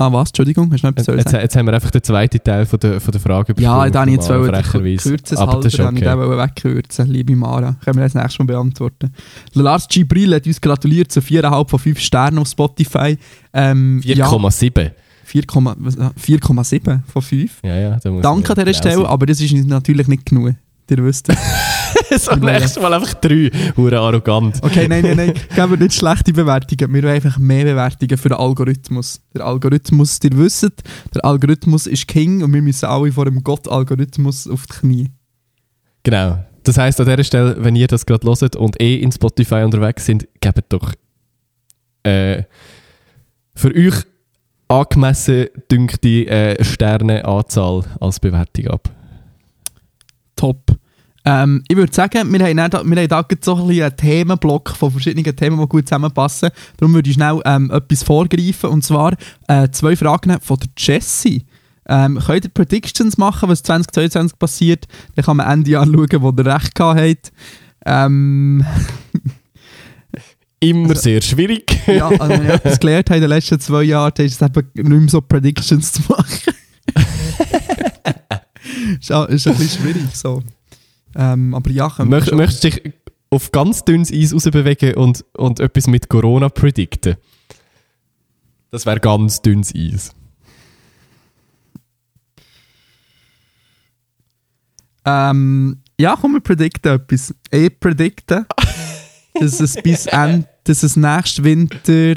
Ah, 0.03 0.11
was? 0.11 0.29
Entschuldigung, 0.29 0.69
hast 0.71 0.83
du 0.83 0.87
noch 0.87 0.97
etwas 0.97 1.15
Jetzt, 1.15 1.31
jetzt 1.31 1.55
haben 1.55 1.65
wir 1.67 1.73
einfach 1.73 1.91
den 1.91 2.03
zweiten 2.03 2.43
Teil 2.43 2.65
von 2.65 2.79
der, 2.79 2.99
von 2.99 3.11
der 3.11 3.21
Frage 3.21 3.53
Ja, 3.57 3.89
da 3.89 4.01
habe 4.01 4.09
ich 4.11 4.17
jetzt 4.17 4.29
wollen, 4.29 4.51
kürzes 4.97 5.37
Aber 5.37 5.53
halber, 5.53 5.63
das 5.63 5.73
ist 5.73 5.79
ich 5.79 5.85
okay. 5.85 5.99
den 6.01 6.17
wollen 6.17 6.37
wegkürzen, 6.37 7.07
liebe 7.09 7.35
Mara. 7.35 7.75
Können 7.83 7.97
wir 7.97 8.03
das 8.03 8.13
nächstes 8.15 8.39
Mal 8.39 8.45
beantworten. 8.45 9.13
Lars 9.53 9.87
Gibril 9.87 10.35
hat 10.35 10.45
uns 10.45 10.59
gratuliert 10.59 11.11
zu 11.11 11.21
4,5 11.21 11.69
von 11.69 11.79
5 11.79 11.99
Sternen 11.99 12.39
auf 12.39 12.47
Spotify. 12.47 13.17
Ähm, 13.53 14.01
ja, 14.03 14.27
4,7. 14.27 14.91
4,7 15.25 15.75
was- 15.79 15.97
ah, 15.97 16.11
4,7 16.19 16.99
von 17.07 17.21
5. 17.21 17.59
Ja, 17.63 17.75
ja, 17.75 17.99
Danke 18.21 18.49
an 18.55 18.65
dieser 18.65 18.73
Stelle, 18.73 19.07
aber 19.07 19.25
das 19.25 19.39
ist 19.39 19.53
natürlich 19.53 20.07
nicht 20.07 20.25
genug. 20.25 20.53
Ihr 20.93 21.03
wisst 21.03 21.29
es. 22.09 22.25
so, 22.25 22.35
nächstes 22.35 22.81
Mal 22.81 22.93
einfach 22.93 23.13
drei. 23.15 23.49
Hure 23.75 23.99
arrogant. 23.99 24.61
Okay, 24.61 24.87
nein, 24.87 25.01
nein, 25.03 25.17
nein. 25.17 25.33
Geben 25.55 25.71
wir 25.71 25.77
nicht 25.77 25.93
schlechte 25.93 26.31
Bewertungen. 26.31 26.93
Wir 26.93 27.03
wollen 27.03 27.15
einfach 27.15 27.37
mehr 27.39 27.65
Bewertungen 27.65 28.17
für 28.17 28.29
den 28.29 28.37
Algorithmus. 28.37 29.21
Der 29.33 29.45
Algorithmus, 29.45 30.19
ihr 30.23 30.37
wisst, 30.37 30.83
der 31.13 31.25
Algorithmus 31.25 31.87
ist 31.87 32.07
King 32.07 32.43
und 32.43 32.53
wir 32.53 32.61
müssen 32.61 32.85
alle 32.85 33.11
vor 33.11 33.25
dem 33.25 33.43
Gott-Algorithmus 33.43 34.47
auf 34.47 34.67
die 34.67 34.73
Knie. 34.73 35.09
Genau. 36.03 36.43
Das 36.63 36.77
heisst 36.77 36.99
an 37.01 37.07
dieser 37.07 37.23
Stelle, 37.23 37.55
wenn 37.59 37.75
ihr 37.75 37.87
das 37.87 38.05
gerade 38.05 38.27
hört 38.27 38.55
und 38.55 38.79
eh 38.79 38.95
in 38.95 39.11
Spotify 39.11 39.63
unterwegs 39.63 40.05
sind, 40.05 40.27
gebt 40.39 40.71
doch 40.71 40.93
äh, 42.03 42.43
für 43.55 43.73
euch 43.75 43.95
angemessen 44.67 45.47
dünkte 45.71 46.27
äh, 46.27 46.63
Sterneanzahl 46.63 47.83
als 47.99 48.19
Bewertung 48.19 48.67
ab. 48.67 48.89
Top. 50.35 50.75
Ähm, 51.25 51.63
ich 51.67 51.77
würde 51.77 51.93
sagen, 51.93 52.31
wir 52.33 52.39
haben, 52.45 52.57
da, 52.69 52.83
wir 52.83 52.97
haben 52.97 53.07
da 53.07 53.25
so 53.41 53.55
ein 53.55 53.69
einen 53.81 53.95
Themenblock 53.97 54.69
von 54.71 54.91
verschiedenen 54.91 55.35
Themen, 55.35 55.59
die 55.59 55.67
gut 55.67 55.87
zusammenpassen. 55.87 56.49
Darum 56.77 56.93
würde 56.93 57.09
ich 57.09 57.15
schnell 57.15 57.39
ähm, 57.45 57.71
etwas 57.71 58.03
vorgreifen. 58.03 58.69
Und 58.69 58.83
zwar 58.83 59.15
äh, 59.47 59.69
zwei 59.69 59.95
Fragen 59.95 60.37
von 60.41 60.57
der 60.57 60.69
Jessie. 60.77 61.45
Ähm, 61.87 62.19
könnt 62.25 62.45
ihr 62.45 62.51
Predictions 62.51 63.17
machen, 63.17 63.49
was 63.49 63.63
2022 63.63 64.37
passiert? 64.39 64.87
Dann 65.15 65.25
kann 65.25 65.37
man 65.37 65.49
Ende 65.49 65.71
Jahr 65.71 65.85
schauen, 65.85 66.07
wo 66.21 66.29
ihr 66.29 66.45
recht 66.45 66.75
gehabt 66.75 66.99
habt. 66.99 67.31
Ähm, 67.85 68.65
Immer 70.59 70.95
sehr 70.95 71.21
schwierig. 71.21 71.77
ja, 71.87 72.07
also 72.07 72.29
wenn 72.29 72.43
ich 72.45 72.49
etwas 72.49 72.79
gelernt 72.79 73.09
habe 73.09 73.17
in 73.17 73.21
den 73.23 73.29
letzten 73.29 73.59
zwei 73.59 73.83
Jahren, 73.83 74.13
dann 74.15 74.25
ist 74.25 74.41
es 74.41 74.47
eben 74.47 74.65
nicht 74.73 74.87
mehr 74.89 75.09
so 75.09 75.19
Predictions 75.19 75.91
zu 75.91 76.01
machen. 76.07 76.53
ist, 79.01 79.11
auch- 79.11 79.27
ist 79.27 79.45
ein 79.45 79.57
bisschen 79.57 79.81
schwierig 79.81 80.03
so. 80.15 80.41
Ähm, 81.15 81.53
aber 81.53 81.69
ja, 81.69 81.91
Möcht, 82.05 82.29
schon- 82.29 82.37
möchtest 82.37 82.63
du 82.63 82.69
dich 82.69 82.93
auf 83.29 83.51
ganz 83.51 83.83
dünnes 83.83 84.11
Eis 84.11 84.33
rausbewegen 84.33 84.95
und, 84.95 85.25
und 85.33 85.59
etwas 85.59 85.87
mit 85.87 86.09
Corona 86.09 86.49
predikten? 86.49 87.15
Das 88.71 88.85
wäre 88.85 88.99
ganz 88.99 89.41
dünnes 89.41 89.73
Eis. 89.75 90.13
Ähm, 95.05 95.81
ja, 95.99 96.15
komm, 96.19 96.33
wir 96.33 96.39
predikten 96.41 96.93
etwas. 96.93 97.33
Ich 97.51 97.79
predikte, 97.79 98.45
dass 99.39 99.59
es 99.59 99.75
bis 99.81 100.05
Ende, 100.07 100.47
dass 100.63 100.83
es 100.83 100.95
nächsten 100.95 101.43
Winter 101.43 102.15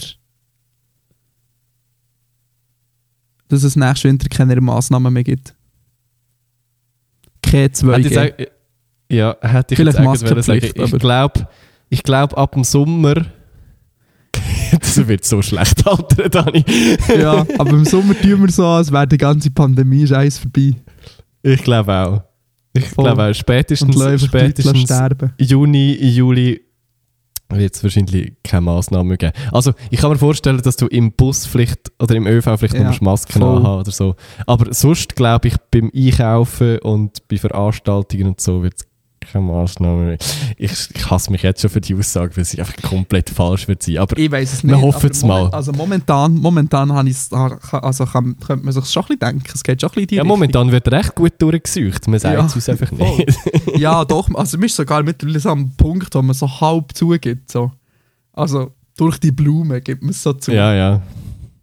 dass 3.48 3.62
es 3.62 3.76
nächsten 3.76 4.08
Winter 4.10 4.28
keine 4.28 4.60
Massnahmen 4.60 5.12
mehr 5.12 5.22
gibt. 5.24 5.54
Keine 7.42 7.62
Hätte 7.62 8.08
ich 8.08 8.16
2G. 8.16 8.48
Ja, 9.10 9.36
hätte 9.40 9.74
ich 9.74 9.78
Vielleicht 9.78 9.98
jetzt 9.98 10.46
sagen. 10.46 10.60
Ich 10.62 10.98
glaube, 10.98 11.48
ich 11.88 12.02
glaub, 12.02 12.36
ab 12.36 12.52
dem 12.52 12.64
Sommer. 12.64 13.14
das 14.80 15.06
wird 15.06 15.24
so 15.24 15.42
schlecht 15.42 15.86
altern, 15.86 16.30
Dani. 16.30 16.64
ja, 17.18 17.46
aber 17.58 17.70
im 17.70 17.84
Sommer 17.84 18.18
tun 18.18 18.42
wir 18.42 18.50
so, 18.50 18.66
als 18.66 18.92
wäre 18.92 19.06
die 19.06 19.18
ganze 19.18 19.50
Pandemie 19.50 20.06
scheiß 20.06 20.38
vorbei. 20.38 20.74
Ich 21.42 21.62
glaube 21.62 21.94
auch. 21.94 22.22
Ich 22.72 22.90
glaube 22.90 23.24
auch. 23.24 23.34
Spätestens, 23.34 24.22
spätestens 24.22 24.80
sterben. 24.82 25.32
Juni, 25.38 25.94
Juli 25.94 26.60
wird 27.48 27.74
es 27.74 27.82
wahrscheinlich 27.82 28.34
keine 28.42 28.62
Massnahmen 28.62 29.16
geben. 29.16 29.32
Also, 29.52 29.72
ich 29.90 30.00
kann 30.00 30.10
mir 30.10 30.18
vorstellen, 30.18 30.60
dass 30.62 30.76
du 30.76 30.86
im 30.88 31.12
Bus 31.12 31.46
vielleicht 31.46 31.92
oder 32.00 32.16
im 32.16 32.26
ÖV 32.26 32.58
vielleicht 32.58 32.74
Ja, 32.74 32.88
musst 32.88 33.02
Masken 33.02 33.40
voll. 33.40 33.56
anhaben 33.58 33.80
oder 33.80 33.92
so. 33.92 34.16
Aber 34.46 34.72
sonst 34.74 35.14
glaube 35.14 35.48
ich, 35.48 35.54
beim 35.70 35.90
Einkaufen 35.94 36.78
und 36.80 37.26
bei 37.28 37.36
Veranstaltungen 37.36 38.28
und 38.28 38.40
so 38.40 38.62
wird 38.62 38.74
es 38.76 38.86
mehr. 39.34 40.16
Ich, 40.56 40.72
ich 40.94 41.10
hasse 41.10 41.30
mich 41.30 41.42
jetzt 41.42 41.60
schon 41.60 41.70
für 41.70 41.80
die 41.80 41.94
Aussage, 41.94 42.36
weil 42.36 42.44
sie 42.44 42.58
einfach 42.60 42.76
komplett 42.82 43.30
falsch 43.30 43.68
wird 43.68 43.82
sein. 43.82 43.98
Aber 43.98 44.16
Ich 44.18 44.30
weiß 44.30 44.52
es 44.52 44.62
Wir 44.64 44.74
nicht. 44.76 44.82
hoffen 44.82 45.06
aber 45.06 45.10
es 45.10 45.22
mal. 45.24 45.48
Also 45.50 45.72
momentan, 45.72 46.34
momentan 46.34 46.92
habe 46.92 47.08
also 47.72 48.06
kann, 48.06 48.36
könnte 48.38 48.64
man 48.64 48.72
sich 48.72 48.84
schon 48.86 49.02
ein 49.04 49.06
bisschen 49.08 49.18
denken. 49.20 49.52
Es 49.54 49.62
geht 49.64 49.80
schon 49.80 49.90
ein 49.90 49.94
bisschen 49.94 50.06
die 50.08 50.14
ja, 50.16 50.22
Richtung. 50.22 50.38
momentan 50.38 50.72
wird 50.72 50.88
recht 50.90 51.14
gut 51.14 51.32
durchgesucht. 51.38 52.06
Man 52.08 52.18
sagt 52.20 52.34
Ja, 52.38 52.46
es 52.46 52.54
uns 52.54 52.68
einfach 52.68 52.90
nicht. 52.92 53.34
ja, 53.76 54.04
doch. 54.04 54.28
Also, 54.34 54.60
wir 54.60 54.68
sind 54.68 54.76
sogar 54.76 55.02
mittlerweile 55.02 55.40
so 55.40 55.50
am 55.50 55.70
Punkt, 55.76 56.14
wo 56.14 56.22
man 56.22 56.34
so 56.34 56.48
halb 56.60 56.94
zugibt. 56.94 57.50
So. 57.50 57.72
Also, 58.32 58.72
durch 58.96 59.18
die 59.18 59.32
Blume 59.32 59.80
gibt 59.80 60.02
man 60.02 60.10
es 60.10 60.22
so 60.22 60.32
zu. 60.32 60.52
ja, 60.52 60.74
ja. 60.74 61.02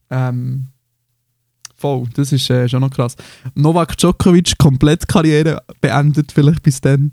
Ähm, 0.10 0.68
voll, 1.76 2.08
das 2.14 2.32
ist 2.32 2.50
äh, 2.50 2.70
schon 2.70 2.82
noch 2.82 2.92
krass. 2.92 3.16
Novak 3.56 3.98
Djokovic, 3.98 4.58
komplett 4.60 5.08
Karriere 5.08 5.64
beendet, 5.82 6.32
vielleicht 6.32 6.62
bis 6.62 6.80
dann. 6.82 7.12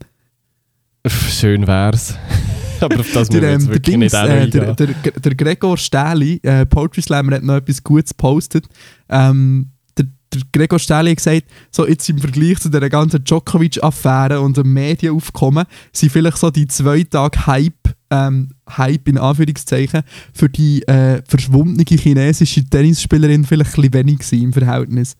Schön 1.06 1.66
wär's. 1.66 2.16
Aber 2.80 3.00
auf 3.00 3.12
das 3.12 3.28
Der, 3.28 3.42
ähm, 3.42 3.58
der, 3.60 3.68
wirklich 3.68 3.98
Dings, 3.98 4.12
nicht 4.12 4.14
äh, 4.14 4.48
der, 4.48 4.74
der, 4.74 4.86
der 4.94 5.34
Gregor 5.34 5.76
Stähli, 5.76 6.40
äh, 6.42 6.64
Poetry 6.64 7.02
Slammer, 7.02 7.36
hat 7.36 7.42
noch 7.42 7.56
etwas 7.56 7.82
Gutes 7.84 8.10
gepostet. 8.10 8.66
Ähm, 9.08 9.70
der 9.98 10.06
der 10.32 10.42
Gregor 10.52 10.78
Stähli 10.78 11.10
hat 11.10 11.16
gesagt, 11.16 11.44
so 11.70 11.86
jetzt 11.86 12.08
im 12.08 12.18
Vergleich 12.18 12.58
zu 12.60 12.68
der 12.68 12.88
ganzen 12.88 13.24
Djokovic-Affäre 13.24 14.40
und 14.40 14.56
dem 14.56 14.72
Medienaufkommen 14.72 15.66
sind 15.92 16.12
vielleicht 16.12 16.38
so 16.38 16.50
die 16.50 16.68
zwei 16.68 17.02
Tage 17.02 17.46
Hype, 17.46 17.94
ähm, 18.10 18.50
Hype 18.76 19.08
in 19.08 19.18
Anführungszeichen, 19.18 20.02
für 20.32 20.48
die 20.48 20.82
äh, 20.86 21.22
verschwundene 21.26 21.84
chinesische 21.84 22.64
Tennisspielerin 22.64 23.44
vielleicht 23.44 23.78
ein 23.78 23.82
bisschen 23.82 23.94
wenig 23.94 24.32
im 24.32 24.52
Verhältnis. 24.52 25.16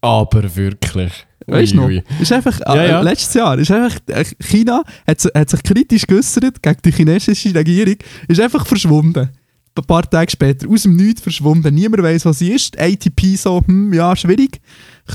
Aber 0.00 0.56
wirklich. 0.56 1.27
Weißt 1.48 1.72
du 1.72 1.76
noch? 1.76 1.90
Ist 2.20 2.32
einfach, 2.32 2.60
Ja, 2.60 2.74
äh, 2.76 2.88
ja. 2.90 3.00
letztes 3.00 3.34
Jahr, 3.34 3.58
ist 3.58 3.70
einfach, 3.70 3.98
äh, 4.08 4.24
China 4.40 4.82
hat, 5.06 5.24
hat 5.34 5.50
sich 5.50 5.62
kritisch 5.62 6.06
geäußert 6.06 6.62
gegen 6.62 6.78
die 6.84 6.92
chinesische 6.92 7.54
Regierung, 7.54 7.96
ist 8.28 8.40
einfach 8.40 8.66
verschwunden. 8.66 9.28
Ein 9.76 9.84
paar 9.84 10.08
Tage 10.10 10.30
später, 10.30 10.68
aus 10.68 10.82
dem 10.82 10.96
Nichts 10.96 11.20
verschwunden. 11.22 11.72
Niemand 11.74 12.02
weiß, 12.02 12.24
was 12.24 12.40
sie 12.40 12.50
ist. 12.50 12.76
ATP 12.80 13.36
so, 13.36 13.62
hm, 13.64 13.92
ja, 13.92 14.14
schwierig. 14.16 14.60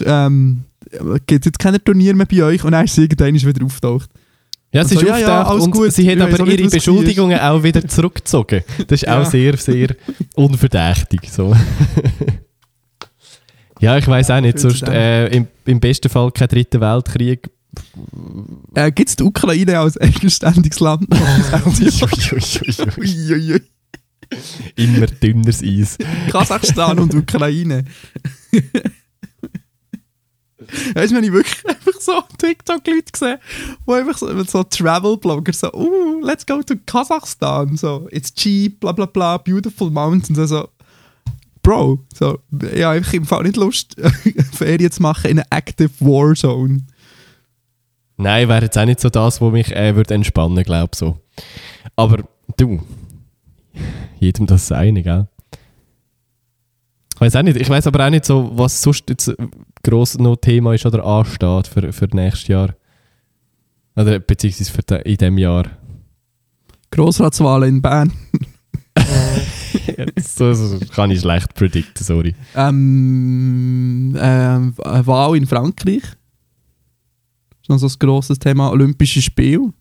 Ähm, 0.05 0.63
gibt 1.25 1.45
jetzt 1.45 1.59
keine 1.59 1.83
Turnier 1.83 2.15
mehr 2.15 2.25
bei 2.25 2.43
euch 2.43 2.63
und 2.63 2.71
dann 2.71 2.85
ist 2.85 2.95
sie 2.95 3.01
irgendwann 3.03 3.35
wieder 3.35 3.65
auftaucht. 3.65 4.09
Ja, 4.71 4.83
sie 4.85 4.95
Also, 4.95 5.05
ist 5.07 5.11
ja, 5.11 5.19
ja, 5.19 5.51
und 5.51 5.69
gut. 5.71 5.91
sie 5.91 6.09
hat 6.09 6.17
Ich 6.17 6.23
aber 6.39 6.47
ihre 6.51 6.69
Beschuldigungen 6.69 7.39
auch 7.39 7.61
wieder 7.61 7.85
zurückgezogen. 7.87 8.61
Das 8.87 9.01
ist 9.01 9.01
Ja. 9.07 9.21
auch 9.21 9.25
sehr, 9.29 9.55
sehr 9.57 9.89
unverdächtig. 10.35 11.29
So. 11.31 11.53
ja, 13.83 13.97
ich 13.97 14.07
weiß 14.07 14.31
auch 14.31 14.39
nicht. 14.39 14.59
Sonst, 14.59 14.83
äh, 14.83 15.27
im, 15.27 15.47
Im 15.65 15.79
besten 15.81 16.09
Fall 16.09 16.31
kein 16.31 16.47
dritter 16.47 16.79
Weltkrieg. 16.79 17.49
Äh, 18.75 18.91
gibt 18.91 19.09
es 19.09 19.15
die 19.17 19.23
Ukraine 19.23 19.79
als 19.79 19.97
eigenständiges 19.97 20.79
Land? 20.79 21.07
Uiuiui. 22.97 23.61
Immer 24.77 25.07
dünneres 25.07 25.61
Eis. 25.61 25.97
Kasachstan 26.31 26.97
und 26.99 27.13
Ukraine. 27.15 27.83
Weißt 30.93 31.11
du, 31.11 31.17
wenn 31.17 31.23
ich 31.25 31.31
wirklich 31.33 31.67
einfach 31.67 31.99
so 31.99 32.23
TikTok-Leute 32.37 33.11
gesehen 33.11 33.37
wo 33.85 33.93
einfach 33.93 34.17
so, 34.17 34.43
so 34.43 34.63
Travel-Blogger 34.63 35.53
so, 35.53 35.71
uh, 35.73 36.21
let's 36.21 36.45
go 36.45 36.63
to 36.63 36.75
Kasachstan, 36.85 37.75
so, 37.75 38.07
it's 38.11 38.33
cheap, 38.33 38.79
bla 38.79 38.93
bla 38.93 39.05
bla, 39.05 39.37
beautiful 39.37 39.91
mountains, 39.91 40.39
also, 40.39 40.69
Bro, 41.63 41.99
so, 42.13 42.39
ich 42.61 42.83
habe 42.83 42.97
einfach 42.97 43.13
im 43.13 43.25
Fall 43.25 43.43
nicht 43.43 43.55
Lust, 43.55 43.95
Ferien 44.51 44.91
zu 44.91 45.01
machen 45.01 45.31
in 45.31 45.39
einer 45.39 45.47
active 45.49 45.91
war 45.99 46.35
zone. 46.35 46.81
Nein, 48.17 48.49
wäre 48.49 48.63
jetzt 48.63 48.77
auch 48.77 48.85
nicht 48.85 48.99
so 48.99 49.09
das, 49.09 49.41
was 49.41 49.51
mich 49.51 49.75
äh, 49.75 49.95
würde 49.95 50.13
entspannen 50.13 50.63
glaube 50.63 50.89
ich 50.91 50.99
so. 50.99 51.17
Aber 51.95 52.23
du, 52.57 52.81
jedem 54.19 54.45
das 54.45 54.67
seine, 54.67 55.01
gell? 55.03 55.27
Ich 57.15 57.21
weiß 57.21 57.35
auch 57.37 57.43
nicht, 57.43 57.57
ich 57.57 57.69
weiß 57.69 57.87
aber 57.87 58.05
auch 58.05 58.09
nicht 58.09 58.25
so, 58.25 58.51
was 58.53 58.81
sonst 58.81 59.09
jetzt 59.09 59.29
äh, 59.29 59.35
gross 59.83 60.17
noch 60.17 60.35
Thema 60.35 60.73
ist 60.73 60.85
oder 60.85 61.05
ansteht 61.05 61.67
für, 61.67 61.93
für 61.93 62.07
nächstes 62.13 62.47
Jahr. 62.49 62.75
Oder 63.95 64.19
beziehungsweise 64.19 64.71
für 64.71 64.83
de, 64.83 65.01
in 65.03 65.17
diesem 65.17 65.37
Jahr. 65.37 65.65
Grossratswahlen 66.91 67.69
in 67.69 67.81
Bern. 67.81 68.11
so 70.17 70.79
kann 70.93 71.11
ich 71.11 71.19
schlecht 71.21 71.53
predikten, 71.55 72.03
sorry. 72.03 72.35
Ähm, 72.55 74.15
ähm, 74.19 74.73
Wahl 74.77 75.35
in 75.37 75.45
Frankreich. 75.47 76.03
ist 77.61 77.69
noch 77.69 77.77
so 77.77 77.87
ein 77.87 77.93
grosses 77.99 78.39
Thema. 78.39 78.69
Olympische 78.71 79.21
Spiele. 79.21 79.71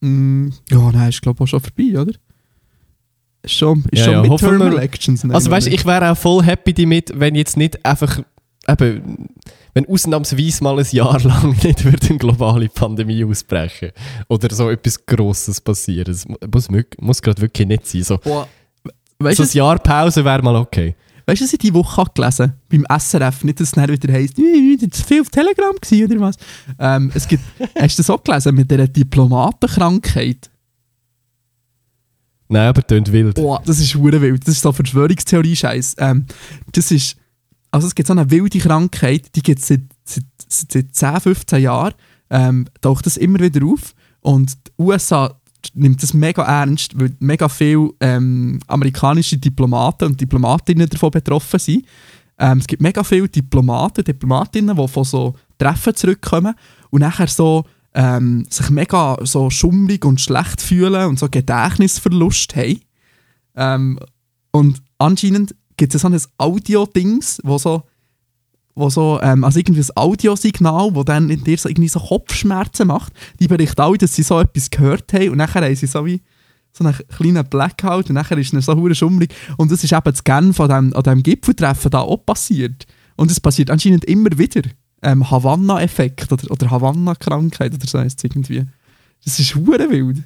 Mm, 0.00 0.48
ja, 0.70 0.92
nein, 0.92 1.08
ist 1.08 1.22
glaube 1.22 1.36
ich 1.38 1.42
auch 1.42 1.46
schon 1.46 1.60
vorbei, 1.60 1.98
oder? 2.00 2.12
Ist 3.42 3.54
schon, 3.54 3.84
ist 3.90 3.98
Ja, 4.00 4.04
schon 4.04 4.12
ja, 4.14 4.22
Midterm 4.22 4.60
Elections. 4.62 5.24
nein, 5.24 5.34
Also 5.34 5.50
weißt 5.50 5.66
du, 5.66 5.70
ich 5.70 5.84
wäre 5.84 6.10
auch 6.12 6.16
voll 6.16 6.42
happy 6.44 6.72
damit, 6.74 7.12
wenn 7.14 7.34
jetzt 7.34 7.56
nicht 7.56 7.84
einfach, 7.84 8.20
eben, 8.68 9.28
wenn 9.74 9.86
ausnahmsweise 9.88 10.62
mal 10.62 10.78
ein 10.78 10.86
Jahr 10.90 11.20
lang 11.24 11.56
nicht 11.62 11.84
würde 11.84 12.06
eine 12.08 12.18
globale 12.18 12.68
Pandemie 12.68 13.24
ausbrechen 13.24 13.90
oder 14.28 14.54
so 14.54 14.70
etwas 14.70 15.04
Grosses 15.06 15.60
passieren. 15.60 16.16
Mu- 16.28 16.36
muss, 16.52 16.68
muss 16.98 17.22
gerade 17.22 17.42
wirklich 17.42 17.66
nicht 17.68 17.86
sein. 17.86 18.02
So, 18.04 18.18
Boah, 18.18 18.48
weißt 19.18 19.36
so 19.38 19.42
ein 19.42 19.48
Jahr 19.52 19.78
Pause 19.78 20.24
wäre 20.24 20.42
mal 20.42 20.56
okay. 20.56 20.94
weißt 21.26 21.40
du, 21.40 21.44
was 21.44 21.52
ich 21.52 21.58
diese 21.58 21.74
Woche 21.74 21.96
habe 21.96 22.10
gelesen 22.14 22.52
Beim 22.68 22.84
SRF. 22.98 23.44
Nicht, 23.44 23.60
dass 23.60 23.68
es 23.68 23.72
dann 23.72 23.88
wieder 23.88 24.12
heisst, 24.12 24.38
«Ui, 24.38 24.76
das 24.80 25.00
war 25.00 25.06
viel 25.06 25.20
auf 25.22 25.30
Telegram 25.30 25.74
gewesen, 25.80 26.10
oder 26.12 26.20
was? 26.20 26.36
Ähm, 26.78 27.10
es 27.14 27.26
gibt, 27.26 27.42
hast 27.78 27.98
du 27.98 28.02
das 28.02 28.10
auch 28.10 28.22
gelesen 28.22 28.54
mit 28.54 28.70
dieser 28.70 28.86
Diplomatenkrankheit? 28.88 30.50
Nein, 32.48 32.68
aber 32.68 32.86
tönt 32.86 33.10
wild. 33.10 33.36
Boah, 33.36 33.62
das 33.64 33.80
ist 33.80 34.00
wild. 34.00 34.46
Das 34.46 34.54
ist 34.54 34.60
so 34.62 34.70
Verschwörungstheorie-Scheiß. 34.72 35.96
Ähm, 35.98 36.26
das 36.72 36.90
ist, 36.90 37.16
also 37.74 37.88
es 37.88 37.96
gibt 37.96 38.06
so 38.06 38.12
eine 38.12 38.30
wilde 38.30 38.60
Krankheit, 38.60 39.34
die 39.34 39.42
gibt 39.42 39.58
es 39.58 39.66
seit, 39.66 39.80
seit, 40.04 40.24
seit 40.48 40.94
10, 40.94 41.20
15 41.22 41.60
Jahren. 41.60 41.94
Ähm, 42.30 42.66
taucht 42.80 43.04
das 43.04 43.16
immer 43.16 43.40
wieder 43.40 43.66
auf. 43.66 43.96
Und 44.20 44.54
die 44.54 44.70
USA 44.78 45.34
nimmt 45.74 46.00
das 46.00 46.14
mega 46.14 46.44
ernst, 46.44 46.96
weil 46.96 47.16
mega 47.18 47.48
viele 47.48 47.90
ähm, 47.98 48.60
amerikanische 48.68 49.38
Diplomaten 49.38 50.04
und 50.04 50.20
Diplomatinnen 50.20 50.88
davon 50.88 51.10
betroffen 51.10 51.58
sind. 51.58 51.84
Ähm, 52.38 52.58
es 52.58 52.68
gibt 52.68 52.80
mega 52.80 53.02
viele 53.02 53.28
Diplomaten, 53.28 54.04
Diplomatinnen, 54.04 54.76
die 54.76 54.88
von 54.88 55.02
so 55.02 55.34
Treffen 55.58 55.96
zurückkommen 55.96 56.54
und 56.90 57.00
nachher 57.00 57.26
so 57.26 57.64
ähm, 57.92 58.46
sich 58.50 58.70
mega 58.70 59.18
so 59.22 59.50
schummrig 59.50 60.04
und 60.04 60.20
schlecht 60.20 60.62
fühlen 60.62 61.08
und 61.08 61.18
so 61.18 61.28
Gedächtnisverlust 61.28 62.54
haben. 62.54 62.80
Ähm, 63.56 63.98
und 64.52 64.80
anscheinend 64.98 65.56
gibt 65.84 65.94
es 65.94 66.00
so 66.00 66.08
ein 66.08 66.18
Audio-Dings, 66.38 67.40
wo 67.44 67.58
so, 67.58 67.82
wo 68.74 68.88
so 68.88 69.20
ähm, 69.22 69.44
also 69.44 69.58
irgendwie 69.58 69.82
ein 69.82 69.96
Audiosignal, 69.96 70.94
wo 70.94 71.02
dann 71.04 71.28
in 71.28 71.44
dir 71.44 71.58
so 71.58 71.68
irgendwie 71.68 71.88
so 71.88 72.00
Kopfschmerzen 72.00 72.86
macht. 72.86 73.12
Die 73.38 73.48
berichten 73.48 73.82
alle, 73.82 73.98
dass 73.98 74.14
sie 74.14 74.22
so 74.22 74.40
etwas 74.40 74.70
gehört 74.70 75.12
haben 75.12 75.30
und 75.30 75.36
nachher 75.36 75.62
haben 75.62 75.76
sie 75.76 75.86
so 75.86 76.06
wie 76.06 76.22
so 76.72 76.84
einen 76.84 76.96
kleinen 77.08 77.44
Blackout 77.44 78.08
und 78.08 78.14
nachher 78.14 78.38
ist 78.38 78.54
es 78.54 78.64
so 78.64 78.74
hure 78.74 78.94
schummrig. 78.94 79.34
Und 79.58 79.70
das 79.70 79.84
ist 79.84 79.92
eben 79.92 80.02
das 80.04 80.24
Genf 80.24 80.58
an 80.58 80.68
diesem, 80.68 80.96
an 80.96 81.02
diesem 81.02 81.22
Gipfeltreffen 81.22 81.90
da 81.90 82.00
auch 82.00 82.24
passiert. 82.24 82.86
Und 83.16 83.30
es 83.30 83.40
passiert 83.40 83.70
anscheinend 83.70 84.06
immer 84.06 84.30
wieder. 84.36 84.62
Ähm, 85.02 85.30
Havanna-Effekt 85.30 86.32
oder, 86.32 86.50
oder 86.50 86.70
Havanna-Krankheit 86.70 87.74
oder 87.74 87.86
so 87.86 87.98
heisst 87.98 88.18
es 88.18 88.24
irgendwie. 88.24 88.64
Das 89.22 89.38
ist 89.38 89.54
hure 89.54 89.90
wild. 89.90 90.22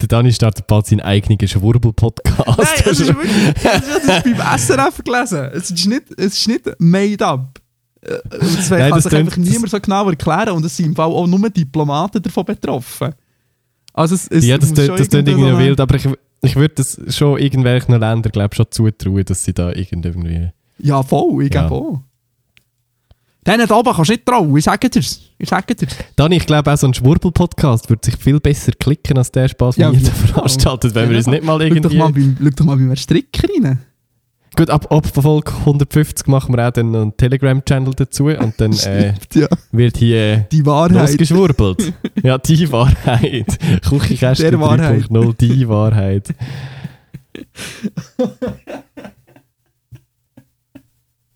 Der 0.00 0.08
Dani 0.08 0.32
startet 0.32 0.66
bald 0.66 0.86
seinen 0.86 1.00
eigenen 1.00 1.46
Schwurbel-Podcast. 1.46 2.38
Nein, 2.46 2.66
das 2.84 3.00
ist 3.00 3.06
wirklich, 3.08 3.32
das 3.62 3.86
ist, 3.88 4.08
das 4.08 4.22
beim 4.24 4.58
SRF 4.58 5.04
gelesen. 5.04 5.48
Es 5.52 5.70
ist 5.70 5.86
nicht, 5.86 6.02
es 6.16 6.26
ist 6.38 6.48
nicht 6.48 6.66
made 6.78 7.24
up. 7.26 7.60
Äh, 8.02 8.14
und 8.14 8.58
Das 8.58 8.70
Nein, 8.70 8.80
kann 8.80 8.90
das 8.90 9.04
sich 9.04 9.14
einfach 9.14 9.36
niemand 9.36 9.70
so 9.70 9.80
genau 9.80 10.08
erklären 10.08 10.50
und 10.50 10.64
es 10.64 10.76
sind 10.76 10.86
im 10.86 10.96
Fall 10.96 11.06
auch 11.08 11.26
nur 11.26 11.50
Diplomaten 11.50 12.22
davon 12.22 12.44
betroffen. 12.44 13.14
Also 13.92 14.14
es, 14.14 14.28
es 14.28 14.44
ja, 14.44 14.58
das, 14.58 14.72
das 14.72 14.86
klingt 15.08 15.14
irgendwie 15.28 15.50
so- 15.50 15.58
wild, 15.58 15.80
aber 15.80 15.94
ich, 15.96 16.08
ich 16.42 16.54
würde 16.56 16.74
das 16.76 16.98
schon 17.16 17.38
irgendwelchen 17.38 17.92
Ländern, 17.98 18.30
glaube 18.32 18.54
schon 18.54 18.66
zutrauen, 18.70 19.24
dass 19.24 19.42
sie 19.44 19.52
da 19.52 19.72
irgendwie... 19.72 20.50
Ja, 20.78 21.02
voll, 21.02 21.44
ich 21.44 21.52
Ja. 21.52 21.66
glaube 21.66 21.74
auch. 21.74 22.00
Denen 23.46 23.70
oben 23.70 23.92
kannst 23.94 24.10
du 24.10 24.12
nicht 24.12 24.26
trauen, 24.26 24.56
ich 24.56 24.64
sage 24.64 24.90
dir's. 24.90 25.20
Ich 25.38 25.48
sage 25.48 25.74
dir's. 25.74 25.94
Dani, 26.16 26.36
ich 26.36 26.46
glaube 26.46 26.70
auch 26.72 26.76
so 26.76 26.86
ein 26.86 26.92
Schwurbel-Podcast 26.94 27.88
würde 27.88 28.04
sich 28.04 28.16
viel 28.16 28.40
besser 28.40 28.72
klicken 28.72 29.16
als 29.16 29.30
der 29.32 29.48
Spaß, 29.48 29.76
Ja, 29.76 29.90
den 29.90 30.00
ja. 30.02 30.08
da 30.10 30.14
veranstaltet, 30.34 30.94
wenn 30.94 31.08
wir 31.10 31.16
uns 31.16 31.26
nicht 31.28 31.44
mal 31.44 31.52
Schau 31.60 31.74
doch 31.74 31.90
irgendwie... 31.90 31.96
mal 31.96 32.12
beim, 32.12 32.36
schau 32.42 32.50
doch 32.50 32.64
mal 32.66 32.76
beim 32.76 32.96
Stricker 32.96 33.48
rein. 33.64 33.84
Gut, 34.56 34.70
ab, 34.70 34.90
ab 34.90 35.06
Folge 35.06 35.52
150 35.52 36.26
machen 36.26 36.56
wir 36.56 36.66
auch 36.66 36.72
dann 36.72 36.94
einen 36.94 37.16
Telegram-Channel 37.16 37.94
dazu 37.94 38.24
und 38.26 38.54
dann 38.60 38.72
äh, 38.86 39.14
Ja, 39.34 39.46
wird 39.70 39.98
hier 39.98 40.38
die 40.50 40.66
Wahrheit. 40.66 40.92
losgeschwurbelt. 41.10 41.92
ja, 42.22 42.38
die 42.38 42.70
Wahrheit. 42.72 43.46
Küchenkästchen 43.88 44.50
Der 44.50 44.60
Wahrheit. 44.60 45.04
3.0, 45.04 45.36
die 45.38 45.68
Wahrheit. 45.68 46.34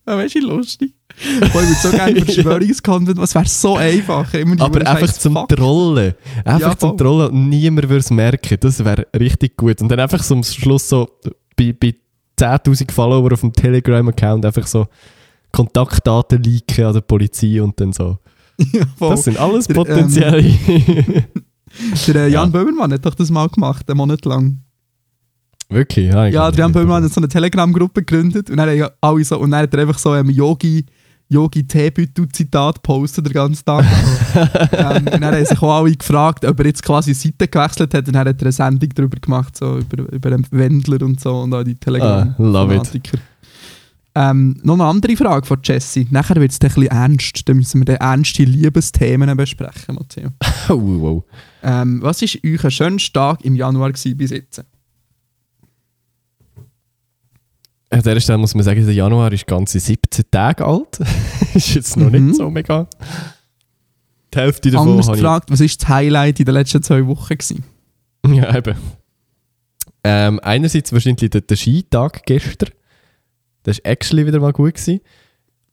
Ja, 0.07 0.17
du, 0.17 0.35
wie 0.35 0.41
lustig. 0.41 0.95
Ich 1.43 1.55
würde 1.55 1.67
so 1.83 1.91
gerne 1.91 2.21
Verschwörungskontent, 2.25 3.19
es 3.23 3.35
wäre 3.35 3.47
so 3.47 3.77
einfach. 3.77 4.33
Immer 4.35 4.57
die 4.57 4.63
Aber 4.63 4.87
einfach 4.87 5.13
zum 5.13 5.35
Fuck. 5.35 5.49
Trollen. 5.51 6.15
Einfach 6.45 6.71
Ja, 6.73 6.79
zum. 6.79 6.97
Trollen 6.97 7.31
und 7.31 7.49
niemand 7.49 7.89
würde 7.89 7.99
es 8.01 8.11
merken. 8.11 8.57
Das 8.61 8.85
wäre 8.85 9.07
richtig 9.19 9.57
gut. 9.57 9.81
Und 9.81 9.89
dann 9.89 10.01
einfach 10.01 10.23
so 10.23 10.35
am 10.35 10.43
Schluss 10.43 10.89
so 10.89 11.09
bei, 11.57 11.73
bei 11.79 11.95
10.000 12.39 12.91
Follower 12.91 13.33
auf 13.33 13.41
dem 13.41 13.53
Telegram-Account 13.53 14.45
einfach 14.47 14.67
so 14.67 14.87
Kontaktdaten 15.53 16.43
leaken 16.43 16.87
an 16.87 16.95
der 16.95 17.01
Polizei 17.03 17.63
und 17.63 17.79
dann 17.81 17.93
so. 17.93 18.19
Ja. 18.73 18.85
Das 19.01 19.25
sind 19.25 19.39
alles 19.39 19.69
ähm, 19.69 19.75
potenzielle. 19.77 20.43
Der 22.07 22.15
äh, 22.17 22.29
Jan 22.29 22.31
Ja. 22.31 22.45
Böhmermann 22.47 22.93
hat 22.93 23.05
doch 23.07 23.15
das 23.15 23.31
mal 23.31 23.49
gemacht, 23.49 23.89
einen 23.89 23.97
Monat 23.97 24.25
lang. 24.27 24.59
Wirklich? 25.71 26.13
Ja, 26.13 26.27
Ja, 26.27 26.51
der 26.51 26.61
Jan. 26.61 26.73
Böhmermann 26.73 27.03
hat 27.05 27.13
so 27.13 27.21
eine 27.21 27.29
Telegram-Gruppe 27.29 28.03
gegründet 28.05 28.51
und 28.51 28.59
dann, 28.59 28.89
alle 29.01 29.25
so, 29.25 29.39
und 29.39 29.51
dann 29.53 29.63
hat 29.63 29.73
er 29.75 29.81
einfach 29.81 29.99
so 29.99 30.15
ähm, 30.15 30.29
Yogi, 30.29 30.85
Yogi 31.33 31.66
Teebüttel-Zitat 31.66 32.83
posten 32.83 33.25
den 33.25 33.33
ganzen 33.33 33.64
Tag. 33.64 33.85
ähm, 34.73 34.97
und 34.97 35.12
dann 35.12 35.25
haben 35.25 35.45
sich 35.45 35.61
auch 35.62 35.79
alle 35.79 35.95
gefragt, 35.97 36.45
ob 36.45 36.59
er 36.61 36.66
jetzt 36.66 36.83
quasi 36.83 37.14
Seite 37.14 37.49
gewechselt 37.49 37.95
hat. 37.95 38.07
Und 38.07 38.14
dann 38.14 38.27
hat 38.27 38.40
er 38.40 38.42
eine 38.42 38.53
Sendung 38.53 38.90
darüber 38.95 39.18
gemacht, 39.18 39.57
so 39.57 39.79
über, 39.79 40.12
über 40.12 40.31
den 40.31 40.47
Wendler 40.51 41.03
und 41.03 41.21
so 41.21 41.40
und 41.40 41.55
auch 41.55 41.64
die 41.64 41.77
Ah, 42.01 42.35
love 42.38 42.75
it. 42.75 42.85
telegram 42.85 43.21
ähm, 44.14 44.57
Noch 44.62 44.75
eine 44.75 44.85
andere 44.85 45.16
Frage 45.16 45.47
von 45.47 45.59
Jesse. 45.62 46.07
Nachher 46.11 46.37
wird 46.37 46.53
es 46.53 46.61
ein 46.61 46.68
bisschen 46.68 46.87
ernst. 46.87 47.49
Dann 47.49 47.57
müssen 47.57 47.81
wir 47.81 47.85
dann 47.87 47.97
ernste 47.97 48.45
Liebesthemen 48.45 49.35
besprechen, 49.37 49.95
Matteo. 49.95 50.31
Oh, 50.68 50.81
wow. 51.01 51.25
Ähm, 51.62 52.03
was 52.03 52.23
war 52.23 52.29
euer 52.45 52.71
schönster 52.71 53.12
Tag 53.12 53.45
im 53.45 53.55
Januar 53.55 53.92
bis 53.92 54.31
jetzt? 54.31 54.64
An 57.92 58.00
dieser 58.00 58.20
Stelle 58.20 58.38
muss 58.38 58.55
man 58.55 58.64
sagen, 58.64 58.85
der 58.85 58.94
Januar 58.94 59.33
ist 59.33 59.46
ganze 59.46 59.78
17 59.78 60.24
Tage 60.31 60.64
alt. 60.64 60.98
ist 61.55 61.74
jetzt 61.74 61.96
noch 61.96 62.11
Mhm. 62.11 62.26
nicht 62.28 62.37
so 62.37 62.50
mega. 62.50 62.87
Die 64.33 64.38
Hälfte 64.38 64.70
davon 64.70 64.88
Anders 64.92 65.07
habe 65.09 65.16
ich 65.18 65.22
gefragt, 65.22 65.50
was 65.50 65.61
war 65.61 65.66
das 65.66 65.88
Highlight 65.88 66.38
in 66.40 66.46
den 66.46 66.55
letzten 66.55 66.83
zwei 66.83 67.07
Wochen? 67.07 67.37
Gewesen? 67.37 67.64
Ja, 68.26 68.57
eben. 68.57 68.76
Ähm, 70.05 70.40
einerseits 70.42 70.92
wahrscheinlich 70.92 71.31
der, 71.31 71.42
der 71.42 71.57
Skitag 71.57 72.24
gestern. 72.24 72.70
Das 73.62 73.76
war 73.78 73.90
actually 73.92 74.26
wieder 74.26 74.40
mal 74.40 74.52
gut. 74.52 74.74
Gewesen. 74.74 75.00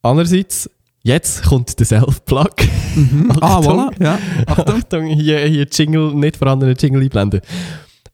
Andererseits, 0.02 0.70
jetzt 1.04 1.44
kommt 1.44 1.80
der 1.80 1.86
Self-Plug. 1.86 2.56
Mhm. 2.96 3.32
Ah, 3.42 3.60
voilà, 3.60 3.92
ja. 4.04 4.20
Achtung. 4.46 4.76
Achtung, 4.76 5.06
hier, 5.06 5.40
hier 5.48 5.66
Jingle, 5.72 6.14
nicht 6.14 6.36
vorhandene 6.38 6.74
Jingle 6.74 7.02
einblenden. 7.04 7.42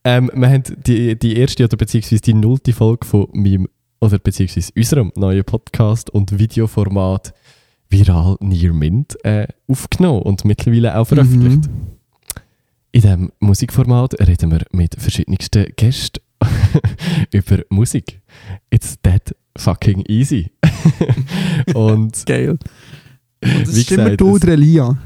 Ähm, 0.03 0.29
wir 0.35 0.47
haben 0.49 0.63
die, 0.85 1.17
die 1.17 1.35
erste 1.37 1.63
oder 1.63 1.75
beziehungsweise 1.77 2.21
die 2.21 2.33
nullte 2.35 2.71
Folge 2.73 3.07
von 3.07 3.27
meinem, 3.33 3.67
oder 4.05 4.19
beziehungsweise 4.19 4.71
unserem 4.75 5.11
neuen 5.15 5.43
Podcast 5.43 6.09
und 6.11 6.37
Videoformat 6.37 7.33
Viral 7.89 8.37
Near 8.39 8.73
Mint 8.73 9.15
äh, 9.25 9.47
aufgenommen 9.67 10.21
und 10.21 10.45
mittlerweile 10.45 10.97
auch 10.97 11.05
veröffentlicht. 11.05 11.67
Mhm. 11.67 11.95
In 12.91 13.01
diesem 13.01 13.31
Musikformat 13.39 14.19
reden 14.25 14.51
wir 14.51 14.61
mit 14.71 14.95
verschiedensten 14.97 15.65
Gästen 15.75 16.21
über 17.33 17.63
Musik. 17.69 18.21
It's 18.69 18.95
that 19.01 19.35
fucking 19.57 20.03
easy. 20.07 20.51
und 21.73 22.25
Geil. 22.25 22.51
Und 22.51 23.67
das 23.67 23.75
Wie 23.75 23.93
immer 23.93 24.15
du, 24.15 24.37
der 24.37 24.53
Elia. 24.53 24.97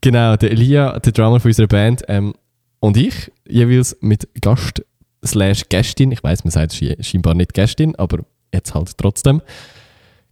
genau, 0.00 0.36
der 0.36 0.50
Elia, 0.50 0.98
der 0.98 1.12
Drummer 1.12 1.40
von 1.40 1.50
unserer 1.50 1.68
Band, 1.68 2.02
ähm, 2.08 2.34
und 2.80 2.96
ich 2.96 3.30
jeweils 3.46 3.96
mit 4.00 4.28
Gast 4.40 4.82
slash 5.24 5.68
Gästin. 5.68 6.12
Ich 6.12 6.22
weiß, 6.22 6.44
man 6.44 6.50
sagt 6.50 6.80
scheinbar 7.00 7.34
nicht 7.34 7.54
Gästin, 7.54 7.94
aber 7.96 8.24
jetzt 8.52 8.74
halt 8.74 8.96
trotzdem. 8.96 9.42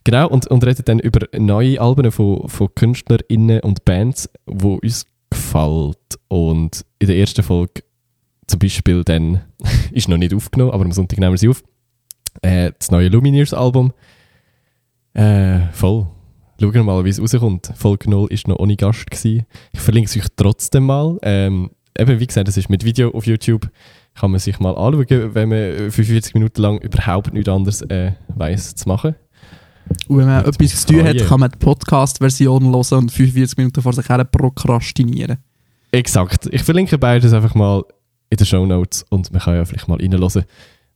Genau, 0.04 0.28
und, 0.28 0.46
und 0.46 0.64
reden 0.64 0.84
dann 0.84 1.00
über 1.00 1.26
neue 1.36 1.80
Alben 1.80 2.10
von, 2.10 2.48
von 2.48 2.68
KünstlerInnen 2.74 3.60
und 3.60 3.84
Bands, 3.84 4.30
wo 4.46 4.74
uns 4.74 5.06
gefällt. 5.30 5.98
Und 6.28 6.84
in 6.98 7.08
der 7.08 7.16
ersten 7.16 7.42
Folge 7.42 7.82
zum 8.46 8.58
Beispiel 8.58 9.04
dann, 9.04 9.42
ist 9.92 10.08
noch 10.08 10.16
nicht 10.16 10.34
aufgenommen, 10.34 10.72
aber 10.72 10.84
am 10.84 10.92
Sonntag 10.92 11.18
nehmen 11.18 11.32
wir 11.32 11.38
sie 11.38 11.48
auf, 11.48 11.62
äh, 12.42 12.72
das 12.78 12.90
neue 12.90 13.08
Lumineers-Album. 13.08 13.92
Äh, 15.14 15.60
voll. 15.72 16.06
Schauen 16.60 16.74
wir 16.74 16.82
mal, 16.82 17.04
wie 17.04 17.10
es 17.10 17.20
rauskommt. 17.20 17.72
Folge 17.76 18.10
0 18.10 18.30
war 18.30 18.38
noch 18.46 18.58
ohne 18.58 18.76
Gast. 18.76 19.10
Gewesen. 19.10 19.46
Ich 19.72 19.80
verlinke 19.80 20.10
es 20.10 20.16
euch 20.16 20.28
trotzdem 20.34 20.86
mal. 20.86 21.18
Ähm, 21.22 21.70
eben, 21.96 22.18
wie 22.18 22.26
gesagt, 22.26 22.48
es 22.48 22.56
ist 22.56 22.68
mit 22.68 22.84
Video 22.84 23.10
auf 23.10 23.26
YouTube. 23.26 23.68
Kann 24.18 24.30
man 24.32 24.40
sich 24.40 24.58
mal 24.58 24.76
anschauen, 24.76 25.34
wenn 25.34 25.48
man 25.48 25.90
45 25.90 26.34
Minuten 26.34 26.60
lang 26.60 26.78
überhaupt 26.78 27.32
nichts 27.32 27.48
anderes 27.48 27.82
äh, 27.82 28.12
weiss 28.28 28.74
zu 28.74 28.88
machen. 28.88 29.14
Und 30.08 30.18
wenn 30.18 30.26
man 30.26 30.44
Jetzt 30.44 30.60
etwas 30.60 30.86
zu 30.86 30.92
tun 30.92 31.04
hat, 31.04 31.16
kann 31.26 31.40
man 31.40 31.50
die 31.50 31.58
Podcast-Version 31.58 32.64
hören 32.64 32.74
und 32.74 33.12
45 33.12 33.56
Minuten 33.56 33.80
vor 33.80 33.92
sich 33.92 34.08
her 34.08 34.24
prokrastinieren. 34.24 35.38
Exakt. 35.92 36.48
Ich 36.52 36.62
verlinke 36.62 36.98
beides 36.98 37.32
einfach 37.32 37.54
mal 37.54 37.84
in 38.30 38.36
den 38.36 38.46
Show 38.46 38.66
Notes 38.66 39.04
und 39.08 39.32
man 39.32 39.40
kann 39.40 39.54
ja 39.54 39.64
vielleicht 39.64 39.88
mal 39.88 39.98
reinhören 39.98 40.44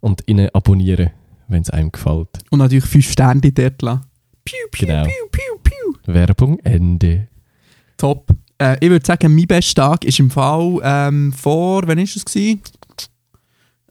und 0.01 0.23
rein 0.29 0.49
abonnieren, 0.53 1.11
wenn 1.49 1.63
es 1.63 1.71
einem 1.71 1.91
gefällt. 1.93 2.29
Und 2.51 2.59
natürlich 2.59 2.85
5 2.85 3.11
Sterne 3.11 3.41
dort 3.41 3.81
lassen. 3.83 4.03
Piu, 4.45 4.57
piu, 4.71 4.87
Genau. 4.87 5.05
piu, 5.05 5.13
piu, 5.31 5.59
piu. 5.63 6.13
Werbung 6.13 6.59
Ende. 6.61 7.29
Top. 7.97 8.31
Äh, 8.59 8.77
ich 8.81 8.91
würde 8.91 9.07
sagen, 9.07 9.35
mein 9.35 9.47
bester 9.47 9.91
Tag 9.91 10.05
ist 10.05 10.19
im 10.19 10.31
Fall 10.31 10.79
ähm, 10.83 11.33
vor, 11.33 11.83
wann 11.87 11.99
war 11.99 12.05
es? 12.05 12.25
Gewesen? 12.25 12.61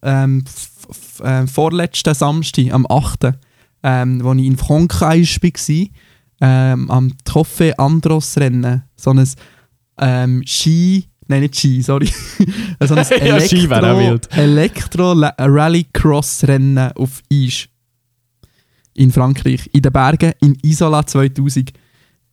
Ähm, 0.04 0.44
äh, 1.24 1.48
vorletzten 1.48 2.14
Samstag, 2.14 2.74
am 2.74 2.86
8., 2.90 3.34
ähm, 3.84 4.24
wo 4.24 4.34
ich 4.34 4.46
in 4.46 4.58
Frankreich 4.58 5.42
war, 5.42 5.88
ähm, 6.42 6.90
am 6.90 7.12
Trophy 7.24 7.74
Andros 7.78 8.38
Rennen. 8.38 8.84
So 8.96 9.12
ein 9.12 9.28
ähm, 10.00 10.44
Ski, 10.46 11.08
nein 11.28 11.42
nicht 11.42 11.56
Ski, 11.56 11.82
sorry. 11.82 12.08
so 12.82 12.96
ein 12.96 13.06
wild. 13.10 14.28
Elektro 14.36 15.14
Rallycross 15.14 16.44
Rennen 16.48 16.92
auf 16.94 17.22
Eis. 17.32 17.68
In 18.94 19.12
Frankreich, 19.12 19.70
in 19.72 19.84
den 19.84 19.92
Bergen, 19.92 20.34
in 20.42 20.58
Isola 20.64 21.06
2000. 21.06 21.72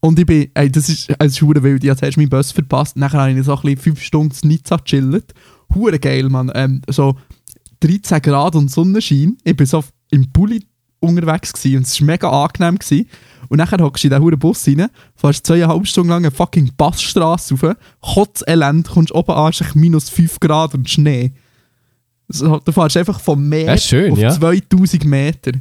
Und 0.01 0.19
ich 0.19 0.27
bin, 0.27 0.49
ey, 0.55 0.71
das 0.71 0.89
ist, 0.89 1.11
es 1.19 1.33
ist 1.33 1.43
hure 1.43 1.63
wild, 1.63 1.83
ich 1.83 1.91
habe 1.91 1.99
zuerst 1.99 2.17
meinen 2.17 2.29
Bus 2.29 2.53
verpasst, 2.53 2.97
nachher 2.97 3.21
habe 3.21 3.33
ich 3.33 3.45
so 3.45 3.55
ein 3.55 3.63
bisschen 3.63 3.95
5 3.95 4.03
Stunden 4.03 4.37
in 4.43 4.49
Nizza 4.49 4.77
gechillt. 4.77 5.35
Hure 5.75 5.99
geil, 5.99 6.29
Mann. 6.29 6.51
Ähm, 6.55 6.83
so 6.89 7.17
13 7.81 8.23
Grad 8.23 8.55
und 8.55 8.71
Sonnenschein. 8.71 9.37
Ich 9.45 9.57
bin 9.57 9.67
so 9.67 9.85
im 10.11 10.31
Pulli 10.33 10.64
unterwegs 11.01 11.53
gewesen 11.53 11.79
und 11.79 11.87
es 11.87 12.01
war 12.01 12.07
mega 12.07 12.45
angenehm. 12.45 12.79
Gewesen. 12.79 13.09
Und 13.49 13.59
nachher 13.59 13.79
hockst 13.79 14.05
du 14.05 14.09
in 14.09 14.11
diesen 14.11 14.23
huren 14.23 14.38
Bus 14.38 14.67
rein, 14.67 14.88
fährst 15.14 15.47
zweieinhalb 15.47 15.87
Stunden 15.87 16.11
lang 16.11 16.25
eine 16.25 16.31
fucking 16.31 16.73
Passstrasse 16.77 17.55
rauf, 17.55 17.77
Kotzelend, 18.01 18.88
kommst 18.88 19.12
oben 19.12 19.33
an, 19.33 19.51
ist 19.51 19.75
minus 19.75 20.11
5 20.11 20.41
Grad 20.41 20.75
und 20.75 20.88
Schnee. 20.88 21.33
So, 22.29 22.59
du 22.59 22.73
fährst 22.73 22.97
einfach 22.97 23.21
vom 23.21 23.49
Meer 23.49 23.79
schön, 23.79 24.12
auf 24.12 24.19
ja. 24.19 24.31
2000 24.31 25.05
Meter. 25.05 25.53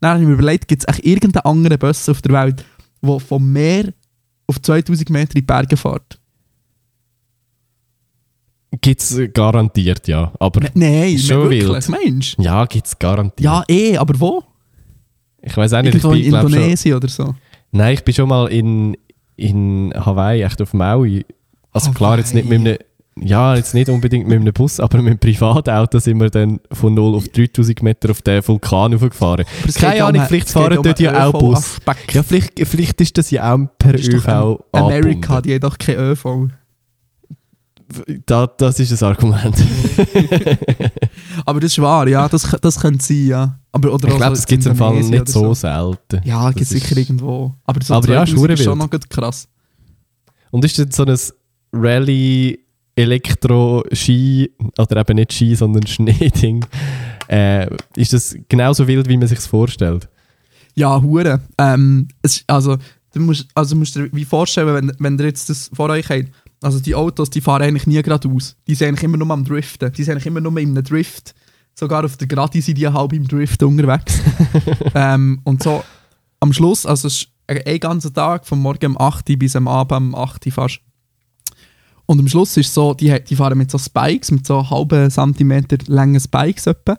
Dann 0.00 0.10
habe 0.10 0.20
ich 0.20 0.26
mir 0.26 0.34
überlegt, 0.34 0.68
gibt 0.68 0.82
es 0.82 0.88
echt 0.94 1.06
irgendeinen 1.06 1.44
anderen 1.44 1.78
Bus 1.78 2.08
auf 2.08 2.20
der 2.20 2.32
Welt, 2.32 2.64
der 3.00 3.20
vom 3.20 3.50
Meer 3.50 3.94
auf 4.46 4.60
2000 4.60 5.08
Meter 5.08 5.30
in 5.36 5.40
die 5.40 5.42
Berge 5.42 5.76
fährt? 5.76 6.18
Gibt 8.80 9.00
es 9.02 9.20
garantiert, 9.34 10.08
ja. 10.08 10.32
Aber 10.40 10.60
Ne- 10.60 10.70
Nein, 10.74 11.18
Schon 11.18 11.50
wirklich, 11.50 11.68
wild. 11.68 11.88
Mensch. 12.04 12.36
ja, 12.38 12.64
gibt 12.64 12.86
es 12.86 12.98
garantiert. 12.98 13.40
Ja, 13.44 13.62
eh, 13.68 13.96
aber 13.98 14.18
wo? 14.18 14.42
Ich 15.42 15.56
weiß 15.56 15.74
auch 15.74 15.82
nicht, 15.82 15.94
ich 15.94 16.02
Irgendwo 16.04 16.14
in 16.16 16.22
bin, 16.30 16.40
schon, 16.40 16.52
Indonesien 16.52 16.96
oder 16.96 17.08
so. 17.08 17.34
Nein, 17.72 17.94
ich 17.94 18.04
bin 18.04 18.14
schon 18.14 18.28
mal 18.28 18.46
in, 18.46 18.96
in 19.36 19.92
Hawaii, 19.94 20.42
echt 20.42 20.62
auf 20.62 20.72
Maui. 20.72 21.24
Also 21.72 21.90
klar, 21.92 22.18
jetzt 22.18 22.34
nicht 22.34 22.48
mit 22.48 22.60
einem, 22.60 22.78
ja, 23.20 23.56
jetzt 23.56 23.74
nicht 23.74 23.88
unbedingt 23.90 24.26
mit 24.28 24.40
einem 24.40 24.52
Bus, 24.54 24.78
aber 24.80 24.98
mit 24.98 25.06
einem 25.08 25.18
Privatauto 25.18 25.98
sind 25.98 26.18
wir 26.20 26.30
dann 26.30 26.60
von 26.70 26.94
0 26.94 27.14
auf 27.16 27.28
3000 27.28 27.82
Meter 27.82 28.10
auf 28.10 28.22
den 28.22 28.46
Vulkan 28.46 28.94
hochgefahren. 28.94 29.44
Keine 29.74 29.96
um 30.02 30.08
Ahnung, 30.08 30.20
einen- 30.20 30.28
vielleicht 30.28 30.48
fahren 30.50 30.78
um 30.78 30.84
dort 30.84 31.00
ja 31.00 31.26
auch 31.28 31.32
Bus. 31.32 31.58
ÖV-Aspekt. 31.58 32.14
Ja, 32.14 32.22
vielleicht, 32.22 32.66
vielleicht 32.66 33.00
ist 33.00 33.18
das 33.18 33.30
ja 33.30 33.52
auch 33.54 33.66
per 33.78 33.94
ÖV 33.94 34.60
Amerika, 34.72 35.40
die 35.42 35.54
hat 35.56 35.64
doch 35.64 35.76
kein 35.76 35.96
ÖV. 35.96 36.48
Da, 38.26 38.46
das 38.46 38.78
ist 38.80 39.02
ein 39.02 39.08
Argument. 39.08 39.56
Aber 41.46 41.60
das 41.60 41.72
ist 41.72 41.80
wahr, 41.80 42.08
ja, 42.08 42.28
das, 42.28 42.56
das 42.60 42.80
könnte 42.80 43.04
sein, 43.04 43.26
ja. 43.26 43.58
Aber, 43.72 43.92
oder 43.92 44.08
ich 44.08 44.16
glaube, 44.16 44.36
so 44.36 44.40
das 44.42 44.46
gibt 44.46 44.60
es 44.60 44.66
im 44.66 44.76
Fall 44.76 44.94
nicht 44.94 45.20
oder 45.20 45.30
so 45.30 45.54
selten. 45.54 46.20
Ja, 46.24 46.48
gibt 46.50 46.62
es 46.62 46.68
Das 46.70 46.80
sicher 46.80 46.96
irgendwo. 46.96 47.54
Aber 47.64 47.82
so 47.82 47.94
Aber 47.94 48.08
ja, 48.08 48.22
ist 48.22 48.30
2000 48.30 48.58
ist 48.58 48.64
schon 48.64 48.78
noch 48.78 48.90
krass. 49.08 49.48
Und 50.50 50.64
ist 50.64 50.78
das 50.78 50.94
so 50.94 51.04
ein 51.04 51.18
Rallye 51.72 52.58
Elektro 52.94 53.84
Ski 53.92 54.52
oder 54.78 55.00
eben 55.00 55.16
nicht 55.16 55.32
Ski, 55.32 55.54
sondern 55.54 55.86
Schneeding? 55.86 56.64
Äh, 57.28 57.68
ist 57.96 58.12
das 58.12 58.36
genauso 58.48 58.86
wild, 58.86 59.08
wie 59.08 59.16
man 59.16 59.28
sich 59.28 59.40
vorstellt? 59.40 60.08
Ja, 60.74 61.00
hure. 61.00 61.40
Ähm, 61.58 62.08
es, 62.20 62.44
also, 62.46 62.76
du 63.14 63.20
musst, 63.20 63.46
also 63.54 63.76
musst 63.76 63.96
dir 63.96 64.08
wie 64.12 64.24
vorstellen, 64.24 64.74
wenn, 64.74 64.92
wenn 64.98 65.18
ihr 65.18 65.26
jetzt 65.26 65.48
das 65.48 65.70
vor 65.72 65.88
euch 65.90 66.08
habt, 66.10 66.30
also 66.62 66.78
die 66.80 66.94
Autos, 66.94 67.30
die 67.30 67.40
fahren 67.40 67.62
eigentlich 67.62 67.86
nie 67.86 68.00
geradeaus. 68.02 68.56
Die 68.66 68.74
sind 68.74 68.88
eigentlich 68.88 69.04
immer 69.04 69.16
nur 69.16 69.30
am 69.30 69.44
Driften. 69.44 69.92
Die 69.92 70.04
sind 70.04 70.12
eigentlich 70.12 70.26
immer 70.26 70.40
nur 70.40 70.56
in 70.58 70.70
einem 70.70 70.84
Drift. 70.84 71.34
Sogar 71.74 72.04
auf 72.04 72.16
der 72.16 72.28
Gerade 72.28 72.60
sind 72.60 72.78
die 72.78 72.88
halb 72.88 73.12
im 73.12 73.26
Drift 73.26 73.62
unterwegs. 73.62 74.20
ähm, 74.94 75.40
und 75.44 75.62
so 75.62 75.82
am 76.40 76.52
Schluss, 76.52 76.86
also 76.86 77.08
es 77.08 77.22
ist 77.22 77.28
ein, 77.46 77.80
ganzer 77.80 78.12
Tag, 78.12 78.46
von 78.46 78.58
morgen 78.58 78.92
um 78.92 79.00
8 79.00 79.30
Uhr 79.30 79.36
bis 79.36 79.56
am 79.56 79.68
Abend 79.68 80.08
um 80.08 80.14
8 80.14 80.46
Uhr 80.46 80.52
fast. 80.52 80.80
Und 82.06 82.18
am 82.18 82.28
Schluss 82.28 82.56
ist 82.56 82.74
so, 82.74 82.94
die, 82.94 83.16
die 83.22 83.36
fahren 83.36 83.56
mit 83.56 83.70
so 83.70 83.78
Spikes, 83.78 84.30
mit 84.30 84.46
so 84.46 84.68
halben 84.68 85.10
Zentimeter 85.10 85.78
langen 85.86 86.20
Spikes 86.20 86.66
etwa. 86.66 86.98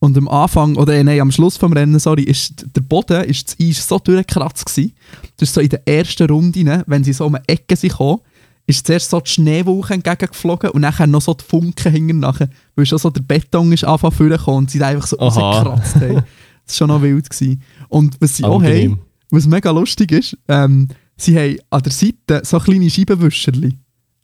Und 0.00 0.18
am 0.18 0.28
Anfang, 0.28 0.74
oder 0.76 0.94
äh, 0.94 1.04
nein, 1.04 1.20
am 1.20 1.30
Schluss 1.30 1.56
vom 1.56 1.72
Rennen, 1.72 2.00
sorry, 2.00 2.24
ist 2.24 2.66
der 2.74 2.80
Boden, 2.80 3.22
ist 3.22 3.48
das 3.48 3.66
Eis 3.66 3.86
so 3.86 4.00
durchgekratzt 4.00 4.66
gewesen. 4.66 4.94
Das 5.36 5.48
ist 5.48 5.54
so 5.54 5.60
in 5.60 5.68
der 5.68 5.86
ersten 5.86 6.28
Runde, 6.28 6.82
wenn 6.88 7.04
sie 7.04 7.12
so 7.12 7.26
um 7.26 7.36
eine 7.36 7.48
Ecke 7.48 7.76
sind 7.76 7.90
gekommen, 7.90 8.20
ist 8.66 8.86
zuerst 8.86 9.10
so 9.10 9.20
die 9.20 9.30
Schneewolke 9.30 9.94
entgegengeflogen 9.94 10.70
und 10.70 10.82
nachher 10.82 11.06
noch 11.06 11.22
so 11.22 11.34
die 11.34 11.44
Funken 11.44 11.92
hinten 11.92 12.20
nachher, 12.20 12.48
weil 12.76 12.86
schon 12.86 12.98
so 12.98 13.10
der 13.10 13.22
Beton 13.22 13.72
ist 13.72 13.84
angefangen 13.84 14.12
vorgekommen 14.12 14.58
und 14.58 14.70
sie 14.70 14.78
da 14.78 14.88
einfach 14.88 15.06
so 15.06 15.18
Aha. 15.18 15.28
rausgekratzt 15.28 15.94
haben. 15.96 16.24
Das 16.64 16.80
war 16.80 16.88
schon 16.88 16.88
noch 16.88 17.02
wild. 17.02 17.28
Gewesen. 17.28 17.62
Und 17.88 18.16
was 18.20 18.36
sie 18.36 18.44
auch 18.44 18.62
haben, 18.62 19.00
was 19.30 19.46
mega 19.46 19.70
lustig 19.70 20.12
ist, 20.12 20.36
ähm, 20.48 20.88
sie 21.16 21.36
haben 21.36 21.56
an 21.70 21.82
der 21.82 21.92
Seite 21.92 22.42
so 22.44 22.58
kleine 22.58 22.88
Scheibenwischerli. 22.88 23.78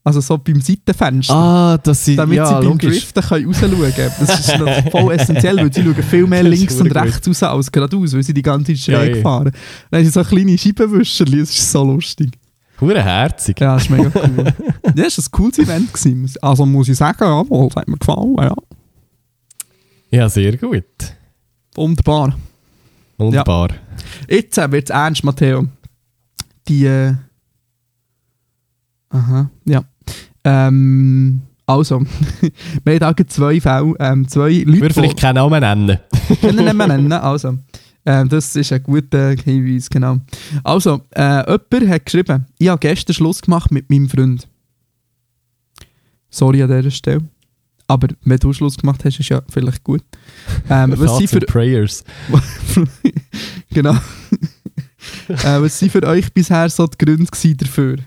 Also 0.04 0.20
so 0.20 0.38
beim 0.38 0.60
Seitenfenster. 0.60 1.34
Ah, 1.34 1.78
dass 1.78 2.04
sie, 2.04 2.16
damit 2.16 2.36
ja, 2.36 2.46
sie 2.46 2.54
beim 2.54 2.64
logisch. 2.64 3.00
Driften 3.00 3.22
können 3.22 3.46
rausschauen 3.46 3.94
können. 3.94 4.12
Das 4.20 4.40
ist 4.40 4.52
voll 4.90 5.12
essentiell, 5.12 5.56
weil 5.58 5.72
sie 5.72 5.82
schauen 5.82 6.02
viel 6.02 6.26
mehr 6.26 6.42
links 6.44 6.76
und 6.76 6.86
verdammt 6.86 7.06
gut. 7.06 7.14
rechts 7.14 7.28
raus 7.28 7.42
als 7.42 7.72
geradeaus, 7.72 8.14
weil 8.14 8.22
sie 8.22 8.32
die 8.32 8.42
ganze 8.42 8.72
Zeit 8.72 8.78
schräg 8.78 9.16
ja. 9.16 9.22
fahren. 9.22 9.52
Dann 9.90 9.98
haben 9.98 10.06
sie 10.06 10.12
so 10.12 10.24
kleine 10.24 10.56
Scheibenwischerli, 10.56 11.40
das 11.40 11.50
ist 11.50 11.72
so 11.72 11.84
lustig. 11.84 12.30
Hure 12.80 13.02
herzig. 13.02 13.60
Ja, 13.60 13.74
das 13.74 13.84
ist 13.84 13.90
mega 13.90 14.10
cool. 14.14 14.44
ja, 14.94 15.04
das 15.04 15.18
war 15.18 15.24
ein 15.24 15.30
cooles 15.32 15.58
Event. 15.58 15.92
Gewesen. 15.92 16.32
Also 16.40 16.64
muss 16.64 16.88
ich 16.88 16.96
sagen, 16.96 17.18
jawohl, 17.24 17.68
das 17.68 17.76
hat 17.76 17.88
mir 17.88 17.98
gefallen. 17.98 18.36
Ja. 18.38 18.54
Ja, 20.10 20.28
sehr 20.28 20.56
gut. 20.56 20.84
Wunderbar. 21.74 22.36
Wunderbar. 23.18 23.70
Jetzt 24.28 24.58
äh, 24.58 24.70
wird 24.70 24.88
es 24.88 24.94
ernst, 24.94 25.24
Matteo. 25.24 25.66
Die. 26.68 26.86
Äh, 26.86 27.14
aha, 29.10 29.50
ja. 29.64 29.82
Ähm, 30.44 31.42
also, 31.66 32.02
wir 32.84 33.00
haben 33.00 33.28
zwei 33.28 33.60
Fälle, 33.60 33.94
ähm, 33.98 34.26
zwei 34.28 34.48
Ich 34.50 34.64
Leute, 34.64 34.80
würde 34.80 34.94
vielleicht 34.94 35.20
keinen 35.20 35.34
Namen 35.34 35.60
nennen. 35.60 35.98
können 36.40 36.76
mehr 36.76 36.86
nennen. 36.86 37.12
Also, 37.12 37.58
ähm, 38.08 38.26
das 38.30 38.56
ist 38.56 38.72
ein 38.72 38.82
guter 38.82 39.32
Hinweis, 39.32 39.90
genau. 39.90 40.16
Also, 40.64 41.02
äh, 41.10 41.44
jemand 41.46 41.90
hat 41.90 42.06
geschrieben, 42.06 42.46
ich 42.56 42.68
habe 42.68 42.78
gestern 42.80 43.12
Schluss 43.12 43.42
gemacht 43.42 43.70
mit 43.70 43.90
meinem 43.90 44.08
Freund. 44.08 44.48
Sorry 46.30 46.62
an 46.62 46.74
dieser 46.74 46.90
Stelle. 46.90 47.20
Aber 47.86 48.08
wenn 48.22 48.38
du 48.38 48.52
Schluss 48.54 48.78
gemacht 48.78 49.04
hast, 49.04 49.20
ist 49.20 49.28
ja 49.28 49.42
vielleicht 49.50 49.84
gut. 49.84 50.02
Ähm, 50.70 50.94
was 50.96 51.18
sind 51.18 51.28
für 51.28 51.40
Prayers. 51.40 52.02
genau. 53.70 53.92
äh, 55.28 55.60
was 55.60 55.78
sind 55.78 55.92
für 55.92 56.02
euch 56.04 56.32
bisher 56.32 56.70
so 56.70 56.86
die 56.86 56.96
Gründe 56.96 57.26
dafür? 57.58 57.98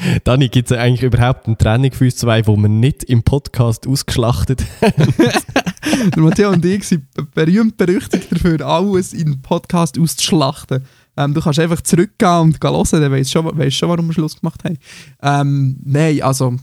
Dani, 0.24 0.48
gibt 0.48 0.70
es 0.70 0.76
eigentlich 0.76 1.02
überhaupt 1.02 1.46
eine 1.46 1.56
Trennung 1.56 1.92
für 1.92 2.04
uns 2.04 2.16
zwei, 2.16 2.46
wo 2.46 2.56
wir 2.56 2.68
nicht 2.68 3.04
im 3.04 3.22
Podcast 3.22 3.86
ausgeschlachtet 3.86 4.64
Der 4.80 6.22
Matteo 6.22 6.50
und 6.50 6.64
ich 6.64 6.84
sind 6.84 7.06
berühmt 7.34 7.76
berüchtigt 7.76 8.32
dafür, 8.32 8.60
alles 8.66 9.12
in 9.12 9.32
den 9.32 9.42
Podcast 9.42 9.98
auszuschlachten. 9.98 10.84
Ähm, 11.16 11.34
du 11.34 11.40
kannst 11.40 11.58
einfach 11.58 11.80
zurückgehen 11.80 12.40
und 12.40 12.60
gehen 12.60 12.70
hören, 12.70 12.86
dann 12.92 13.12
weißt 13.12 13.34
du 13.34 13.42
schon, 13.42 13.58
weißt 13.58 13.76
schon, 13.76 13.88
warum 13.88 14.06
wir 14.06 14.14
Schluss 14.14 14.40
gemacht 14.40 14.62
haben. 14.64 14.78
Ähm, 15.22 15.76
nein, 15.84 16.22
also. 16.22 16.56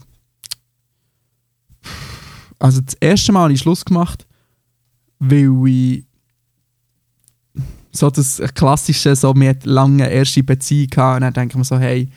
Also, 2.58 2.80
das 2.80 2.94
erste 2.94 3.32
Mal 3.32 3.42
habe 3.42 3.52
ich 3.52 3.60
Schluss 3.60 3.84
gemacht, 3.84 4.26
weil 5.18 5.68
ich. 5.68 6.04
So 7.90 8.10
das 8.10 8.40
klassische, 8.54 9.16
so, 9.16 9.34
wir 9.34 9.48
hatten 9.48 9.68
lange 9.68 10.08
erste 10.08 10.42
Beziehung 10.42 10.88
gehabt 10.88 11.16
und 11.16 11.22
dann 11.22 11.32
denke 11.32 11.52
ich 11.52 11.58
mir 11.58 11.64
so, 11.64 11.78
hey, 11.78 12.08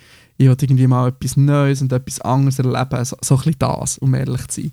ich 0.41 0.47
will 0.47 0.57
irgendwie 0.59 0.87
mal 0.87 1.09
etwas 1.09 1.37
Neues 1.37 1.81
und 1.81 1.93
etwas 1.93 2.19
anderes 2.21 2.57
erleben. 2.57 3.05
So, 3.05 3.15
so 3.21 3.35
ein 3.35 3.37
bisschen 3.37 3.59
das, 3.59 3.97
um 3.99 4.13
ehrlich 4.15 4.47
zu 4.47 4.61
sein. 4.61 4.71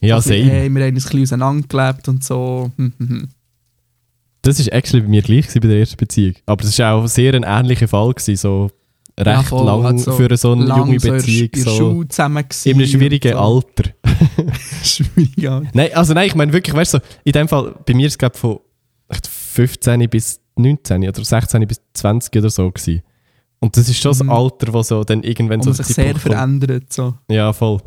Ja, 0.00 0.20
So 0.20 0.28
bisschen, 0.28 0.46
same. 0.46 0.58
Hey, 0.60 0.68
wir 0.68 0.84
haben 0.84 0.94
uns 0.94 1.06
ein 1.06 1.08
bisschen 1.08 1.22
auseinandergelebt 1.22 2.08
und 2.08 2.22
so. 2.22 2.70
Hm, 2.76 2.92
hm, 2.98 3.08
hm. 3.08 3.28
Das 4.42 4.58
war 4.58 4.74
actually 4.74 5.02
bei 5.02 5.08
mir 5.08 5.22
gleich 5.22 5.46
bei 5.54 5.60
der 5.60 5.78
ersten 5.78 5.96
Beziehung. 5.96 6.34
Aber 6.44 6.62
es 6.62 6.78
war 6.78 6.94
auch 6.94 7.06
sehr 7.06 7.32
ein 7.32 7.44
ähnlicher 7.44 7.88
Fall. 7.88 8.12
Gewesen, 8.12 8.36
so 8.36 8.70
recht 9.18 9.26
Ja, 9.26 9.42
voll, 9.42 9.64
lang 9.64 9.86
also 9.86 10.12
für 10.12 10.36
so 10.36 10.52
eine 10.52 10.66
junge 10.66 11.00
so 11.00 11.10
Beziehung. 11.10 11.48
in 11.54 11.62
So 11.62 12.04
zusammen 12.04 12.44
in 12.64 12.74
einem 12.74 12.86
schwierigen 12.86 13.32
so. 13.32 13.38
Alter. 13.38 13.90
Schwierig. 14.82 15.72
Nein, 15.72 15.88
also 15.94 16.12
nein, 16.12 16.26
ich 16.26 16.34
meine 16.34 16.52
wirklich, 16.52 16.76
weißt 16.76 16.94
du, 16.94 16.98
so, 16.98 17.04
in 17.24 17.32
dem 17.32 17.48
Fall, 17.48 17.74
bei 17.86 17.94
mir 17.94 18.06
ist 18.06 18.14
es 18.14 18.18
glaube 18.18 18.36
von 18.36 18.58
echt 19.08 19.26
15 19.26 20.10
bis 20.10 20.40
19 20.56 21.08
oder 21.08 21.24
16 21.24 21.66
bis 21.66 21.80
20 21.94 22.36
oder 22.36 22.50
so 22.50 22.70
gewesen. 22.70 23.02
Und 23.60 23.76
das 23.76 23.88
ist 23.88 23.98
schon 23.98 24.12
Mhm. 24.12 24.18
das 24.18 24.28
Alter, 24.28 24.72
wo 24.72 24.82
so 24.82 25.04
dann 25.04 25.22
irgendwann 25.22 25.60
Wo 25.60 25.64
so 25.64 25.72
sich 25.72 25.86
sehr 25.94 26.14
verändert. 26.16 26.92
So. 26.92 27.14
Ja, 27.30 27.52
voll. 27.52 27.80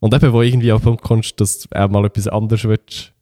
Und 0.00 0.12
eben, 0.14 0.32
wo 0.32 0.42
irgendwie 0.42 0.72
auf 0.72 0.82
Punkt 0.82 1.02
kommst, 1.02 1.40
dass 1.40 1.60
du 1.60 1.68
auch 1.78 1.88
mal 1.88 2.04
etwas 2.04 2.26
anderes 2.26 2.64
willst, 2.64 3.12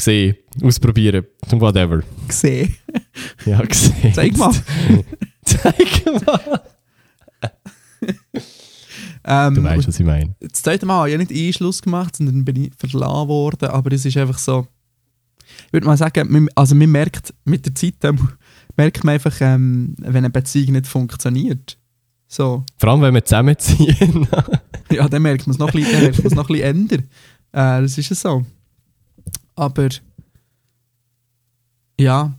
sehen, 0.00 0.36
ausprobieren, 0.62 1.26
whatever. 1.50 2.02
Gesehen. 2.28 2.76
Ja, 3.44 3.60
gesehen. 3.62 4.12
Zeig 4.14 4.36
mal. 4.36 4.52
Zeig 5.44 6.24
mal. 6.26 6.62
Ähm, 9.24 9.54
Du 9.54 9.62
weißt, 9.62 9.86
was 9.88 10.00
ich 10.00 10.06
meine. 10.06 10.34
das 10.40 10.62
zweite 10.62 10.86
Mal 10.86 10.98
habe 10.98 11.08
ich 11.08 11.12
ja 11.12 11.18
nicht 11.18 11.32
Einschluss 11.32 11.80
gemacht, 11.82 12.16
sondern 12.16 12.44
bin 12.44 12.56
ich 12.64 12.72
verlassen 12.76 13.28
worden. 13.28 13.68
Aber 13.68 13.92
es 13.92 14.04
ist 14.04 14.16
einfach 14.16 14.38
so. 14.38 14.66
Ich 15.66 15.72
würde 15.72 15.86
mal 15.86 15.96
sagen, 15.96 16.48
also 16.54 16.74
man 16.74 16.90
merkt 16.90 17.32
mit 17.44 17.64
der 17.66 17.74
Zeit, 17.74 17.94
ähm, 18.04 18.28
merkt 18.76 19.04
man 19.04 19.14
einfach, 19.14 19.36
ähm, 19.40 19.94
wenn 19.98 20.16
eine 20.16 20.30
Beziehung 20.30 20.72
nicht 20.72 20.86
funktioniert. 20.86 21.78
So. 22.26 22.64
Vor 22.78 22.90
allem, 22.90 23.02
wenn 23.02 23.14
wir 23.14 23.24
zusammenziehen. 23.24 24.26
Ja, 24.90 25.08
dann 25.08 25.22
merkt 25.22 25.46
man 25.46 25.52
es 25.52 25.58
noch 25.58 25.68
ein 25.68 25.72
bisschen, 25.72 25.92
dann 25.92 26.02
merkt 26.02 26.18
man 26.18 26.26
es 26.26 26.34
noch 26.34 26.50
ein 26.50 26.54
bisschen 26.54 26.76
änder. 26.76 26.96
Äh, 27.52 27.82
das 27.82 27.96
ist 27.96 28.10
ja 28.10 28.16
so. 28.16 28.44
Aber 29.54 29.88
ja, 31.98 32.34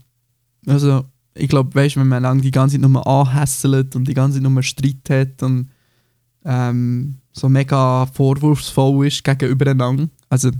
also 0.66 1.04
ich 1.34 1.48
glaube, 1.48 1.74
weißt, 1.74 1.96
wenn 1.96 2.06
man 2.06 2.22
lang 2.22 2.40
die 2.40 2.50
ganze 2.50 2.80
Zeit 2.80 2.88
nur 2.88 3.06
anhässelt 3.06 3.96
und 3.96 4.06
die 4.06 4.14
ganze 4.14 4.40
Zeit 4.40 4.48
nur 4.48 4.62
Streit 4.62 5.10
hat 5.10 5.42
und 5.42 5.70
ähm, 6.44 7.16
so 7.32 7.48
mega 7.48 8.06
vorwurfsvoll 8.06 9.08
ist 9.08 9.24
gegenübereinander. 9.24 10.08
Also 10.28 10.50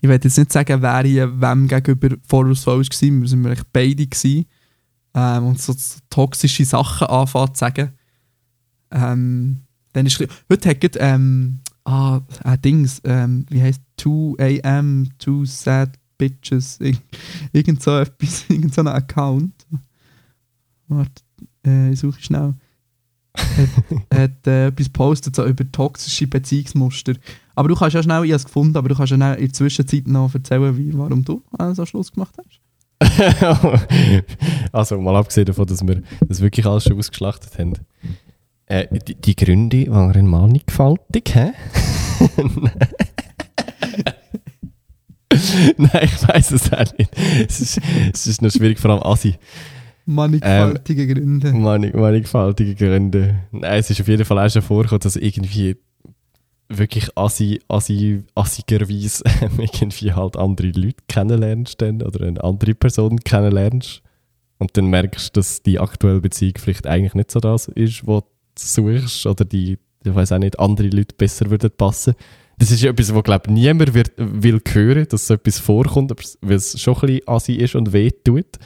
ich 0.00 0.08
will 0.08 0.20
jetzt 0.22 0.36
nicht 0.36 0.52
sagen, 0.52 0.82
wer 0.82 1.02
hier 1.04 1.40
wem 1.40 1.68
gegenüber 1.68 2.16
vorwurfsvoll 2.26 2.80
war, 2.80 2.84
wir 2.84 3.28
sind 3.28 3.46
eigentlich 3.46 3.66
beide 3.72 4.06
gewesen. 4.06 4.46
Ähm, 5.14 5.44
und 5.46 5.60
so, 5.60 5.74
toxische 6.10 6.64
Sachen 6.64 7.06
anfangen 7.06 7.54
zu 7.54 7.58
sagen. 7.60 7.90
Ähm, 8.90 9.58
dann 9.92 10.06
ist 10.06 10.18
heute 10.50 10.68
hat 10.68 10.96
ähm, 10.98 11.60
ah, 11.84 12.20
äh, 12.44 12.56
Dings, 12.58 13.00
ähm, 13.04 13.44
wie 13.50 13.62
heißt 13.62 13.80
2 13.98 14.62
am, 14.64 15.08
2 15.18 15.44
sad 15.44 15.98
bitches, 16.18 16.78
Ir- 16.80 16.96
irgend 17.52 17.82
so 17.82 17.98
etwas, 17.98 18.44
irgend 18.48 18.74
so 18.74 18.80
ein 18.80 18.88
Account. 18.88 19.66
Warte, 20.88 21.22
äh, 21.66 21.92
ich 21.92 22.00
suche 22.00 22.20
schnell. 22.22 22.54
hat, 24.12 24.46
äh, 24.46 24.66
etwas 24.68 24.86
gepostet 24.86 25.36
so 25.36 25.44
über 25.46 25.70
toxische 25.72 26.26
Beziehungsmuster. 26.26 27.14
Aber 27.54 27.68
du 27.68 27.74
kannst 27.74 27.94
ja 27.94 28.02
schnell, 28.02 28.24
ich 28.24 28.30
habe 28.30 28.36
es 28.36 28.44
gefunden, 28.44 28.76
aber 28.76 28.88
du 28.88 28.94
kannst 28.94 29.10
ja 29.10 29.32
in 29.34 29.40
der 29.46 29.52
Zwischenzeit 29.52 30.06
noch 30.06 30.34
erzählen, 30.34 30.76
wie, 30.76 30.96
warum 30.96 31.24
du 31.24 31.42
äh, 31.58 31.74
so 31.74 31.84
Schluss 31.86 32.12
gemacht 32.12 32.34
hast. 32.38 32.60
also, 34.72 35.00
mal 35.00 35.16
abgesehen 35.16 35.46
davon, 35.46 35.66
dass 35.66 35.86
wir 35.86 36.02
das 36.26 36.40
wirklich 36.40 36.66
alles 36.66 36.84
schon 36.84 36.98
ausgeschlachtet 36.98 37.58
haben. 37.58 37.74
Äh, 38.66 38.86
die, 39.06 39.14
die 39.14 39.36
Gründe 39.36 39.90
waren 39.90 40.26
mannigfaltig, 40.26 41.34
hä? 41.34 41.52
Nein, 45.76 46.02
ich 46.02 46.28
weiß 46.28 46.52
es 46.52 46.72
auch 46.72 46.98
nicht. 46.98 47.10
Es 47.48 47.60
ist, 47.60 47.80
es 48.12 48.26
ist 48.26 48.42
noch 48.42 48.50
schwierig, 48.50 48.78
vor 48.78 48.90
allem 48.90 49.02
Asi. 49.02 49.34
Mannigfaltige 50.04 51.06
Gründe. 51.06 51.52
Mannig, 51.52 51.94
mannigfaltige 51.94 52.74
Gründe. 52.74 53.36
Nein, 53.52 53.78
es 53.78 53.90
ist 53.90 54.00
auf 54.00 54.08
jeden 54.08 54.24
Fall 54.24 54.38
auch 54.38 54.50
schon 54.50 54.62
vorgekommen, 54.62 55.00
dass 55.00 55.16
irgendwie 55.16 55.76
wirklich 56.78 57.16
assi, 57.16 57.60
assi, 57.68 58.24
assigerweise 58.34 59.24
irgendwie 59.58 60.12
halt 60.12 60.36
andere 60.36 60.68
Leute 60.68 61.02
kennenlernst 61.08 61.80
dann, 61.80 62.02
oder 62.02 62.26
eine 62.26 62.42
andere 62.42 62.74
Person 62.74 63.18
kennenlernst 63.20 64.02
und 64.58 64.76
dann 64.76 64.86
merkst, 64.86 65.36
dass 65.36 65.62
die 65.62 65.80
aktuelle 65.80 66.20
Beziehung 66.20 66.54
vielleicht 66.58 66.86
eigentlich 66.86 67.14
nicht 67.14 67.30
so 67.30 67.40
das 67.40 67.68
ist, 67.68 68.06
was 68.06 68.22
du 68.22 68.98
suchst 68.98 69.26
oder 69.26 69.44
die, 69.44 69.78
ich 70.04 70.14
weiß 70.14 70.32
auch 70.32 70.38
nicht, 70.38 70.58
andere 70.58 70.88
Leute 70.88 71.14
besser 71.16 71.50
würden 71.50 71.70
passen. 71.76 72.14
Das 72.58 72.70
ist 72.70 72.84
etwas, 72.84 73.14
wo 73.14 73.22
glaube 73.22 73.52
niemand 73.52 73.94
wird, 73.94 74.12
will 74.16 74.60
hören, 74.72 75.06
dass 75.08 75.26
so 75.26 75.34
etwas 75.34 75.58
vorkommt, 75.58 76.12
weil 76.42 76.56
es 76.56 76.80
schon 76.80 76.94
ein 76.94 77.00
bisschen 77.00 77.28
assi 77.28 77.54
ist 77.54 77.74
und 77.74 77.92
weh 77.92 78.10
tut. 78.10 78.58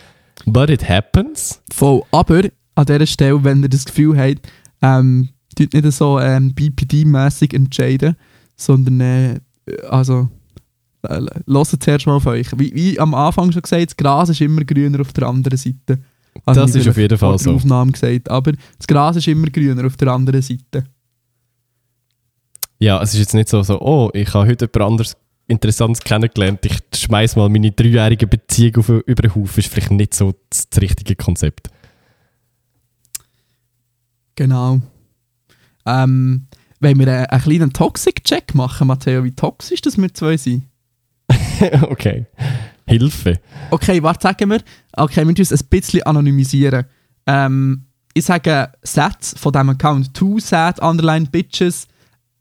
But 0.44 0.70
it 0.70 0.86
happens. 0.88 1.62
Voll. 1.72 2.02
Aber 2.10 2.42
an 2.74 2.84
dieser 2.84 3.06
Stelle, 3.06 3.42
wenn 3.42 3.62
ihr 3.62 3.68
das 3.68 3.86
Gefühl 3.86 4.18
habt, 4.18 4.46
ähm, 4.82 5.30
tut 5.56 5.74
nicht 5.74 5.92
so 5.92 6.20
ähm, 6.20 6.54
BPD-mäßig 6.54 7.54
entscheiden, 7.54 8.16
sondern 8.56 9.00
äh, 9.00 9.40
also 9.88 10.28
äh, 11.02 11.20
hört 11.46 11.82
zuerst 11.82 12.06
mal 12.06 12.16
auf 12.16 12.26
euch. 12.26 12.46
Wie, 12.56 12.74
wie 12.74 13.00
am 13.00 13.14
Anfang 13.14 13.50
schon 13.52 13.62
gesagt, 13.62 13.90
das 13.90 13.96
Gras 13.96 14.28
ist 14.28 14.40
immer 14.40 14.64
grüner 14.64 15.00
auf 15.00 15.12
der 15.12 15.26
anderen 15.26 15.58
Seite. 15.58 15.98
Also 16.44 16.60
Das 16.60 16.74
ist 16.74 16.88
auf 16.88 16.96
jeden 16.96 17.18
Fall 17.18 17.38
so. 17.38 17.52
Aufnahme 17.54 17.92
gesagt, 17.92 18.30
aber 18.30 18.52
das 18.52 18.86
Gras 18.86 19.16
ist 19.16 19.26
immer 19.26 19.48
grüner 19.48 19.86
auf 19.86 19.96
der 19.96 20.08
anderen 20.08 20.42
Seite. 20.42 20.84
Ja, 22.78 23.00
es 23.02 23.14
ist 23.14 23.20
jetzt 23.20 23.34
nicht 23.34 23.48
so, 23.48 23.62
so 23.62 23.80
oh, 23.80 24.10
ich 24.12 24.32
habe 24.34 24.48
heute 24.48 24.66
jemand 24.66 24.90
anderes 24.90 25.16
Interessantes 25.48 26.02
kennengelernt, 26.02 26.66
ich 26.66 26.78
schmeiß 26.94 27.36
mal 27.36 27.48
meine 27.48 27.70
dreijährige 27.70 28.26
Beziehung 28.26 28.76
auf, 28.76 28.88
über 28.88 29.22
den 29.22 29.34
Haufen, 29.34 29.60
ist 29.60 29.72
vielleicht 29.72 29.92
nicht 29.92 30.12
so 30.12 30.34
das, 30.50 30.68
das 30.68 30.82
richtige 30.82 31.14
Konzept. 31.14 31.70
Genau. 34.34 34.80
Ähm, 35.86 36.46
wenn 36.80 36.98
wir 36.98 37.08
einen, 37.08 37.26
einen 37.26 37.42
kleinen 37.42 37.72
Toxic-Check 37.72 38.54
machen, 38.54 38.88
Matteo, 38.88 39.24
wie 39.24 39.32
toxisch 39.32 39.80
das 39.80 39.96
wir 39.96 40.12
zwei 40.12 40.36
sind? 40.36 40.64
okay. 41.82 42.26
Hilfe. 42.86 43.40
Okay, 43.70 44.02
warte, 44.02 44.22
sagen 44.22 44.50
wir. 44.50 44.60
Okay, 44.92 45.18
wir 45.18 45.24
müssen 45.26 45.40
uns 45.40 45.52
ein 45.52 45.68
bisschen 45.68 46.02
anonymisieren. 46.04 46.84
Ähm, 47.26 47.86
ich 48.14 48.24
sage 48.24 48.72
Sätze 48.82 49.36
von 49.36 49.52
diesem 49.52 49.70
Account. 49.70 50.14
Two 50.14 50.38
sad, 50.38 50.80
underline 50.80 51.26
bitches, 51.26 51.88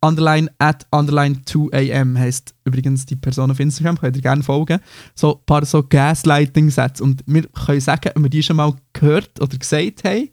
underline 0.01 0.49
at, 0.59 0.85
underline 0.91 1.41
2am 1.45 2.17
heisst 2.17 2.53
übrigens 2.63 3.05
die 3.05 3.15
Person 3.15 3.51
auf 3.51 3.59
Instagram, 3.59 3.97
könnt 3.97 4.15
ihr 4.15 4.21
gerne 4.21 4.43
folgen. 4.43 4.79
So 5.15 5.35
ein 5.35 5.45
paar 5.45 5.65
so 5.65 5.83
Gaslighting-Sätze. 5.83 7.03
Und 7.03 7.23
wir 7.25 7.43
können 7.47 7.81
sagen, 7.81 8.11
ob 8.15 8.23
wir 8.23 8.29
die 8.29 8.43
schon 8.43 8.57
mal 8.57 8.73
gehört 8.93 9.41
oder 9.41 9.57
gesagt 9.57 10.03
haben, 10.03 10.29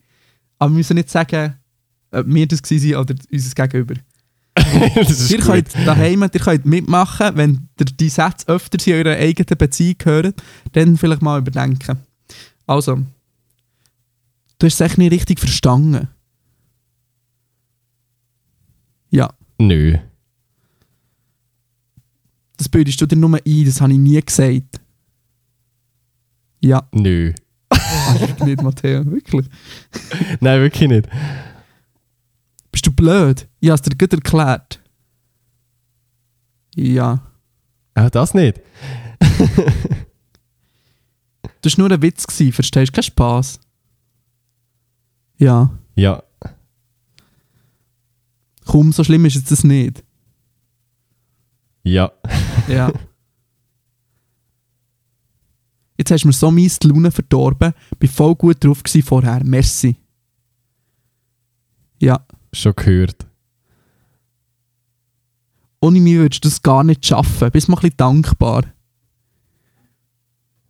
aber 0.58 0.70
wir 0.70 0.76
müssen 0.76 0.94
nicht 0.94 1.10
sagen, 1.10 1.54
ob 2.12 2.26
wir 2.26 2.46
das 2.46 2.62
waren 2.62 2.94
oder 2.96 3.14
unser 3.30 3.54
Gegenüber. 3.54 3.94
Ihr 5.30 5.38
gut. 5.38 5.46
könnt 5.46 5.74
daheim, 5.86 6.22
ihr 6.22 6.28
könnt 6.28 6.66
mitmachen, 6.66 7.36
wenn 7.36 7.68
ihr 7.80 7.86
die 7.86 8.10
Sätze 8.10 8.46
öfter 8.48 8.86
in 8.86 9.06
eurer 9.06 9.16
eigenen 9.16 9.58
Beziehung 9.58 9.96
hören, 10.04 10.34
dann 10.72 10.98
vielleicht 10.98 11.22
mal 11.22 11.38
überdenken. 11.38 11.98
Also, 12.66 12.96
du 14.58 14.66
hast 14.66 14.74
es 14.74 14.80
echt 14.80 14.98
nicht 14.98 15.12
richtig 15.12 15.40
verstanden. 15.40 16.08
Ja, 19.10 19.32
Nö. 19.58 19.96
das 22.56 22.68
bildest 22.68 23.00
du 23.00 23.06
dir 23.06 23.16
nur 23.16 23.38
ein, 23.44 23.64
das 23.64 23.80
habe 23.80 23.92
ich 23.92 23.98
nie 23.98 24.20
gesagt. 24.20 24.80
Ja, 26.60 26.86
Nö. 26.92 27.32
also 27.70 28.44
nicht, 28.44 28.62
Matteo, 28.62 29.04
wirklich. 29.06 29.46
Nein, 30.40 30.60
wirklich 30.60 30.88
nicht. 30.88 31.08
Bist 32.82 32.88
du 32.88 32.92
blöd? 33.00 33.48
Ich 33.60 33.68
habe 33.68 33.76
es 33.76 33.82
dir 33.82 33.96
gut 33.96 34.12
erklärt. 34.12 34.82
Ja. 36.74 37.22
Auch 37.94 38.10
das 38.10 38.34
nicht. 38.34 38.60
Das 41.60 41.78
war 41.78 41.86
nur 41.86 41.96
ein 41.96 42.02
Witz, 42.02 42.26
gewesen, 42.26 42.52
verstehst 42.52 42.90
du? 42.90 42.94
Kein 42.94 43.04
Spass. 43.04 43.60
Ja. 45.38 45.70
Ja. 45.94 46.24
Komm, 48.64 48.90
so 48.90 49.04
schlimm 49.04 49.24
ist 49.26 49.36
es 49.36 49.44
das 49.44 49.62
nicht. 49.62 50.02
Ja. 51.84 52.10
Ja. 52.66 52.90
Jetzt 55.98 56.10
hast 56.10 56.24
du 56.24 56.26
mir 56.26 56.32
so 56.32 56.50
mies 56.50 56.80
die 56.80 56.88
Laune 56.88 57.12
verdorben. 57.12 57.74
Bin 58.00 58.10
voll 58.10 58.34
gut 58.34 58.64
drauf 58.64 58.82
vorher. 59.04 59.44
Merci. 59.44 59.94
Ja. 62.00 62.26
Schon 62.55 62.74
gehört. 62.76 63.26
Ohne 65.80 66.00
mich 66.00 66.14
würdest 66.14 66.44
du 66.44 66.48
das 66.48 66.62
gar 66.62 66.84
nicht 66.84 67.05
schaffen. 67.05 67.50
Bist 67.50 67.68
mal 67.68 67.76
ein 67.76 67.80
bisschen 67.80 67.96
dankbar. 67.96 68.64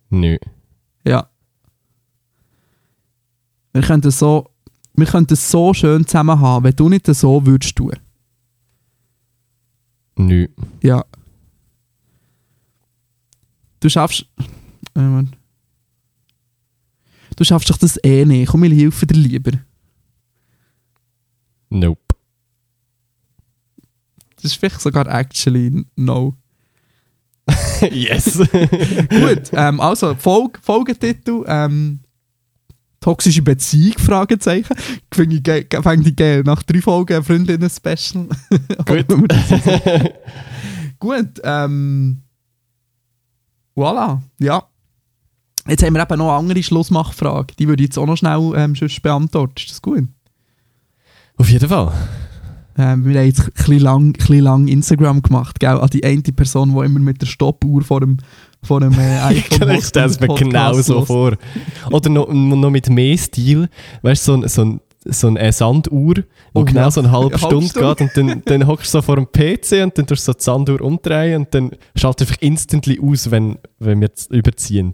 Nö. 0.09 0.37
Ja. 1.05 1.29
Wir 3.73 3.81
könnten 3.81 4.11
so, 4.11 4.49
wir 4.93 5.05
könnten 5.05 5.35
so 5.35 5.73
schön 5.73 6.05
zusammen 6.05 6.39
haben, 6.39 6.63
wenn 6.63 6.75
du 6.75 6.89
nicht 6.89 7.07
so 7.07 7.45
würdest 7.45 7.75
tun. 7.75 7.93
Nö. 10.15 10.47
Ja. 10.81 11.03
Du 13.79 13.89
schaffst. 13.89 14.25
Äh. 14.95 15.23
Du 17.35 17.43
schaffst 17.43 17.69
doch 17.69 17.77
das 17.77 17.99
eh 18.03 18.25
nicht. 18.25 18.49
Komm, 18.49 18.63
ich 18.63 18.73
helfe 18.79 19.05
dir 19.05 19.15
lieber. 19.15 19.51
Nope. 21.73 21.99
Das 24.35 24.45
ist 24.45 24.55
vielleicht 24.55 24.81
sogar 24.81 25.07
actually 25.07 25.85
no. 25.95 26.35
yes. 27.91 28.37
Gut, 29.09 29.51
ähm, 29.53 29.79
also 29.79 30.15
Folge, 30.15 30.59
Folgetitel. 30.61 31.43
Ähm, 31.47 31.99
toxische 32.99 33.41
Beziehung? 33.41 33.97
Fragezeichen. 33.97 34.75
Finde 35.13 35.35
ich, 35.37 35.43
ge- 35.43 35.63
ge- 35.63 36.11
geil. 36.15 36.43
Nach 36.45 36.61
drei 36.63 36.81
Folgen 36.81 37.23
Freundinnen-Special. 37.23 38.27
Gut. 38.85 39.07
Gut, 40.99 41.41
ähm. 41.43 42.21
Voilà, 43.75 44.21
ja. 44.39 44.63
Jetzt 45.67 45.81
haben 45.83 45.95
wir 45.95 46.01
eben 46.03 46.17
noch 46.19 46.29
eine 46.29 46.37
andere 46.37 46.61
Schlussmachfrage. 46.61 47.55
Die 47.57 47.67
würde 47.67 47.81
ich 47.83 47.87
jetzt 47.87 47.97
auch 47.97 48.05
noch 48.05 48.17
schnell 48.17 48.53
ähm, 48.55 48.73
beantworten. 49.01 49.53
Ist 49.57 49.71
das 49.71 49.81
gut? 49.81 50.07
Auf 51.37 51.49
jeden 51.49 51.67
Fall. 51.69 51.91
Ähm, 52.77 53.05
wir 53.05 53.19
haben 53.19 53.27
jetzt 53.27 53.41
ein 53.41 53.51
bisschen 53.53 53.79
lang, 53.79 54.15
lang 54.29 54.67
Instagram 54.67 55.21
gemacht, 55.21 55.59
gell? 55.59 55.77
An 55.79 55.89
die 55.89 56.03
eine 56.03 56.21
Person, 56.21 56.73
die 56.75 56.85
immer 56.85 56.99
mit 56.99 57.21
der 57.21 57.27
Stoppuhr 57.27 57.83
vor 57.83 57.99
dem, 57.99 58.17
vor 58.63 58.79
dem 58.79 58.93
äh, 58.93 59.19
iPhone 59.21 59.71
Ich 59.71 59.85
stelle 59.85 60.07
es 60.07 60.19
mir 60.19 60.27
genau 60.33 60.73
so 60.81 61.05
vor. 61.05 61.33
Oder 61.91 62.09
noch, 62.09 62.27
noch 62.33 62.69
mit 62.71 62.89
mehr 62.89 63.15
Stil. 63.17 63.69
Weißt 64.01 64.27
du, 64.27 64.31
so, 64.31 64.37
ein- 64.41 64.47
so, 64.47 64.61
ein- 64.65 64.79
so 65.05 65.27
eine 65.27 65.51
Sanduhr, 65.51 66.13
die 66.15 66.23
Oh 66.53 66.63
genau 66.63 66.89
so 66.89 67.01
eine 67.01 67.11
halbe 67.11 67.35
Eine 67.35 67.41
halbe 67.43 67.61
Stunde 67.67 67.95
geht 67.95 68.01
und 68.01 68.11
dann, 68.29 68.41
dann 68.45 68.67
hockst 68.67 68.93
du 68.93 68.97
so 68.97 69.01
vor 69.01 69.17
dem 69.17 69.27
PC 69.27 69.83
und 69.83 69.97
dann 69.97 70.07
tust 70.07 70.27
du 70.27 70.31
so 70.31 70.33
die 70.37 70.43
Sanduhr 70.43 70.81
umdrehen 70.81 71.41
und 71.41 71.53
dann 71.53 71.71
schaltet 71.95 72.29
einfach 72.29 72.41
instantly 72.41 72.99
aus, 73.03 73.29
wenn, 73.29 73.57
wenn 73.79 73.99
wir 73.99 74.07
jetzt 74.07 74.31
überziehen. 74.31 74.93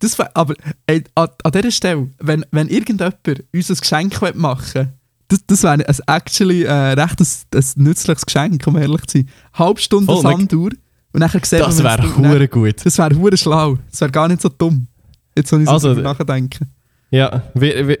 Das 0.00 0.18
wär, 0.18 0.30
aber 0.36 0.54
ey, 0.86 1.04
an, 1.14 1.28
an 1.42 1.52
dieser 1.52 1.70
Stelle, 1.70 2.08
wenn, 2.18 2.44
wenn 2.50 2.68
irgendjemand 2.68 3.16
uns 3.54 3.70
ein 3.70 3.76
Geschenk 3.76 4.20
machen 4.36 4.74
will, 4.74 4.92
das, 5.28 5.40
das 5.46 5.62
wäre 5.64 5.88
ein 5.88 5.96
actually 6.06 6.64
äh, 6.64 6.72
recht 6.72 7.20
ein, 7.20 7.26
ein 7.54 7.64
nützliches 7.76 8.26
Geschenk, 8.26 8.66
um 8.66 8.76
ehrlich 8.76 9.06
zu 9.06 9.18
sein. 9.18 9.28
Halbe 9.54 9.80
Stunde 9.80 10.12
man- 10.12 10.22
Sanduhr 10.22 10.70
und 11.12 11.20
nachher 11.20 11.40
sehen 11.44 11.60
Das 11.60 11.78
wir, 11.78 11.84
wäre 11.84 11.96
dann- 12.02 12.30
hure 12.30 12.46
gut. 12.48 12.84
Das 12.84 12.98
wäre 12.98 13.16
hure 13.16 13.36
schlau. 13.36 13.78
Das 13.90 14.00
wäre 14.02 14.10
gar 14.12 14.28
nicht 14.28 14.42
so 14.42 14.48
dumm. 14.50 14.86
Jetzt 15.36 15.48
soll 15.50 15.60
ich 15.62 15.66
so 15.66 15.72
Also, 15.72 15.94
nachdenken. 15.94 16.70
Ja, 17.10 17.42
wie, 17.54 17.88
wie, 17.88 17.98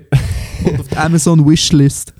Und 0.68 0.80
auf 0.80 0.88
die 0.88 0.96
Amazon 0.96 1.48
Wishlist. 1.48 2.12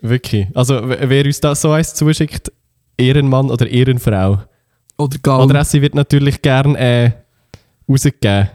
wirklich. 0.00 0.46
Also, 0.54 0.80
wer 0.88 1.08
wer 1.10 1.24
uns 1.26 1.40
das 1.40 1.60
so 1.60 1.72
eins 1.72 1.94
zuschickt, 1.94 2.50
Ehrenmann 2.96 3.50
oder 3.50 3.66
Ehrenfrau. 3.68 4.42
Oder 4.96 5.18
Gal. 5.22 5.42
Adresse 5.42 5.82
wird 5.82 5.94
natürlich 5.94 6.40
gern 6.40 6.74
äh, 6.76 7.12
rausgegeben. 7.88 8.48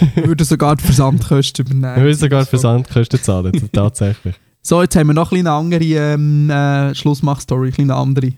würde 0.16 0.44
sogar 0.44 0.76
die 0.76 0.84
Versandkosten 0.84 1.66
übernehmen. 1.66 1.96
Wir 1.96 2.02
müssen 2.02 2.20
sogar 2.20 2.44
Versandkosten 2.46 3.22
zahlen, 3.22 3.52
tatsächlich. 3.72 4.34
So, 4.62 4.82
jetzt 4.82 4.96
haben 4.96 5.06
wir 5.06 5.14
noch 5.14 5.30
ein 5.30 5.38
eine 5.38 5.52
andere 5.52 5.84
ähm, 5.84 6.50
äh, 6.50 6.94
Schlussmach-Story, 6.94 7.72
eine 7.78 7.94
andere. 7.94 8.32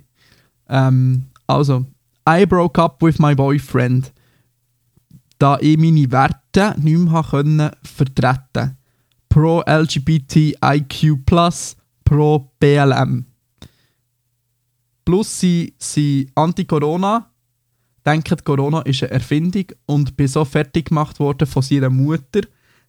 Ähm, 0.69 1.25
also, 1.47 1.87
I 2.29 2.45
broke 2.45 2.81
up 2.83 3.03
with 3.03 3.19
my 3.19 3.35
boyfriend, 3.35 4.13
da 5.39 5.57
ich 5.61 5.79
meine 5.79 6.11
Werte 6.11 6.75
nicht 6.79 6.99
mehr 6.99 7.23
können 7.23 7.71
vertreten 7.83 8.77
Pro 9.31 9.63
LGBTIQ+, 9.67 11.25
pro 12.05 12.51
BLM. 12.61 13.25
Plus 15.05 15.41
sie 15.41 15.75
sind 15.79 16.31
anti-Corona, 16.35 17.31
denken, 18.09 18.37
Corona 18.45 18.81
ist 18.83 19.03
eine 19.03 19.13
Erfindung 19.13 19.67
und 19.87 20.17
bin 20.17 20.29
so 20.29 20.45
fertig 20.45 20.87
gemacht 20.87 21.21
worden 21.21 21.47
von 21.47 21.65
ihrer 21.69 21.91
Mutter. 21.91 22.41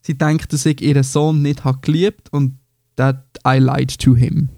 Sie 0.01 0.17
denkt, 0.17 0.53
dass 0.53 0.65
ich 0.65 0.81
ihren 0.81 1.03
Sohn 1.03 1.41
nicht 1.41 1.65
habe 1.65 1.79
geliebt 1.81 2.31
und 2.31 2.57
that 2.95 3.25
I 3.45 3.57
lied 3.57 3.97
to 3.99 4.15
him. 4.15 4.49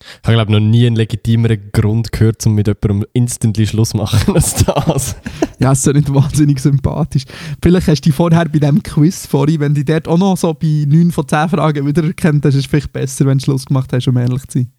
Ich 0.00 0.28
habe, 0.28 0.34
glaube 0.34 0.52
noch 0.52 0.60
nie 0.60 0.86
einen 0.86 0.96
legitimeren 0.96 1.70
Grund 1.72 2.10
gehört, 2.10 2.44
um 2.46 2.54
mit 2.54 2.66
jemandem 2.66 3.06
instantly 3.12 3.66
Schluss 3.66 3.90
zu 3.90 3.98
machen 3.98 4.34
als 4.34 4.64
das. 4.64 5.16
Ja, 5.58 5.72
es 5.72 5.80
ist 5.80 5.86
ja 5.88 5.92
nicht 5.92 6.12
wahnsinnig 6.14 6.58
sympathisch. 6.58 7.24
Vielleicht 7.62 7.86
hast 7.86 8.00
du 8.00 8.08
dich 8.08 8.14
vorher 8.14 8.46
bei 8.46 8.58
diesem 8.58 8.82
Quiz 8.82 9.26
vorhin, 9.26 9.60
wenn 9.60 9.74
du 9.74 9.84
dort 9.84 10.08
auch 10.08 10.16
noch 10.16 10.38
so 10.38 10.54
bei 10.54 10.86
9 10.88 11.10
von 11.10 11.28
10 11.28 11.50
Fragen 11.50 11.86
wiedererkannt 11.86 12.46
hast, 12.46 12.54
ist 12.54 12.60
es 12.60 12.66
vielleicht 12.66 12.94
besser, 12.94 13.26
wenn 13.26 13.36
du 13.36 13.44
Schluss 13.44 13.66
gemacht 13.66 13.92
hast, 13.92 14.08
um 14.08 14.16
ehrlich 14.16 14.46
zu 14.46 14.60
sein. 14.60 14.72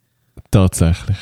Tatsächlich. 0.49 1.17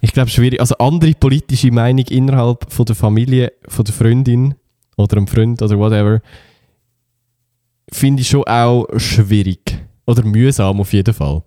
Ich 0.00 0.12
glaube, 0.12 0.30
schwierig. 0.30 0.60
Also 0.60 0.76
andere 0.78 1.12
politische 1.14 1.70
Meinung 1.70 2.04
innerhalb 2.06 2.72
von 2.72 2.84
der 2.84 2.94
Familie, 2.94 3.52
von 3.68 3.84
der 3.84 3.94
Freundin 3.94 4.54
oder 4.96 5.16
einem 5.16 5.26
Freund 5.26 5.60
oder 5.62 5.78
whatever, 5.78 6.20
finde 7.90 8.22
ich 8.22 8.28
schon 8.28 8.44
auch 8.44 8.86
schwierig. 8.96 9.78
Oder 10.06 10.24
mühsam 10.24 10.80
auf 10.80 10.92
jeden 10.92 11.14
Fall. 11.14 11.42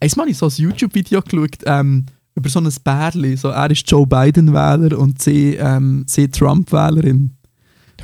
Einmal 0.00 0.24
habe 0.24 0.30
ich 0.30 0.38
so 0.38 0.46
ein 0.46 0.52
YouTube-Video 0.56 1.22
geschaut 1.22 1.58
ähm, 1.64 2.06
über 2.34 2.48
so 2.48 2.60
ein 2.60 2.68
Bärli. 2.84 3.36
So, 3.36 3.48
er 3.48 3.70
ist 3.70 3.90
Joe 3.90 4.06
Biden-Wähler 4.06 4.98
und 4.98 5.20
sie, 5.20 5.54
ähm, 5.54 6.04
sie 6.06 6.28
Trump-Wählerin. 6.28 7.30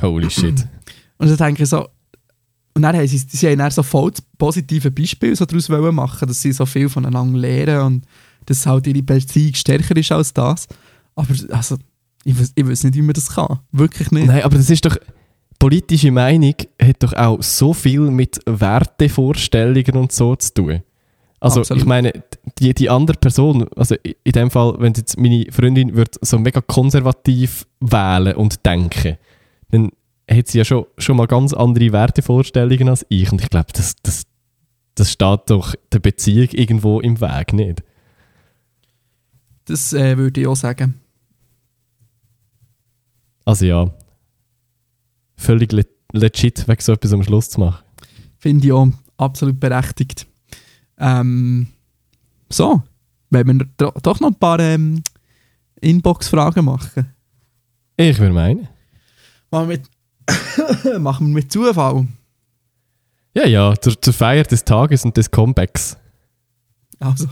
Holy 0.01 0.29
shit. 0.29 0.67
Und 1.17 1.29
dann 1.29 1.37
denke 1.37 1.63
ich 1.63 1.69
so, 1.69 1.87
und 2.73 2.83
dann 2.83 2.95
haben 2.95 3.07
sie, 3.07 3.17
sie 3.17 3.47
haben 3.47 3.57
dann 3.57 3.71
so 3.71 3.83
voll 3.83 4.11
das 4.11 4.21
positive 4.37 4.89
Beispiel 4.91 5.35
so 5.35 5.45
daraus 5.45 5.67
machen, 5.69 6.27
dass 6.27 6.41
sie 6.41 6.53
so 6.53 6.65
viel 6.65 6.87
voneinander 6.87 7.37
lernen 7.37 7.85
und 7.85 8.05
dass 8.45 8.65
halt 8.65 8.87
ihre 8.87 9.03
Beziehung 9.03 9.53
stärker 9.53 9.95
ist 9.95 10.11
als 10.11 10.33
das. 10.33 10.67
Aber 11.15 11.33
also, 11.49 11.77
ich 12.23 12.39
weiß, 12.39 12.53
ich 12.55 12.67
weiß 12.67 12.83
nicht, 12.85 12.95
wie 12.95 13.01
man 13.01 13.13
das 13.13 13.29
kann. 13.29 13.59
Wirklich 13.71 14.11
nicht. 14.11 14.27
Nein, 14.27 14.43
aber 14.43 14.57
das 14.57 14.69
ist 14.69 14.85
doch. 14.85 14.97
Politische 15.57 16.09
Meinung 16.09 16.55
hat 16.81 17.03
doch 17.03 17.11
auch 17.11 17.43
so 17.43 17.73
viel 17.73 17.99
mit 17.99 18.39
Wertevorstellungen 18.45 19.97
und 19.97 20.13
so 20.13 20.33
zu 20.37 20.53
tun. 20.53 20.83
Also 21.41 21.61
Absolut. 21.61 21.81
ich 21.81 21.87
meine, 21.87 22.13
die, 22.59 22.73
die 22.73 22.89
andere 22.89 23.17
Person, 23.17 23.67
also 23.75 23.95
in 24.03 24.31
dem 24.31 24.51
Fall, 24.51 24.75
wenn 24.79 24.93
jetzt 24.93 25.17
meine 25.19 25.45
Freundin 25.51 25.95
wird 25.95 26.15
so 26.21 26.37
mega 26.39 26.61
konservativ 26.61 27.65
wählen 27.79 28.35
und 28.35 28.65
denken, 28.65 29.17
dann 29.71 29.91
hat 30.29 30.47
sie 30.47 30.59
ja 30.59 30.65
schon, 30.65 30.85
schon 30.97 31.17
mal 31.17 31.27
ganz 31.27 31.53
andere 31.53 31.91
Wertevorstellungen 31.91 32.89
als 32.89 33.05
ich. 33.09 33.31
Und 33.31 33.41
ich 33.41 33.49
glaube, 33.49 33.71
das, 33.73 33.95
das, 34.03 34.23
das 34.95 35.11
steht 35.11 35.41
doch 35.47 35.75
der 35.91 35.99
Beziehung 35.99 36.49
irgendwo 36.51 36.99
im 36.99 37.19
Weg, 37.21 37.53
nicht? 37.53 37.83
Das 39.69 39.93
äh, 39.93 40.17
würde 40.17 40.41
ich 40.41 40.47
auch 40.47 40.55
sagen. 40.55 40.99
Also 43.45 43.65
ja, 43.65 43.91
völlig 45.35 45.71
le 45.71 45.85
legit, 46.11 46.67
wegen 46.67 46.81
so 46.81 46.93
etwas 46.93 47.13
am 47.13 47.23
Schluss 47.23 47.49
zu 47.49 47.59
machen. 47.59 47.83
Finde 48.39 48.65
ich 48.65 48.71
auch 48.73 48.87
absolut 49.17 49.59
berechtigt. 49.59 50.25
Ähm, 50.97 51.67
so, 52.51 52.81
wenn 53.29 53.45
wir 53.47 53.65
do- 53.77 53.93
doch 54.01 54.19
noch 54.19 54.29
ein 54.29 54.35
paar 54.35 54.59
ähm, 54.59 55.03
Inbox-Fragen 55.81 56.65
machen. 56.65 57.13
Ich 57.95 58.17
würde 58.17 58.33
meinen. 58.33 58.67
Machen 59.51 59.69
wir 59.69 59.77
mit, 59.77 60.99
machen 61.01 61.27
wir 61.27 61.33
mit 61.35 61.51
Zufall. 61.51 62.07
Ja, 63.35 63.45
ja, 63.45 63.75
zur, 63.79 64.01
zur 64.01 64.13
Feier 64.13 64.43
des 64.43 64.65
Tages 64.65 65.05
und 65.05 65.15
des 65.15 65.29
Comebacks. 65.29 65.95
Also. 66.99 67.27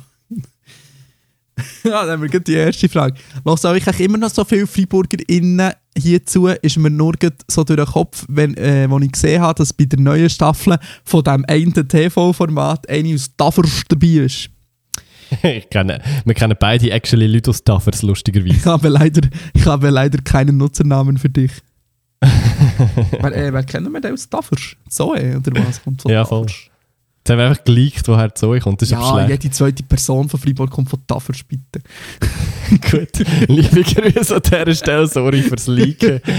ja, 1.83 2.05
dann 2.05 2.21
haben 2.21 2.31
wir 2.31 2.39
die 2.39 2.53
erste 2.53 2.87
Frage. 2.89 3.15
Lass 3.43 3.65
euch 3.65 3.87
eigentlich 3.87 4.07
immer 4.07 4.17
noch 4.17 4.29
so 4.29 4.43
viele 4.43 4.67
FreiburgerInnen 4.67 5.71
hierzu, 5.97 6.47
ist 6.47 6.77
mir 6.77 6.89
nur 6.89 7.13
so 7.47 7.63
durch 7.63 7.79
den 7.79 7.85
Kopf, 7.85 8.25
wenn, 8.29 8.55
äh, 8.57 8.89
wo 8.89 8.99
ich 8.99 9.11
gesehen 9.11 9.41
habe, 9.41 9.55
dass 9.55 9.73
bei 9.73 9.85
der 9.85 9.99
neuen 9.99 10.29
Staffel 10.29 10.77
von 11.03 11.23
diesem 11.23 11.45
einen 11.47 11.87
TV-Format 11.87 12.89
eine 12.89 13.15
aus 13.15 13.35
Tafers 13.35 13.83
dabei 13.87 14.07
ist. 14.07 14.49
ich 15.43 15.69
kenne, 15.69 16.01
wir 16.25 16.33
kennen 16.33 16.55
beide 16.59 16.91
actually 16.91 17.27
Leute 17.27 17.49
aus 17.49 17.63
Taffers, 17.63 18.01
lustigerweise. 18.01 18.55
Ich 18.55 18.65
habe 18.65 18.89
leider, 18.89 19.27
ich 19.53 19.65
habe 19.65 19.89
leider 19.89 20.19
keinen 20.21 20.57
Nutzernamen 20.57 21.17
für 21.17 21.29
dich. 21.29 21.51
wer, 22.21 23.35
äh, 23.35 23.53
wer 23.53 23.63
kennen 23.63 23.91
wir 23.91 24.01
den 24.01 24.13
aus 24.13 24.29
Tafers? 24.29 24.75
Zoe 24.89 25.37
oder 25.37 25.65
was? 25.65 25.83
Kommt 25.83 26.01
von 26.01 26.11
Ja, 26.11 26.25
voll. 26.25 26.47
Jetzt 27.28 27.32
haben 27.34 27.39
wir 27.39 27.49
einfach 27.49 27.63
geleakt, 27.65 28.07
woher 28.07 28.34
Zoe 28.34 28.61
kommt. 28.61 28.82
Das 28.82 28.88
ist 28.88 28.93
Ja, 28.93 29.11
schlecht. 29.11 29.43
jede 29.43 29.53
zweite 29.53 29.84
Person 29.84 30.30
von 30.30 30.39
Freiburg 30.39 30.69
kommt 30.71 30.89
von 30.89 31.05
Tafers, 31.05 31.43
bitte. 31.43 31.82
Gut. 32.89 33.19
Liebe 33.49 33.84
Grüße 33.84 34.34
an 34.38 34.41
dieser 34.45 34.73
Stelle, 34.73 35.07
sorry 35.07 35.41
fürs 35.41 35.67
Leaken. 35.67 36.21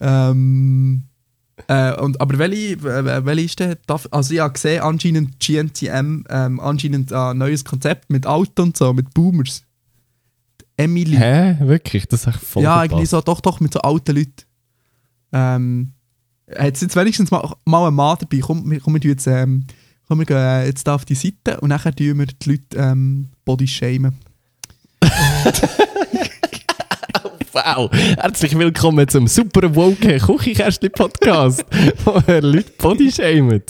Ähm, 0.00 1.04
äh, 1.68 1.94
und, 2.00 2.20
aber 2.20 2.36
welche, 2.38 2.72
äh, 2.74 3.24
welche 3.24 3.44
ist 3.44 3.60
denn? 3.60 3.76
Taf- 3.86 4.08
Also 4.10 4.34
ich 4.34 4.40
habe 4.40 4.52
gesehen, 4.52 4.82
anscheinend 4.82 5.38
GNTM, 5.38 6.24
ähm, 6.28 6.58
anscheinend 6.58 7.12
ein 7.12 7.38
neues 7.38 7.64
Konzept 7.64 8.10
mit 8.10 8.26
Auto 8.26 8.64
und 8.64 8.76
so, 8.76 8.92
mit 8.92 9.14
Boomers. 9.14 9.62
Emily. 10.76 11.16
Hä? 11.16 11.56
Wirklich? 11.60 12.08
Das 12.08 12.22
ist 12.22 12.26
echt 12.34 12.40
voll 12.40 12.64
ja, 12.64 12.70
verpasst. 12.80 12.90
irgendwie 12.92 13.06
so, 13.06 13.20
doch, 13.20 13.40
doch, 13.40 13.60
mit 13.60 13.72
so 13.74 13.80
alten 13.82 14.16
Leuten. 14.16 14.34
Ähm, 15.32 15.92
hat 16.58 16.80
jetzt 16.80 16.96
wenigstens 16.96 17.30
mal, 17.30 17.54
mal 17.64 17.88
ein 17.88 17.94
Mann 17.94 18.16
dabei? 18.20 18.38
Komm, 18.40 18.70
wir, 18.70 18.80
komm, 18.80 18.94
wir, 18.94 19.10
jetzt, 19.10 19.26
ähm, 19.26 19.64
komm, 20.08 20.18
wir 20.20 20.26
gehen 20.26 20.66
jetzt 20.66 20.86
da 20.86 20.94
auf 20.94 21.04
die 21.04 21.14
Seite 21.14 21.60
und 21.60 21.68
nachher 21.68 21.94
tun 21.94 22.18
wir 22.18 22.26
die 22.26 22.50
Leute 22.50 22.76
ähm, 22.76 23.28
body 23.44 23.66
shamen. 23.66 24.16
Wow! 27.52 27.90
Herzlich 27.92 28.56
willkommen 28.58 29.06
zum 29.08 29.26
super 29.26 29.74
woke 29.74 30.18
Küchenkästchen-Podcast, 30.18 31.66
wo 32.04 32.22
ihr 32.26 32.40
Leute 32.40 32.72
bodyshamen. 32.78 33.62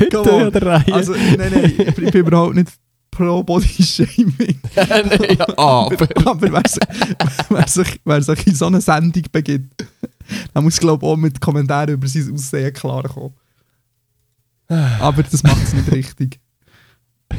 Heute 0.00 0.32
an 0.32 0.52
der 0.52 0.62
Reihe. 0.62 0.92
Also, 0.92 1.12
nein, 1.12 1.52
nein, 1.54 1.72
ich 1.78 1.94
bin 1.94 2.08
überhaupt 2.12 2.56
nicht 2.56 2.72
pro 3.12 3.44
body 3.44 3.82
shaming. 3.82 4.58
Nein, 4.74 5.36
ja, 5.38 5.46
aber... 5.56 6.08
Aber 6.24 6.52
wer 6.52 6.62
sich, 6.66 6.82
wer, 7.48 7.68
sich, 7.68 8.00
wer 8.04 8.22
sich 8.22 8.46
in 8.46 8.54
so 8.54 8.66
eine 8.66 8.80
Sendung 8.80 9.22
begibt, 9.30 9.86
dann 10.54 10.64
muss, 10.64 10.78
glaube 10.78 11.04
ich, 11.04 11.12
auch 11.12 11.16
mit 11.16 11.40
Kommentaren 11.40 11.94
über 11.94 12.06
sein 12.08 12.32
Aussehen 12.32 12.72
klarkommen. 12.72 13.32
Aber 14.68 15.22
das 15.22 15.42
macht 15.42 15.62
es 15.62 15.72
nicht 15.74 15.92
richtig. 15.92 16.40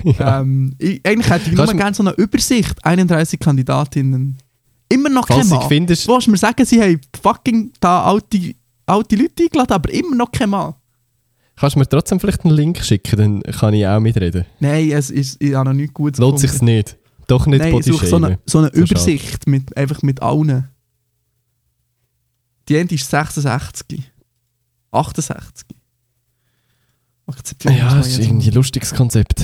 Ja. 0.04 0.42
Ähm, 0.42 0.74
ich, 0.80 1.06
eigentlich 1.06 1.30
hätte 1.30 1.52
ich 1.52 1.56
nur 1.56 1.68
gerne 1.68 1.94
so 1.94 2.02
eine 2.02 2.14
Übersicht. 2.14 2.84
31 2.84 3.40
Kandidatinnen. 3.40 4.40
Immer 4.90 5.10
noch 5.10 5.28
kein 5.28 5.48
Mann. 5.48 5.68
findest... 5.68 6.08
Du 6.08 6.32
mir 6.32 6.38
sagen, 6.38 6.66
sie 6.66 6.82
haben 6.82 7.00
fucking 7.22 7.72
da 7.80 8.04
alte, 8.04 8.56
alte 8.88 9.16
Leute 9.16 9.44
eingeladen, 9.44 9.72
aber 9.72 9.94
immer 9.94 10.16
noch 10.16 10.32
kein 10.32 10.50
Mann. 10.50 10.74
Kannst 11.56 11.76
du 11.76 11.80
mir 11.80 11.88
trotzdem 11.88 12.20
vielleicht 12.20 12.44
einen 12.44 12.56
Link 12.56 12.84
schicken, 12.84 13.18
dann 13.18 13.42
kann 13.44 13.74
ich 13.74 13.86
auch 13.86 14.00
mitreden. 14.00 14.46
Nein, 14.60 14.92
es 14.92 15.12
ist, 15.12 15.42
ich 15.42 15.54
habe 15.54 15.70
noch 15.70 15.76
nichts 15.76 15.94
Gutes 15.94 16.20
Lohnt 16.20 16.40
sich's 16.40 16.62
nicht. 16.62 16.98
Doch 17.28 17.46
nicht 17.46 17.60
Nein, 17.60 17.76
ich 17.76 17.86
suche 17.86 18.06
so 18.06 18.16
eine, 18.18 18.40
so 18.46 18.58
eine 18.60 18.68
So 18.68 18.74
schade. 18.74 18.92
Übersicht 18.92 19.48
mit, 19.48 19.78
einfach 19.78 20.02
mit 20.02 20.22
allen. 20.22 20.70
Die 22.70 22.76
Ende 22.78 22.96
ist 22.96 23.10
66. 23.10 24.12
68. 24.92 25.68
Akzeptieren 27.26 27.78
Ja, 27.78 27.96
das 27.96 28.08
ist 28.08 28.20
irgendwie 28.20 28.50
ein 28.50 28.54
lustiges 28.54 28.94
Konzept. 28.94 29.44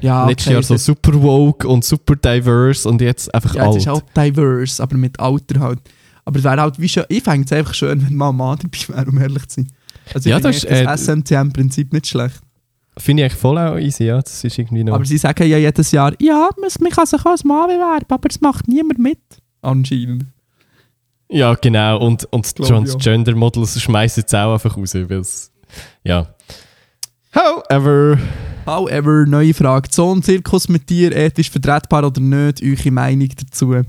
Ja, 0.00 0.26
Letztes 0.26 0.46
okay, 0.46 0.54
Jahr 0.54 0.62
so 0.62 0.76
super 0.76 1.20
woke 1.22 1.68
und 1.68 1.84
super 1.84 2.16
diverse 2.16 2.88
und 2.88 3.00
jetzt 3.02 3.32
einfach 3.34 3.54
Ja, 3.54 3.62
es 3.64 3.68
alt. 3.68 3.76
ist 3.76 3.88
auch 3.88 4.00
diverse, 4.16 4.82
aber 4.82 4.96
mit 4.96 5.18
Alter 5.20 5.60
halt. 5.60 5.80
Aber 6.24 6.38
es 6.38 6.44
wäre 6.44 6.60
halt 6.60 6.80
wie 6.80 6.88
schön, 6.88 7.04
ich 7.08 7.22
fände 7.22 7.44
es 7.44 7.52
einfach 7.52 7.74
schön, 7.74 8.04
wenn 8.06 8.14
mal 8.16 8.30
ein 8.30 8.36
Mann 8.36 8.58
dabei 8.62 8.96
wäre, 8.96 9.10
um 9.10 9.18
ehrlich 9.18 9.46
zu 9.48 9.60
sein. 9.62 9.72
Also 10.14 10.28
ich 10.28 10.30
Ja, 10.30 10.36
finde 10.36 10.48
das 10.48 10.56
ist, 10.64 10.66
eigentlich 10.70 10.84
das 10.86 11.08
äh, 11.08 11.12
SMTM-Prinzip 11.12 11.92
nicht 11.92 12.06
schlecht. 12.06 12.40
Finde 12.96 13.26
ich 13.26 13.32
voll 13.34 13.58
auch 13.58 13.76
easy, 13.78 14.04
ja. 14.04 14.20
Das 14.20 14.42
ist 14.44 14.58
irgendwie 14.58 14.84
noch... 14.84 14.94
Aber 14.94 15.04
sie 15.04 15.18
sagen 15.18 15.46
ja 15.48 15.58
jedes 15.58 15.90
Jahr, 15.92 16.12
ja, 16.20 16.48
man 16.58 16.90
kann 16.90 17.06
sich 17.06 17.24
als 17.26 17.44
Mann 17.44 17.68
bewerben, 17.68 18.06
aber 18.08 18.28
es 18.30 18.40
macht 18.40 18.68
niemand 18.68 18.98
mit. 18.98 19.18
Anscheinend. 19.62 20.26
Ja, 21.30 21.54
genau. 21.54 21.98
Und, 22.00 22.24
und 22.32 22.56
Transgender 22.56 23.34
Models 23.36 23.80
schmeißen 23.80 24.22
jetzt 24.22 24.34
auch 24.34 24.52
einfach 24.54 24.76
raus, 24.76 24.94
weil. 24.94 25.22
Ja. 26.04 26.34
However. 27.34 28.18
However, 28.66 29.24
neue 29.26 29.54
Frage. 29.54 29.88
Zoon-Zirkus 29.90 30.68
mit 30.68 30.88
dir, 30.90 31.14
ethisch 31.16 31.50
vertretbar 31.50 32.04
oder 32.04 32.20
nicht? 32.20 32.62
Eure 32.62 32.90
Meinung 32.90 33.28
dazu? 33.36 33.82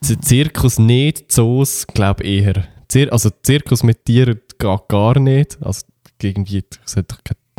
Z- 0.00 0.24
Zirkus 0.24 0.78
nicht, 0.78 1.30
Zoos 1.30 1.86
glaube 1.86 2.24
eher. 2.24 2.64
Zir 2.88 3.12
also 3.12 3.30
Zirkus 3.42 3.82
mit 3.82 4.04
Tieren 4.04 4.40
geht 4.58 4.88
gar 4.88 5.18
nicht. 5.20 5.58
Also 5.60 5.82
irgendwie, 6.20 6.64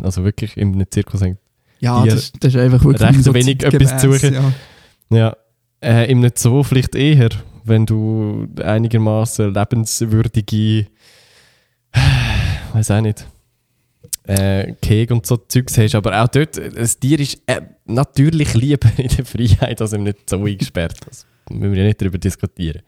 also 0.02 0.24
wirklich 0.24 0.56
in 0.56 0.74
einem 0.74 0.86
Zirkus 0.90 1.22
hängt. 1.22 1.38
Ja, 1.78 2.02
Dir 2.02 2.14
das, 2.16 2.32
das 2.38 2.54
ist 2.54 2.60
einfach 2.60 2.84
wirklich 2.84 3.08
recht 3.08 3.24
so 3.24 3.32
wenig 3.32 3.62
etwas 3.62 4.02
suchen. 4.02 4.34
Ja. 4.34 5.16
Ja. 5.16 5.36
Äh, 5.82 6.10
in 6.10 6.18
einem 6.18 6.32
Zoo 6.34 6.62
vielleicht 6.62 6.94
eher, 6.94 7.30
wenn 7.64 7.86
du 7.86 8.48
einigermaßen 8.62 9.52
lebenswürdige, 9.52 10.86
weiß 12.72 12.90
auch 12.90 13.00
nicht, 13.00 13.26
äh, 14.24 14.74
Keg 14.82 15.10
und 15.10 15.26
so 15.26 15.36
Zeugs 15.36 15.78
hast. 15.78 15.94
Aber 15.94 16.22
auch 16.22 16.28
dort, 16.28 16.58
äh, 16.58 16.70
das 16.70 16.98
Tier 16.98 17.18
ist 17.18 17.42
äh, 17.46 17.62
natürlich 17.86 18.54
lieber 18.54 18.90
in 18.96 19.08
der 19.08 19.24
Freiheit 19.24 19.80
als 19.80 19.92
in 19.92 20.02
einem 20.02 20.14
Zoo 20.28 20.46
eingesperrt. 20.46 20.96
Das 21.06 21.26
müssen 21.48 21.72
wir 21.72 21.80
ja 21.80 21.86
nicht 21.86 22.00
darüber 22.00 22.18
diskutieren. 22.18 22.82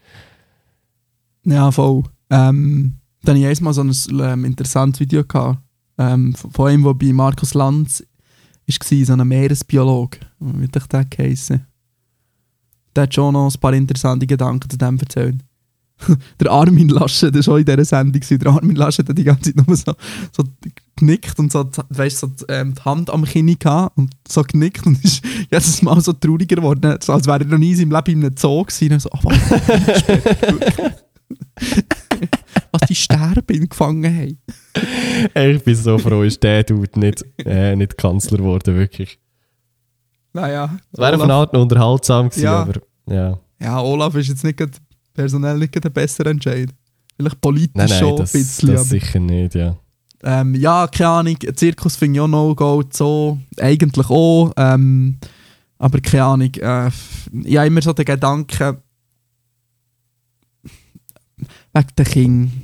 ja, 1.44 1.70
voll. 1.70 2.04
Ähm, 2.30 2.94
dann 3.22 3.36
hatte 3.36 3.52
ich 3.52 3.58
einmal 3.58 3.74
so 3.74 3.82
ein 3.82 3.94
ähm, 4.20 4.44
interessantes 4.44 5.00
Video 5.00 5.24
gehabt, 5.24 5.58
ähm, 5.98 6.34
von 6.34 6.68
einem, 6.68 6.84
der 6.84 6.94
bei 6.94 7.12
Markus 7.12 7.54
Lanz 7.54 8.04
war, 8.66 9.04
so 9.04 9.12
einem 9.12 9.28
Meeresbiologe. 9.28 10.18
Wie 10.38 10.64
ich 10.64 10.86
den 10.86 11.10
geheissen? 11.10 11.66
Der 12.94 13.04
hat 13.04 13.14
schon 13.14 13.32
noch 13.34 13.52
ein 13.52 13.60
paar 13.60 13.72
interessante 13.72 14.26
Gedanken 14.26 14.68
zu 14.68 14.76
dem 14.76 14.98
erzählt. 14.98 15.36
der 16.40 16.50
Armin 16.50 16.88
Laschet, 16.88 17.34
der 17.34 17.46
war 17.46 17.54
auch 17.54 17.58
in 17.58 17.64
dieser 17.64 17.84
Sendung. 17.84 18.22
Der 18.28 18.50
Armin 18.50 18.76
Laschet 18.76 19.08
hat 19.08 19.16
die 19.16 19.24
ganze 19.24 19.54
Zeit 19.54 19.66
nur 19.66 19.76
so, 19.76 19.92
so 20.32 20.44
genickt 20.96 21.38
und 21.38 21.52
so, 21.52 21.68
weißt, 21.90 22.18
so 22.18 22.26
die, 22.28 22.44
ähm, 22.48 22.74
die 22.74 22.82
Hand 22.82 23.10
am 23.10 23.24
Kinn 23.24 23.56
gehabt 23.58 23.96
und 23.96 24.14
so 24.26 24.42
genickt 24.42 24.86
und 24.86 25.02
ist 25.04 25.24
jedes 25.50 25.82
Mal 25.82 26.00
so 26.00 26.12
trauriger 26.12 26.56
geworden, 26.56 26.96
so 27.02 27.12
als 27.12 27.26
wäre 27.26 27.40
er 27.40 27.46
noch 27.46 27.58
nie 27.58 27.70
in 27.70 27.76
seinem 27.76 27.92
Leben 27.92 28.12
in 28.12 28.24
einem 28.26 28.36
Zoo 28.36 28.64
gewesen. 28.64 29.00
So, 29.00 29.10
oh, 29.12 29.18
was, 29.22 29.38
was 32.72 32.80
die 32.88 32.94
Sterben 32.94 33.68
gefangen 33.68 34.16
haben. 34.16 34.38
Ich 35.34 35.62
bin 35.62 35.74
so 35.74 35.98
froh, 35.98 36.22
ist 36.22 36.42
der 36.42 36.64
Dude 36.64 36.98
nicht, 36.98 37.24
äh, 37.44 37.76
nicht 37.76 37.96
Kanzler 37.98 38.38
geworden, 38.38 38.76
wirklich. 38.76 39.18
Naja, 40.32 40.78
Es 40.92 40.98
wäre 40.98 41.18
von 41.18 41.30
Art 41.30 41.52
noch 41.52 41.62
unterhaltsam 41.62 42.28
gewesen, 42.28 42.44
Ja. 42.44 42.60
aber 42.62 42.80
ja. 43.08 43.38
ja, 43.60 43.80
Olaf 43.80 44.14
ist 44.14 44.28
jetzt 44.28 44.44
nicht 44.44 44.58
personell 45.12 45.58
nicht 45.58 45.74
der 45.82 45.90
bessere 45.90 46.30
Entscheid. 46.30 46.70
Vielleicht 47.16 47.40
politisch 47.40 47.72
Nein, 47.74 47.88
nein, 47.90 47.98
schon 47.98 48.16
das, 48.16 48.34
ein 48.34 48.40
bisschen. 48.40 48.68
das 48.70 48.80
aber- 48.80 48.88
sicher 48.88 49.18
nicht, 49.20 49.54
ja. 49.54 49.76
Ähm, 50.24 50.54
ja, 50.54 50.86
keine 50.86 51.10
Ahnung, 51.10 51.36
Zirkus 51.56 51.96
finde 51.96 52.16
ich 52.16 52.20
auch 52.20 52.28
No-Go, 52.28 52.84
so 52.92 53.38
eigentlich 53.58 54.08
auch. 54.08 54.52
Ähm, 54.56 55.18
aber 55.78 56.00
keine 56.00 56.24
Ahnung, 56.24 56.54
äh, 56.54 56.88
ich 57.44 57.56
habe 57.56 57.66
immer 57.66 57.82
so 57.82 57.92
den 57.92 58.04
Gedanken, 58.04 58.76
wegen 61.74 61.88
den 61.98 62.06
Kindern. 62.06 62.62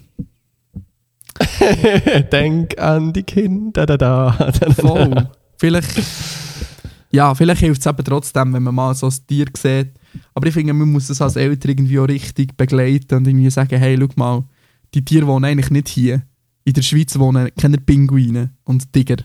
Denk 2.32 2.78
an 2.80 3.12
die 3.12 3.22
Kinder, 3.22 3.86
da, 3.86 3.96
da, 3.96 4.34
da, 4.38 4.50
da, 4.50 4.66
da. 4.66 4.72
Voll. 4.74 5.28
vielleicht, 5.56 5.90
ja, 7.10 7.34
vielleicht 7.34 7.60
hilft 7.60 7.80
es 7.80 7.86
eben 7.86 8.04
trotzdem, 8.04 8.52
wenn 8.52 8.62
man 8.62 8.74
mal 8.74 8.94
so 8.94 9.06
ein 9.06 9.14
Tier 9.26 9.46
sieht. 9.56 9.92
Aber 10.34 10.46
ich 10.46 10.54
finde, 10.54 10.72
man 10.72 10.90
muss 10.90 11.08
das 11.08 11.22
als 11.22 11.36
Eltern 11.36 11.70
irgendwie 11.70 11.98
auch 11.98 12.08
richtig 12.08 12.56
begleiten 12.56 13.16
und 13.16 13.26
irgendwie 13.26 13.50
sagen, 13.50 13.78
hey, 13.78 13.98
schau 13.98 14.08
mal, 14.16 14.44
die 14.94 15.04
Tiere 15.04 15.26
wohnen 15.26 15.46
eigentlich 15.46 15.70
nicht 15.70 15.88
hier. 15.88 16.22
In 16.64 16.74
der 16.74 16.82
Schweiz 16.82 17.18
wohnen 17.18 17.50
keine 17.58 17.78
Pinguine 17.78 18.50
und 18.64 18.92
Tiger. 18.92 19.16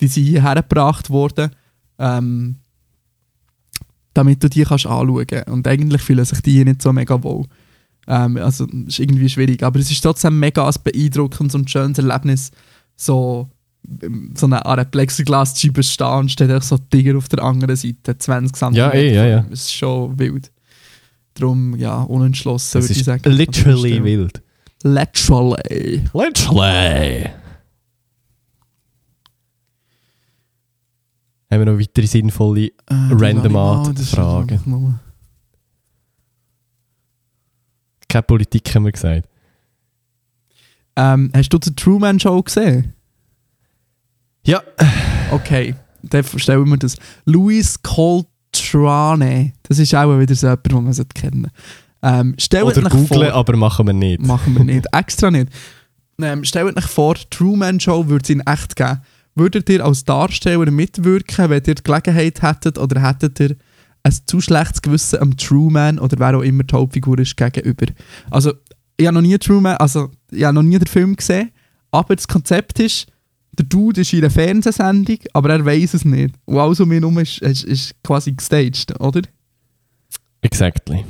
Die 0.00 0.08
sind 0.08 0.24
hierher 0.24 0.56
gebracht 0.56 1.10
worden, 1.10 1.50
ähm, 1.98 2.56
damit 4.14 4.42
du 4.42 4.48
die 4.48 4.64
kannst 4.64 4.86
anschauen 4.86 5.26
kannst. 5.26 5.48
Und 5.48 5.68
eigentlich 5.68 6.02
fühlen 6.02 6.24
sich 6.24 6.40
die 6.40 6.52
hier 6.52 6.64
nicht 6.64 6.82
so 6.82 6.92
mega 6.92 7.22
wohl. 7.22 7.46
Ähm, 8.08 8.38
also, 8.38 8.66
das 8.66 8.94
ist 8.94 8.98
irgendwie 8.98 9.28
schwierig. 9.28 9.62
Aber 9.62 9.78
es 9.78 9.90
ist 9.90 10.00
trotzdem 10.00 10.38
mega 10.38 10.66
ein 10.66 10.74
beeindruckendes 10.82 11.54
und 11.54 11.70
schönes 11.70 11.98
Erlebnis, 11.98 12.50
so 12.96 13.50
so 14.34 14.46
eine 14.46 14.64
Art 14.66 14.90
Plexiglas-Scheibe 14.90 15.82
stehen 15.82 16.06
und 16.18 16.30
steht 16.30 16.50
auch 16.50 16.62
so 16.62 16.76
Tiger 16.78 17.16
auf 17.16 17.28
der 17.28 17.42
anderen 17.42 17.74
Seite, 17.76 18.16
20 18.18 18.54
cm. 18.54 18.74
Ja, 18.74 18.90
eh, 18.92 19.14
ja, 19.14 19.26
ja. 19.26 19.40
Das 19.48 19.60
ist 19.60 19.74
schon 19.74 20.18
wild. 20.18 20.50
Darum, 21.34 21.74
ja, 21.76 22.02
unentschlossen, 22.02 22.80
Das 22.80 22.88
würde 22.88 22.98
ich 22.98 23.04
sagen. 23.04 23.22
literally 23.32 24.02
wild. 24.02 24.42
Literally. 24.82 26.02
Literally. 26.12 27.30
Haben 31.50 31.60
wir 31.60 31.72
noch 31.72 31.78
weitere 31.80 32.06
sinnvolle 32.06 32.66
Äh, 32.66 32.72
Random 33.10 33.56
Art 33.56 33.98
Fragen. 34.00 34.50
einfach 34.58 35.00
Keine 38.08 38.22
Politik 38.22 38.74
haben 38.74 38.84
wir 38.84 38.92
gesagt. 38.92 39.28
Ähm, 40.96 41.30
hast 41.34 41.48
du 41.50 41.58
die 41.58 41.74
Truman 41.74 42.18
Show 42.20 42.42
gesehen? 42.42 42.92
Ja. 44.46 44.62
Okay, 45.30 45.74
dann 46.02 46.24
stellen 46.24 46.68
wir 46.68 46.76
das. 46.78 46.96
Luis 47.26 47.82
Coltrane, 47.82 49.52
das 49.64 49.78
ist 49.78 49.94
auch 49.94 50.18
wieder 50.18 50.34
so 50.34 50.46
jemand, 50.46 50.66
den 50.66 50.84
man 50.84 50.92
sollte 50.92 51.20
kennen 51.20 51.50
ähm, 52.02 52.34
Stellt 52.38 52.64
Oder 52.64 52.82
googlen, 52.82 53.06
vor, 53.06 53.32
aber 53.32 53.56
machen 53.56 53.86
wir 53.86 53.92
nicht. 53.92 54.24
machen 54.24 54.56
wir 54.56 54.64
nicht, 54.64 54.86
extra 54.92 55.30
nicht. 55.30 55.48
Ähm, 56.20 56.44
stellt 56.44 56.76
euch 56.76 56.84
vor, 56.84 57.16
Truman 57.30 57.80
Show 57.80 58.08
würde 58.08 58.22
es 58.22 58.30
in 58.30 58.40
echt 58.40 58.76
geben. 58.76 59.00
Würdet 59.34 59.68
ihr 59.68 59.84
als 59.84 60.04
Darsteller 60.04 60.70
mitwirken, 60.70 61.50
wenn 61.50 61.62
ihr 61.64 61.74
die 61.74 61.82
Gelegenheit 61.82 62.42
hättet 62.42 62.78
oder 62.78 63.02
hättet 63.02 63.38
ihr 63.40 63.56
ein 64.02 64.12
zu 64.26 64.40
schlechtes 64.40 64.82
Gewissen 64.82 65.20
am 65.20 65.36
Truman 65.36 65.98
oder 65.98 66.18
wer 66.18 66.36
auch 66.36 66.42
immer 66.42 66.64
die 66.64 66.74
Hauptfigur 66.74 67.18
ist 67.20 67.36
gegenüber? 67.36 67.86
Also, 68.30 68.54
ich 68.96 69.06
habe 69.06 69.14
noch 69.14 69.22
nie 69.22 69.38
Truman, 69.38 69.76
also 69.76 70.10
ich 70.30 70.42
habe 70.42 70.54
noch 70.54 70.62
nie 70.62 70.78
den 70.78 70.88
Film 70.88 71.14
gesehen, 71.14 71.50
aber 71.92 72.16
das 72.16 72.26
Konzept 72.26 72.80
ist, 72.80 73.06
der 73.58 73.66
Dude 73.66 74.00
ist 74.02 74.12
in 74.12 74.20
einer 74.20 74.30
Fernsehsendung, 74.30 75.18
aber 75.32 75.50
er 75.50 75.64
weiß 75.64 75.94
es 75.94 76.04
nicht. 76.04 76.34
Und 76.44 76.58
alles 76.58 76.80
um 76.80 76.90
ihn 76.92 77.00
herum 77.00 77.18
ist, 77.18 77.38
ist, 77.42 77.64
ist 77.64 77.92
quasi 78.04 78.32
gestaged, 78.32 78.98
oder? 79.00 79.22
Exactly. 80.42 81.04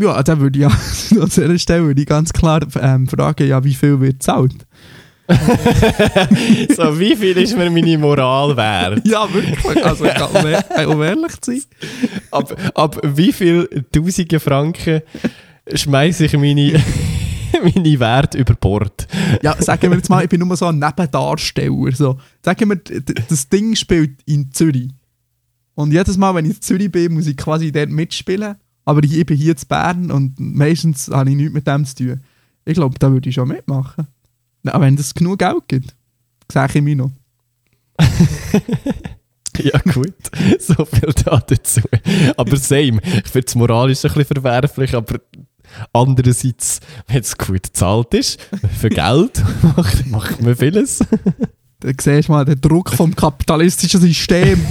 Ja, 0.00 0.22
dann 0.22 0.40
würde 0.40 0.58
ich 0.58 0.62
ja 0.62 0.68
an 1.22 1.28
dieser 1.28 1.58
Stelle 1.58 1.84
würde 1.86 2.00
ich 2.00 2.06
ganz 2.06 2.32
klar 2.32 2.60
ähm, 2.80 3.08
fragen, 3.08 3.46
ja, 3.48 3.62
wie 3.64 3.74
viel 3.74 4.00
wird 4.00 4.20
gezahlt? 4.20 4.66
so, 6.74 6.98
wie 6.98 7.14
viel 7.14 7.36
ist 7.36 7.54
mir 7.54 7.70
meine 7.70 7.98
Moral 7.98 8.56
wert? 8.56 9.06
Ja, 9.06 9.28
wirklich. 9.32 9.84
Also, 9.84 10.04
um, 10.04 10.46
ehr- 10.46 10.88
um 10.88 11.02
ehrlich 11.02 11.38
zu 11.42 11.50
sein. 11.50 11.62
Ab, 12.30 12.72
ab 12.74 12.98
wie 13.02 13.32
viel 13.32 13.68
tausende 13.92 14.40
Franken 14.40 15.02
schmeiße 15.74 16.24
ich 16.24 16.32
meine, 16.32 16.82
meine 17.62 18.00
Werte 18.00 18.38
über 18.38 18.54
Bord? 18.54 19.06
Ja, 19.42 19.60
sagen 19.60 19.90
wir 19.90 19.96
jetzt 19.96 20.08
mal, 20.08 20.22
ich 20.22 20.28
bin 20.28 20.40
nur 20.40 20.56
so 20.56 20.66
ein 20.66 20.78
Nebendarsteller. 20.78 21.92
So. 21.92 22.18
Sagen 22.44 22.70
wir, 22.70 22.76
das 23.28 23.48
Ding 23.48 23.74
spielt 23.76 24.22
in 24.26 24.52
Zürich. 24.52 24.90
Und 25.74 25.92
jedes 25.92 26.16
Mal, 26.16 26.34
wenn 26.34 26.44
ich 26.44 26.56
in 26.56 26.62
Zürich 26.62 26.90
bin, 26.90 27.14
muss 27.14 27.26
ich 27.26 27.36
quasi 27.36 27.70
dort 27.70 27.90
mitspielen. 27.90 28.56
Aber 28.84 29.02
ich 29.02 29.26
bin 29.26 29.36
hier 29.36 29.52
in 29.52 29.68
Bern 29.68 30.10
und 30.10 30.40
meistens 30.40 31.08
habe 31.08 31.30
ich 31.30 31.36
nichts 31.36 31.52
mit 31.52 31.66
dem 31.66 31.84
zu 31.84 31.94
tun. 31.94 32.20
Ich 32.64 32.74
glaube, 32.74 32.98
da 32.98 33.12
würde 33.12 33.28
ich 33.28 33.34
schon 33.34 33.48
mitmachen. 33.48 34.06
Na, 34.62 34.80
wenn 34.80 34.94
es 34.94 35.14
genug 35.14 35.38
Geld 35.38 35.68
gibt, 35.68 35.94
sage 36.50 36.78
ich 36.78 36.84
mir 36.84 36.96
noch. 36.96 37.12
Ja, 39.60 39.78
gut. 39.80 40.14
So 40.60 40.84
viel 40.84 41.12
da 41.24 41.38
dazu. 41.38 41.80
Aber 42.36 42.56
same. 42.56 43.00
Ich 43.02 43.30
finde 43.30 43.46
es 43.46 43.54
moralisch 43.54 44.04
ein 44.04 44.12
bisschen 44.12 44.24
verwerflich, 44.24 44.94
aber 44.94 45.20
andererseits, 45.92 46.80
wenn 47.06 47.20
es 47.20 47.36
gut 47.36 47.62
gezahlt 47.64 48.14
ist, 48.14 48.40
für 48.78 48.88
Geld 48.88 49.42
macht, 49.76 50.06
macht 50.06 50.42
man 50.42 50.56
vieles. 50.56 51.00
Da 51.80 51.90
siehst 51.96 52.26
du 52.28 52.32
mal 52.32 52.44
den 52.44 52.60
Druck 52.60 52.90
vom 52.92 53.14
kapitalistischen 53.14 54.00
System. 54.00 54.60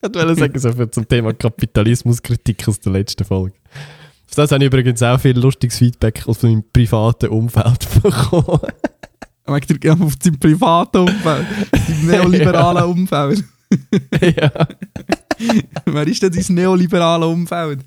Ich 0.00 0.14
wollte 0.14 0.36
sagen, 0.36 0.58
so 0.60 0.72
viel 0.72 0.88
zum 0.92 1.08
Thema 1.08 1.32
Kapitalismuskritik 1.34 2.68
aus 2.68 2.78
der 2.78 2.92
letzten 2.92 3.24
Folge. 3.24 3.56
Auf 4.28 4.34
das 4.36 4.52
habe 4.52 4.62
ich 4.62 4.68
übrigens 4.68 5.02
auch 5.02 5.18
viel 5.18 5.36
lustiges 5.36 5.76
Feedback 5.78 6.22
aus 6.28 6.40
meinem 6.44 6.62
privaten 6.72 7.26
Umfeld 7.30 7.88
bekommen. 8.00 8.60
Wegen 9.46 9.80
der- 9.80 9.92
auf 10.00 10.12
seinem 10.22 10.38
privaten 10.38 10.98
Umfeld, 10.98 11.46
im 11.88 12.06
neoliberalen 12.06 12.84
Umfeld. 12.84 13.42
ja. 14.22 14.52
Wer 15.84 16.06
ist 16.06 16.22
denn 16.22 16.32
dein 16.32 16.54
neoliberale 16.54 17.26
Umfeld? 17.26 17.80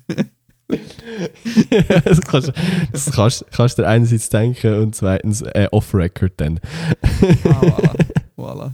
das 2.04 2.20
kannst, 2.20 2.52
das 2.92 3.10
kannst, 3.12 3.44
kannst 3.50 3.78
du 3.78 3.86
einerseits 3.86 4.28
denken 4.28 4.74
und 4.74 4.94
zweitens 4.94 5.42
äh, 5.42 5.68
off-record 5.70 6.32
dann. 6.36 6.60
Ah, 7.02 7.60
voilà. 7.60 7.94
voilà. 8.36 8.72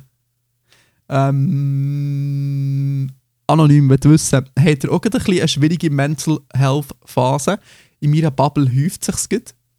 Ähm, 1.10 3.08
anonym, 3.46 3.88
du 4.00 4.10
wissen, 4.10 4.36
habt 4.36 4.84
ihr 4.84 4.92
auch 4.92 5.02
ein 5.02 5.10
bisschen 5.10 5.38
eine 5.38 5.48
schwierige 5.48 5.90
Mental 5.90 6.38
Health 6.54 6.94
Phase? 7.04 7.58
In 8.00 8.10
meiner 8.10 8.30
Bubble 8.30 8.70
häuft 8.70 9.04
sich 9.04 9.14
es 9.14 9.28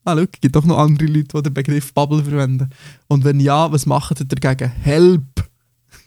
Ah, 0.06 0.16
schau, 0.16 0.24
es 0.24 0.42
gibt 0.42 0.56
doch 0.56 0.66
noch 0.66 0.78
andere 0.80 1.08
Leute, 1.08 1.38
die 1.38 1.44
den 1.44 1.54
Begriff 1.54 1.94
Bubble 1.94 2.24
verwenden. 2.24 2.70
Und 3.08 3.24
wenn 3.26 3.40
ja, 3.40 3.72
was 3.72 3.86
macht 3.86 4.20
ihr 4.20 4.26
dagegen? 4.26 4.72
Help! 4.72 5.48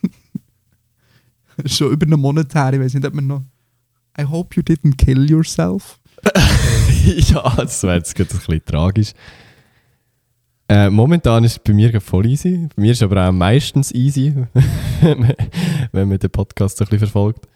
Schon 1.67 1.93
über 1.93 2.07
einen 2.07 2.21
Monat 2.21 2.55
her, 2.55 2.73
ich 2.73 2.81
weiß 2.81 2.95
nicht, 2.95 3.07
ob 3.07 3.15
man 3.15 3.27
noch. 3.27 3.43
I 4.19 4.25
hope 4.25 4.57
you 4.57 4.63
didn't 4.63 4.97
kill 4.97 5.31
yourself. 5.31 6.01
ja, 7.05 7.55
das 7.57 7.83
wäre 7.83 7.97
jetzt 7.97 8.15
gerade 8.15 8.31
ein 8.31 8.37
bisschen 8.39 8.65
tragisch. 8.65 9.13
Äh, 10.69 10.89
momentan 10.89 11.45
ist 11.45 11.53
es 11.53 11.59
bei 11.59 11.73
mir 11.73 12.01
voll 12.01 12.27
easy. 12.27 12.69
Bei 12.77 12.83
mir 12.83 12.93
ist 12.93 12.99
es 12.99 13.03
aber 13.03 13.29
auch 13.29 13.33
meistens 13.33 13.93
easy, 13.93 14.35
wenn 15.93 16.09
man- 16.09 16.19
den 16.19 16.31
Podcast 16.31 16.79
so 16.79 16.85
ein 16.85 16.89
bisschen 16.89 17.01
verfolgt. 17.09 17.47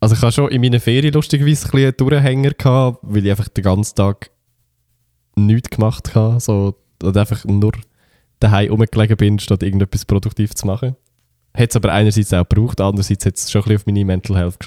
Also 0.00 0.14
ich 0.14 0.22
hatte 0.22 0.32
schon 0.32 0.50
in 0.50 0.60
meiner 0.62 0.80
Ferien 0.80 1.12
lustigerweise 1.12 1.66
ein 1.66 1.70
bisschen 1.70 1.96
Durchhänger, 1.96 2.50
gehabt, 2.52 2.98
weil 3.02 3.24
ich 3.24 3.30
einfach 3.30 3.48
den 3.48 3.62
ganzen 3.64 3.94
Tag 3.94 4.30
nichts 5.36 5.70
gemacht 5.70 6.14
habe. 6.14 6.40
So, 6.40 6.74
oder 7.02 7.20
einfach 7.20 7.44
nur 7.44 7.72
daheim 8.40 8.70
rumgelegen 8.70 9.16
bin, 9.16 9.38
statt 9.38 9.62
irgendetwas 9.62 10.06
produktiv 10.06 10.54
zu 10.54 10.66
machen. 10.66 10.96
Hat 11.54 11.70
es 11.70 11.76
aber 11.76 11.92
einerseits 11.92 12.32
auch 12.32 12.48
gebraucht, 12.48 12.80
andererseits 12.80 13.26
hat 13.26 13.36
es 13.36 13.50
schon 13.50 13.60
ein 13.60 13.64
bisschen 13.64 13.76
auf 13.80 13.86
meine 13.86 14.04
Mental 14.04 14.36
Health 14.38 14.58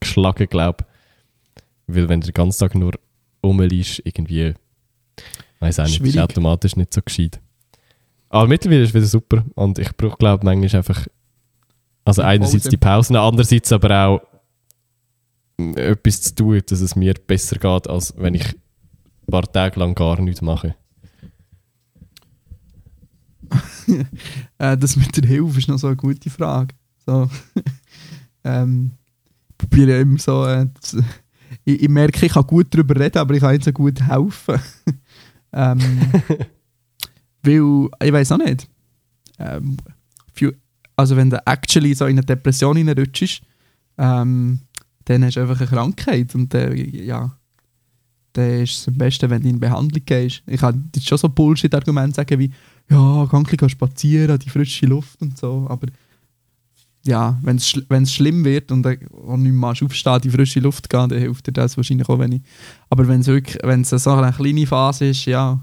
geschlagen 0.00 0.46
glaube 0.48 0.76
ich. 0.80 0.89
Weil 1.94 2.08
wenn 2.08 2.20
du 2.20 2.26
den 2.28 2.34
ganzen 2.34 2.60
Tag 2.60 2.74
nur 2.74 2.92
rumliegst, 3.44 4.02
irgendwie, 4.04 4.54
weiß 5.60 5.80
auch 5.80 5.84
nicht, 5.84 5.94
ist 5.94 5.98
Schwierig. 5.98 6.20
automatisch 6.20 6.76
nicht 6.76 6.94
so 6.94 7.00
gescheit. 7.02 7.40
Aber 8.28 8.46
mittlerweile 8.46 8.82
ist 8.82 8.90
es 8.90 8.94
wieder 8.94 9.06
super 9.06 9.44
und 9.54 9.78
ich 9.78 9.96
brauche, 9.96 10.16
glaube 10.16 10.40
ich, 10.40 10.44
manchmal 10.44 10.78
einfach, 10.78 11.06
also 12.04 12.22
einerseits 12.22 12.68
die 12.68 12.76
Pausen, 12.76 13.16
andererseits 13.16 13.72
aber 13.72 14.06
auch 14.06 14.20
mm, 15.58 15.76
etwas 15.76 16.22
zu 16.22 16.34
tun, 16.36 16.60
dass 16.64 16.80
es 16.80 16.94
mir 16.94 17.14
besser 17.14 17.56
geht, 17.56 17.88
als 17.88 18.14
wenn 18.16 18.34
ich 18.34 18.46
ein 18.46 19.30
paar 19.30 19.50
Tage 19.50 19.80
lang 19.80 19.94
gar 19.94 20.20
nichts 20.20 20.42
mache. 20.42 20.74
Äh, 24.58 24.76
das 24.76 24.94
mit 24.94 25.16
der 25.16 25.26
Hilfe 25.26 25.58
ist 25.58 25.66
noch 25.68 25.78
so 25.78 25.88
eine 25.88 25.96
gute 25.96 26.30
Frage. 26.30 26.74
So. 27.04 27.28
ähm, 28.44 28.92
ich 29.48 29.56
probiere 29.56 29.90
ja 29.90 30.00
immer 30.00 30.18
so. 30.18 30.46
Äh, 30.46 30.68
ich, 31.74 31.82
ich 31.82 31.88
merke, 31.88 32.26
ich 32.26 32.32
kann 32.32 32.46
gut 32.46 32.68
darüber 32.70 32.98
reden, 32.98 33.18
aber 33.18 33.34
ich 33.34 33.40
kann 33.40 33.52
nicht 33.52 33.64
so 33.64 33.72
gut 33.72 34.00
helfen. 34.00 34.60
ähm, 35.52 35.80
weil, 37.42 37.88
ich 38.02 38.12
weiß 38.12 38.32
auch 38.32 38.38
nicht. 38.38 38.68
Ähm, 39.38 39.76
also, 40.96 41.16
wenn 41.16 41.30
du 41.30 41.40
actually 41.46 41.94
so 41.94 42.04
in 42.04 42.18
eine 42.18 42.26
Depression 42.26 42.76
reinrutschst, 42.76 43.40
ähm, 43.96 44.60
dann 45.06 45.24
hast 45.24 45.36
du 45.36 45.40
einfach 45.40 45.58
eine 45.58 45.68
Krankheit. 45.68 46.34
Und 46.34 46.52
äh, 46.52 46.74
ja, 46.74 47.34
dann 48.34 48.62
ist 48.62 48.78
es 48.78 48.88
am 48.88 48.98
besten, 48.98 49.30
wenn 49.30 49.42
du 49.42 49.48
in 49.48 49.58
Behandlung 49.58 50.02
gehst. 50.04 50.42
Ich 50.46 50.60
kann 50.60 50.90
jetzt 50.94 51.08
schon 51.08 51.18
so 51.18 51.28
Bullshit-Argumente 51.28 52.16
sagen 52.16 52.38
wie 52.38 52.52
ja, 52.90 53.22
ein 53.22 53.42
bisschen 53.44 53.68
spazieren, 53.68 54.38
die 54.38 54.50
frische 54.50 54.86
Luft 54.86 55.20
und 55.22 55.38
so, 55.38 55.66
aber 55.68 55.86
ja, 57.06 57.38
wenn 57.42 57.56
es 57.56 58.12
schlimm 58.12 58.44
wird 58.44 58.70
und, 58.72 58.86
und 58.86 59.42
nicht 59.42 59.52
mehr 59.52 59.70
aufstehen, 59.70 60.20
die 60.22 60.30
frische 60.30 60.60
Luft 60.60 60.90
gehen, 60.90 61.08
dann 61.08 61.18
hilft 61.18 61.46
dir 61.46 61.52
das 61.52 61.76
wahrscheinlich 61.76 62.08
auch 62.08 62.18
wenig. 62.18 62.42
Aber 62.90 63.08
wenn 63.08 63.20
es 63.20 63.90
so 63.90 64.10
eine 64.10 64.32
kleine 64.32 64.66
Phase 64.66 65.06
ist, 65.06 65.24
ja, 65.24 65.60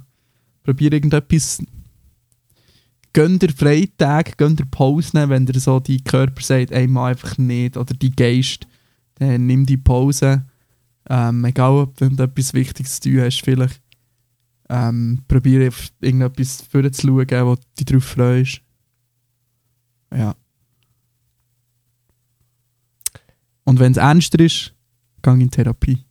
Probier 0.67 0.91
irgendetwas. 0.91 1.63
Gönn 3.13 3.39
dir 3.39 3.53
Freitage, 3.53 4.33
gönn 4.35 4.57
dir 4.57 4.65
Pausen, 4.65 5.29
wenn 5.29 5.45
dir 5.45 5.57
so 5.61 5.79
die 5.79 6.03
Körper 6.03 6.41
sagt, 6.41 6.73
mach 6.89 7.05
einfach 7.05 7.37
nicht. 7.37 7.77
Oder 7.77 7.93
die 7.93 8.13
Geist, 8.13 8.67
dann 9.15 9.45
nimm 9.47 9.65
die 9.65 9.77
Pause. 9.77 10.43
Ähm, 11.09 11.45
egal, 11.45 11.71
ob 11.71 11.95
du 11.95 12.07
etwas 12.21 12.53
Wichtiges 12.53 12.99
zu 12.99 13.09
tun 13.09 13.21
hast, 13.21 13.41
vielleicht. 13.45 13.81
Ähm, 14.67 15.23
probier 15.29 15.69
auf 15.69 15.87
irgendetwas 16.01 16.63
vorzuschauen, 16.69 17.45
wo 17.45 17.55
du 17.55 17.61
dich 17.79 17.85
drauf 17.85 18.03
freust. 18.03 18.59
Ja. 20.13 20.35
Und 23.67 23.79
wenn 23.79 23.91
es 23.91 23.97
ernster 23.97 24.39
ist, 24.39 24.73
gang 25.21 25.41
in 25.41 25.51
Therapie. 25.51 26.05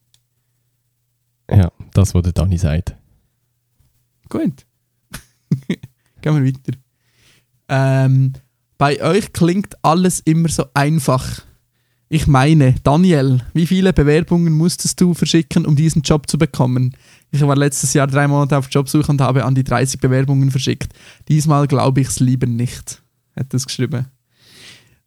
Ja, 1.50 1.72
das, 1.94 2.14
was 2.14 2.22
der 2.22 2.32
Dani 2.32 2.58
sagt. 2.58 2.94
Gut. 4.28 4.66
Gehen 6.20 6.44
wir 6.44 6.44
weiter. 6.44 6.78
Ähm, 7.70 8.34
bei 8.76 9.02
euch 9.02 9.32
klingt 9.32 9.74
alles 9.82 10.20
immer 10.20 10.50
so 10.50 10.66
einfach. 10.74 11.24
Ich 12.10 12.26
meine, 12.26 12.74
Daniel, 12.82 13.40
wie 13.54 13.66
viele 13.66 13.94
Bewerbungen 13.94 14.52
musstest 14.52 15.00
du 15.00 15.14
verschicken, 15.14 15.64
um 15.64 15.76
diesen 15.76 16.02
Job 16.02 16.28
zu 16.28 16.36
bekommen? 16.36 16.94
Ich 17.30 17.40
war 17.40 17.56
letztes 17.56 17.94
Jahr 17.94 18.06
drei 18.06 18.28
Monate 18.28 18.58
auf 18.58 18.68
Jobsuche 18.70 19.10
und 19.10 19.22
habe 19.22 19.46
an 19.46 19.54
die 19.54 19.64
30 19.64 19.98
Bewerbungen 19.98 20.50
verschickt. 20.50 20.92
Diesmal 21.28 21.66
glaube 21.68 22.02
ich 22.02 22.08
es 22.08 22.20
lieber 22.20 22.46
nicht, 22.46 23.02
hat 23.34 23.54
es 23.54 23.64
geschrieben. 23.64 24.08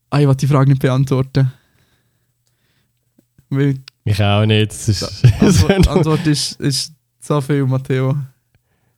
Ah, 0.09 0.19
ich 0.19 0.25
wollte 0.25 0.47
die 0.47 0.51
Frage 0.51 0.71
nicht 0.71 0.81
beantworten. 0.81 1.51
Weil 3.49 3.75
Ich 4.05 4.21
auch 4.23 4.45
nicht. 4.45 4.71
Das 4.71 4.89
ist 4.89 5.23
Antwort, 5.41 5.87
Antwort 5.87 6.27
ist, 6.27 6.59
ist 6.59 6.93
so 7.19 7.41
viel, 7.41 7.65
Matteo. 7.65 8.15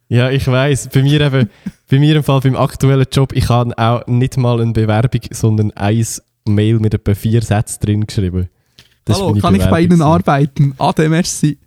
ja, 0.09 0.29
ich 0.29 0.45
weiß. 0.47 0.89
Bei 0.93 1.01
mir 1.01 1.21
eben, 1.21 1.49
bei 1.89 1.99
mir 1.99 2.15
im 2.17 2.23
Fall 2.23 2.41
beim 2.41 2.55
aktuellen 2.55 3.07
Job, 3.11 3.33
ich 3.33 3.49
habe 3.49 3.77
auch 3.77 4.05
nicht 4.07 4.37
mal 4.37 4.61
eine 4.61 4.73
Bewerbung, 4.73 5.21
sondern 5.31 5.71
ein 5.71 6.05
Mail 6.45 6.79
mit 6.79 6.93
etwa 6.93 7.13
vier 7.15 7.41
Sätzen 7.41 7.79
drin 7.81 8.07
geschrieben. 8.07 8.49
Das 9.05 9.19
Hallo, 9.19 9.33
kann 9.39 9.55
ich 9.55 9.65
bei 9.65 9.81
Ihnen 9.81 10.01
arbeiten? 10.01 10.75
Ade, 10.77 11.09
merci. 11.09 11.57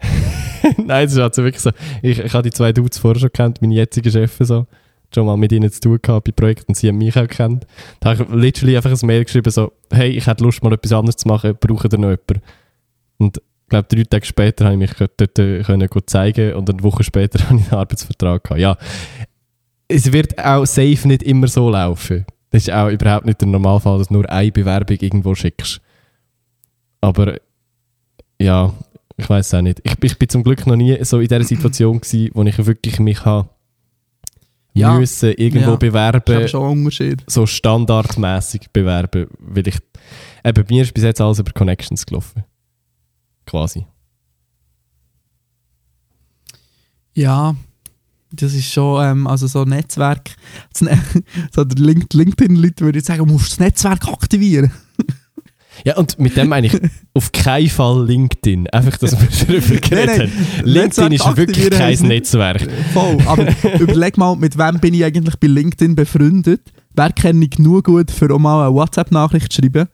Nein, 0.76 1.04
das 1.04 1.12
ist 1.12 1.18
also 1.18 1.42
wirklich 1.42 1.62
so. 1.62 1.70
Ich, 2.02 2.18
ich 2.18 2.32
habe 2.32 2.48
die 2.48 2.54
zwei 2.54 2.72
Dudes 2.72 2.98
vorher 2.98 3.20
schon 3.20 3.32
kennt, 3.32 3.60
meine 3.60 3.74
jetzigen 3.74 4.10
Chefs 4.10 4.38
so. 4.46 4.66
Schon 5.12 5.26
mal 5.26 5.36
mit 5.36 5.50
ihnen 5.52 5.70
zu 5.70 5.80
tun 5.80 5.98
gehabt 6.00 6.24
bei 6.24 6.32
Projekten 6.32 6.74
sie 6.74 6.88
haben 6.88 6.98
mich 6.98 7.18
auch 7.18 7.26
kennt. 7.26 7.66
Da 7.98 8.10
habe 8.10 8.22
ich 8.22 8.28
literally 8.30 8.76
einfach 8.76 8.90
ein 8.90 9.06
Mail 9.06 9.24
geschrieben, 9.24 9.50
so, 9.50 9.72
hey, 9.90 10.10
ich 10.10 10.26
hätte 10.26 10.44
Lust, 10.44 10.62
mal 10.62 10.72
etwas 10.72 10.92
anderes 10.92 11.16
zu 11.16 11.28
machen, 11.28 11.56
braucht 11.58 11.92
ihr 11.92 11.98
noch 11.98 12.10
jemanden? 12.10 12.42
Und 13.18 13.38
ich 13.38 13.68
glaube, 13.68 13.88
drei 13.88 14.04
Tage 14.04 14.26
später 14.26 14.64
habe 14.66 14.74
ich 14.74 14.80
mich 14.80 15.08
dort 15.16 15.38
äh, 15.38 15.62
können 15.62 15.88
gut 15.88 16.08
zeigen 16.10 16.54
und 16.54 16.70
eine 16.70 16.82
Woche 16.82 17.02
später 17.04 17.42
habe 17.48 17.58
ich 17.58 17.66
einen 17.66 17.80
Arbeitsvertrag 17.80 18.44
gehabt. 18.44 18.60
Ja, 18.60 18.76
es 19.88 20.12
wird 20.12 20.38
auch 20.38 20.64
safe 20.64 21.08
nicht 21.08 21.22
immer 21.22 21.48
so 21.48 21.70
laufen. 21.70 22.24
Das 22.50 22.62
ist 22.62 22.72
auch 22.72 22.88
überhaupt 22.88 23.26
nicht 23.26 23.40
der 23.40 23.48
Normalfall, 23.48 23.98
dass 23.98 24.08
du 24.08 24.14
nur 24.14 24.30
eine 24.30 24.50
Bewerbung 24.52 24.96
irgendwo 25.00 25.34
schickst. 25.34 25.80
Aber 27.00 27.36
ja, 28.40 28.72
ich 29.16 29.28
weiß 29.28 29.54
auch 29.54 29.62
nicht. 29.62 29.80
Ich, 29.84 29.94
ich 30.02 30.18
bin 30.18 30.28
zum 30.28 30.42
Glück 30.42 30.66
noch 30.66 30.76
nie 30.76 30.96
so 31.04 31.20
in 31.20 31.28
dieser 31.28 31.44
Situation 31.44 32.00
gewesen, 32.00 32.30
wo 32.34 32.42
ich 32.42 32.66
wirklich 32.66 32.98
mich 32.98 33.24
habe 33.24 33.48
Ja. 34.80 34.98
müssen 34.98 35.32
irgendwo 35.32 35.70
Ja. 35.70 35.74
Ich 35.74 35.78
bewerben, 35.80 36.34
habe 36.34 36.48
schon 36.48 36.64
einen 36.70 36.78
Unterschied. 36.84 37.22
so 37.26 37.46
standardmäßig 37.46 38.70
bewerben, 38.72 39.26
weil 39.38 39.68
ich 39.68 39.76
eben 40.44 40.54
bei 40.64 40.64
mir 40.68 40.82
ist 40.82 40.94
bis 40.94 41.04
jetzt 41.04 41.20
alles 41.20 41.38
über 41.38 41.52
Connections 41.52 42.04
gelaufen. 42.06 42.44
Quasi. 43.46 43.86
Ja, 47.14 47.54
das 48.32 48.54
ist 48.54 48.72
schon, 48.72 49.04
ähm, 49.04 49.26
also 49.26 49.46
so 49.46 49.64
Netzwerk, 49.64 50.30
Ne- 50.80 50.98
so 51.52 51.62
LinkedIn-Leute 51.62 52.84
würde 52.84 52.98
ich 53.00 53.04
sagen, 53.04 53.26
du 53.26 53.32
musst 53.32 53.52
das 53.52 53.58
Netzwerk 53.58 54.06
aktivieren. 54.08 54.70
Ja, 55.84 55.96
und 55.96 56.18
mit 56.18 56.36
dem 56.36 56.48
meine 56.48 56.66
ich 56.66 56.78
auf 57.14 57.32
keinen 57.32 57.68
Fall 57.68 58.06
LinkedIn. 58.06 58.68
Einfach, 58.68 58.98
dass 58.98 59.12
wir 59.12 59.46
darüber 59.46 59.80
geredet 59.80 60.18
nein. 60.18 60.30
haben. 60.30 60.64
LinkedIn 60.64 61.12
ist 61.12 61.36
wirklich 61.36 61.70
kein 61.70 61.98
Netzwerk. 62.00 62.66
Voll, 62.92 63.18
aber 63.26 63.46
überleg 63.78 64.16
mal, 64.18 64.36
mit 64.36 64.58
wem 64.58 64.78
bin 64.80 64.94
ich 64.94 65.04
eigentlich 65.04 65.36
bei 65.36 65.46
LinkedIn 65.46 65.94
befreundet? 65.94 66.72
Wer 66.94 67.12
kenne 67.12 67.44
ich 67.44 67.50
genug 67.50 67.84
gut, 67.84 68.10
für 68.10 68.32
auch 68.34 68.38
mal 68.38 68.66
eine 68.66 68.74
WhatsApp-Nachricht 68.74 69.52
zu 69.52 69.62
schreiben 69.62 69.88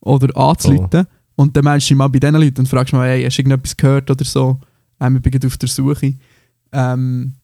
oder 0.00 0.36
anzuleiten? 0.36 1.06
Und 1.34 1.56
dann 1.56 1.64
meldest 1.64 1.90
du 1.90 1.96
mal 1.96 2.08
bei 2.08 2.18
diesen 2.18 2.36
Leuten 2.36 2.60
und 2.60 2.68
fragst 2.68 2.92
mal, 2.92 3.08
hey, 3.08 3.22
hast 3.24 3.36
du 3.36 3.42
irgendetwas 3.42 3.76
gehört 3.76 4.10
oder 4.10 4.24
so? 4.24 4.58
Ähm, 5.00 5.16
ich 5.16 5.22
bin 5.22 5.46
auf 5.46 5.56
der 5.58 5.68
Suche. 5.68 6.14
Ähm, 6.72 7.34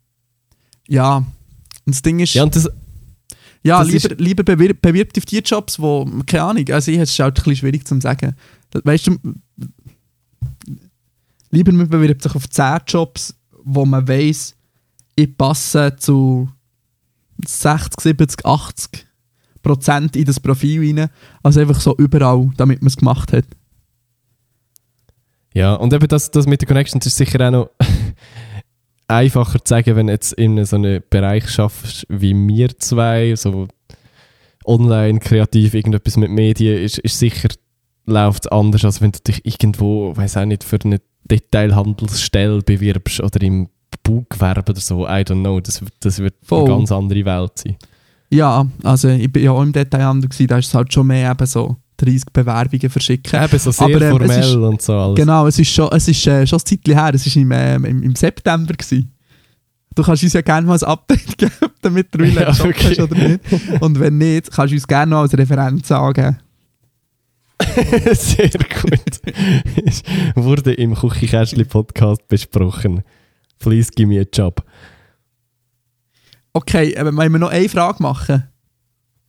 ja, 0.89 1.16
und 1.16 1.26
das 1.87 2.01
Ding 2.01 2.20
ist... 2.20 2.35
Ja, 2.35 2.45
und 2.45 2.57
das, 2.57 2.70
Ja, 3.65 3.85
Das 3.85 3.93
lieber, 3.93 4.15
lieber 4.17 4.43
bewirb, 4.43 4.83
bewirb 4.83 5.13
dich 5.13 5.23
auf 5.23 5.27
die 5.27 5.39
Jobs, 5.39 5.79
wo, 5.79 6.05
keine 6.27 6.43
Ahnung, 6.43 6.69
also 6.71 6.91
ich, 6.91 6.99
es 6.99 7.11
ist 7.11 7.19
halt 7.21 7.33
ein 7.33 7.35
bisschen 7.35 7.57
schwierig 7.57 7.87
zu 7.87 8.01
sagen. 8.01 8.35
Weißt 8.73 9.07
du, 9.07 9.19
lieber 11.51 11.73
man 11.73 11.89
bewirbt 11.89 12.23
sich 12.23 12.35
auf 12.35 12.49
10 12.49 12.81
Jobs, 12.87 13.35
wo 13.63 13.85
man 13.85 14.09
weiss, 14.09 14.57
ich 15.15 15.37
passe 15.37 15.95
zu 15.97 16.51
60, 17.47 18.01
70, 18.01 18.45
80 18.45 19.07
Prozent 19.63 20.17
in 20.17 20.25
das 20.25 20.41
Profil 20.41 20.81
rein, 20.81 21.09
als 21.43 21.57
einfach 21.57 21.81
so 21.81 21.95
überall, 21.97 22.51
damit 22.57 22.83
man 22.83 22.89
es 22.89 22.97
gemacht 22.97 23.33
hat. 23.33 23.45
ja, 25.55 25.75
und 25.75 25.93
eben 25.93 26.09
das, 26.09 26.33
das 26.33 26.47
mit 26.47 26.63
den 26.63 26.67
Connections 26.67 27.07
ist 27.07 27.17
sicher 27.17 27.47
auch 27.47 27.51
noch 27.53 27.71
einfacher 29.09 29.64
zu 29.64 29.70
sagen, 29.70 29.96
wenn 29.96 30.07
du 30.07 30.12
jetzt 30.12 30.32
in 30.32 30.64
so 30.64 30.76
einem 30.76 31.03
Bereich 31.11 31.48
schaffst 31.48 32.07
wie 32.09 32.34
wir 32.34 32.76
zwei, 32.78 33.34
so 33.36 33.68
online, 34.64 35.18
kreativ, 35.18 35.74
irgendetwas 35.74 36.16
mit 36.16 36.30
Medien, 36.30 36.82
ist, 36.82 36.98
ist 36.98 37.18
sicher 37.18 37.48
läuft 38.05 38.50
anders, 38.50 38.84
als 38.84 39.00
wenn 39.00 39.12
du 39.12 39.20
dich 39.20 39.44
irgendwo, 39.44 40.16
weiß 40.16 40.36
auch 40.36 40.44
nicht, 40.44 40.64
für 40.64 40.78
eine 40.84 41.00
Detailhandelsstelle 41.24 42.62
bewirbst 42.62 43.20
oder 43.20 43.40
im 43.42 43.68
Baugewerbe 44.03 44.72
oder 44.72 44.80
so, 44.80 45.07
I 45.07 45.22
don't 45.22 45.40
know, 45.40 45.61
das, 45.61 45.82
das 46.00 46.18
wird 46.18 46.34
Voll. 46.42 46.64
eine 46.64 46.70
ganz 46.70 46.90
andere 46.90 47.24
Welt 47.24 47.53
sein. 47.57 47.76
Ja, 48.30 48.66
also 48.82 49.09
ich 49.09 49.30
bin 49.30 49.44
ja 49.44 49.53
auch 49.53 49.62
im 49.62 49.72
Detailhandel 49.72 50.30
gewesen, 50.30 50.48
da 50.48 50.59
ist 50.59 50.68
es 50.68 50.74
halt 50.74 50.92
schon 50.92 51.07
mehr 51.07 51.30
eben 51.30 51.46
so 51.46 51.76
30 52.05 52.24
Bewerbungen 52.32 52.90
verschicken. 52.90 53.42
Eben 53.44 53.59
so 53.59 53.70
sehr 53.70 53.86
Aber, 53.86 53.94
ähm, 54.00 54.03
es 54.03 54.11
formell 54.11 54.40
ist- 54.40 54.55
und 54.57 54.82
so 54.82 54.92
alles. 54.94 55.16
Genau, 55.16 55.46
es 55.46 55.59
ist 55.59 55.70
schon, 55.70 55.88
es 55.92 56.09
ist, 56.09 56.26
äh, 56.26 56.46
schon 56.46 56.59
ein 56.59 56.64
Zeitchen 56.66 56.94
her, 56.94 57.14
es 57.14 57.26
war 57.26 57.42
im, 57.42 57.53
ähm, 57.53 57.84
im, 57.84 58.03
im 58.03 58.14
September. 58.16 58.74
Gewesen. 58.74 59.12
Du 59.94 60.03
kannst 60.03 60.22
uns 60.22 60.32
ja 60.32 60.40
gerne 60.40 60.66
mal 60.66 60.74
ein 60.78 60.82
Update 60.84 61.36
geben, 61.38 61.53
damit 61.82 62.09
du 62.14 62.24
Ja, 62.24 62.48
okay. 62.50 63.00
oder 63.03 63.14
nicht. 63.14 63.40
Und 63.80 64.00
wenn 64.00 64.18
nicht, 64.18 64.50
kannst 64.50 64.72
du 64.72 64.76
uns 64.76 64.86
gerne 64.86 65.11
noch 65.11 65.20
als 65.20 65.36
Referenz 65.36 65.90
angeben. 65.92 66.38
Sehr 68.12 68.48
gut. 68.48 69.20
Es 69.84 70.03
Wurde 70.34 70.72
im 70.72 70.94
Küchenkästchen-Podcast 70.94 72.26
besprochen. 72.26 73.03
Please 73.59 73.90
give 73.94 74.09
me 74.09 74.20
a 74.20 74.24
job. 74.32 74.64
Okay, 76.55 76.96
aber 76.96 77.14
wollen 77.14 77.32
wir 77.32 77.38
noch 77.38 77.50
eine 77.50 77.68
Frage 77.68 78.03
machen? 78.03 78.44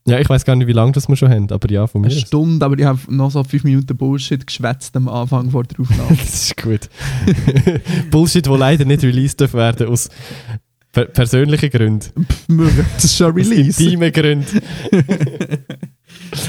Ja, 0.05 0.19
ich 0.19 0.27
weiß 0.29 0.43
gar 0.43 0.55
nicht, 0.57 0.67
wie 0.67 0.73
lange 0.73 0.91
das 0.91 1.07
wir 1.07 1.15
schon 1.15 1.29
haben, 1.29 1.49
aber 1.49 1.71
ja, 1.71 1.87
von 1.87 2.01
mir. 2.01 2.07
Eine 2.07 2.15
aus. 2.17 2.21
Stunde, 2.27 2.65
aber 2.65 2.77
ich 2.77 2.83
habe 2.85 2.99
noch 3.07 3.31
so 3.31 3.41
fünf 3.43 3.63
Minuten 3.63 3.95
Bullshit 3.95 4.45
geschwätzt 4.45 4.95
am 4.97 5.07
Anfang 5.07 5.49
vor 5.51 5.63
der 5.63 5.79
Aufnahme. 5.79 6.09
Das 6.17 6.43
ist 6.45 6.57
gut. 6.61 6.89
Bullshit, 8.11 8.47
wo 8.49 8.55
leider 8.57 8.83
nicht 8.83 9.03
released 9.03 9.39
werden 9.53 9.87
aus 9.87 10.09
per 10.91 11.05
persönlichen 11.05 11.69
Gründen. 11.69 12.27
das 12.95 13.05
ist 13.05 13.17
schon 13.17 13.31
Aus 13.31 13.35
Release. 13.37 13.81
intimen 13.83 14.11
Gründen. 14.11 14.61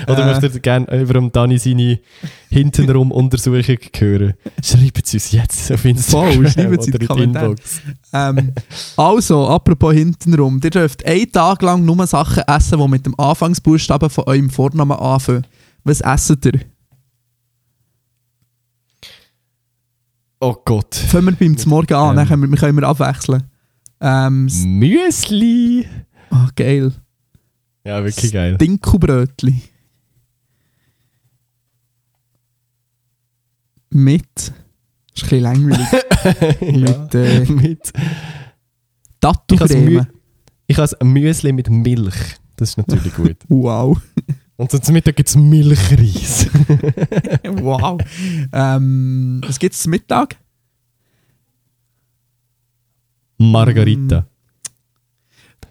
Oder 0.06 0.18
Äh. 0.18 0.26
möchtet 0.26 0.54
ihr 0.54 0.60
gerne 0.60 1.00
über 1.02 1.20
Dani 1.30 1.58
seine 1.58 2.00
hintenrum 2.50 3.10
Untersuchung 3.12 3.78
hören? 3.96 4.34
Schreibt 4.62 5.06
es 5.06 5.14
uns 5.14 5.32
jetzt 5.32 5.72
auf 5.72 5.84
Instagram 5.84 6.32
Voll, 6.34 6.50
schreibt 6.50 6.80
es 6.80 6.86
in 6.88 6.98
die. 6.98 7.22
Inbox. 7.22 7.80
Ähm, 8.12 8.52
also, 8.96 9.48
apropos 9.48 9.92
hintenrum. 9.94 10.60
Ihr 10.62 10.70
dürft 10.70 11.04
einen 11.06 11.30
Tag 11.30 11.62
lang 11.62 11.84
nur 11.84 12.06
Sachen 12.06 12.42
essen, 12.46 12.78
die 12.78 12.88
mit 12.88 13.06
dem 13.06 13.18
Anfangsbuchstaben 13.18 14.10
von 14.10 14.24
eurem 14.24 14.50
Vornamen 14.50 14.96
anfangen. 14.98 15.46
Was 15.84 16.00
esst 16.00 16.44
ihr? 16.46 16.60
Oh 20.40 20.54
Gott. 20.64 20.94
Fangen 20.94 21.26
wir 21.26 21.32
beim 21.36 21.56
Morgen 21.66 21.94
an, 21.94 22.10
Ähm. 22.10 22.16
dann 22.16 22.28
können 22.28 22.50
wir, 22.50 22.58
können 22.58 22.76
wir 22.78 22.86
abwechseln. 22.88 23.44
Ähm, 24.00 24.48
Müsli. 24.78 25.86
ah, 26.30 26.48
geil. 26.54 26.92
Ja, 27.84 28.02
wirklich 28.04 28.32
geil. 28.32 28.56
Dinkelbrötli. 28.58 29.62
Mit. 33.94 34.24
Das 34.34 34.52
ist 35.14 35.22
ein 35.22 35.28
bisschen 35.28 35.40
langweilig. 35.40 35.86
Mit 36.60 37.14
äh, 37.14 37.44
mit. 37.52 37.92
Tattoo-Creme. 39.20 40.08
Ich 40.66 40.76
habe 40.76 41.00
ein 41.00 41.12
Müsli 41.12 41.52
mit 41.52 41.70
Milch. 41.70 42.14
Das 42.56 42.70
ist 42.70 42.76
natürlich 42.76 43.14
gut. 43.14 43.36
Wow. 43.48 44.00
Und 44.56 44.70
zum 44.70 44.92
Mittag 44.94 45.16
gibt 45.16 45.28
es 45.28 45.36
Milchreis. 45.36 46.48
wow. 47.60 48.00
ähm, 48.52 49.40
was 49.46 49.58
gibt 49.58 49.74
es 49.74 49.82
zum 49.82 49.90
Mittag? 49.90 50.36
Margarita. 53.38 54.26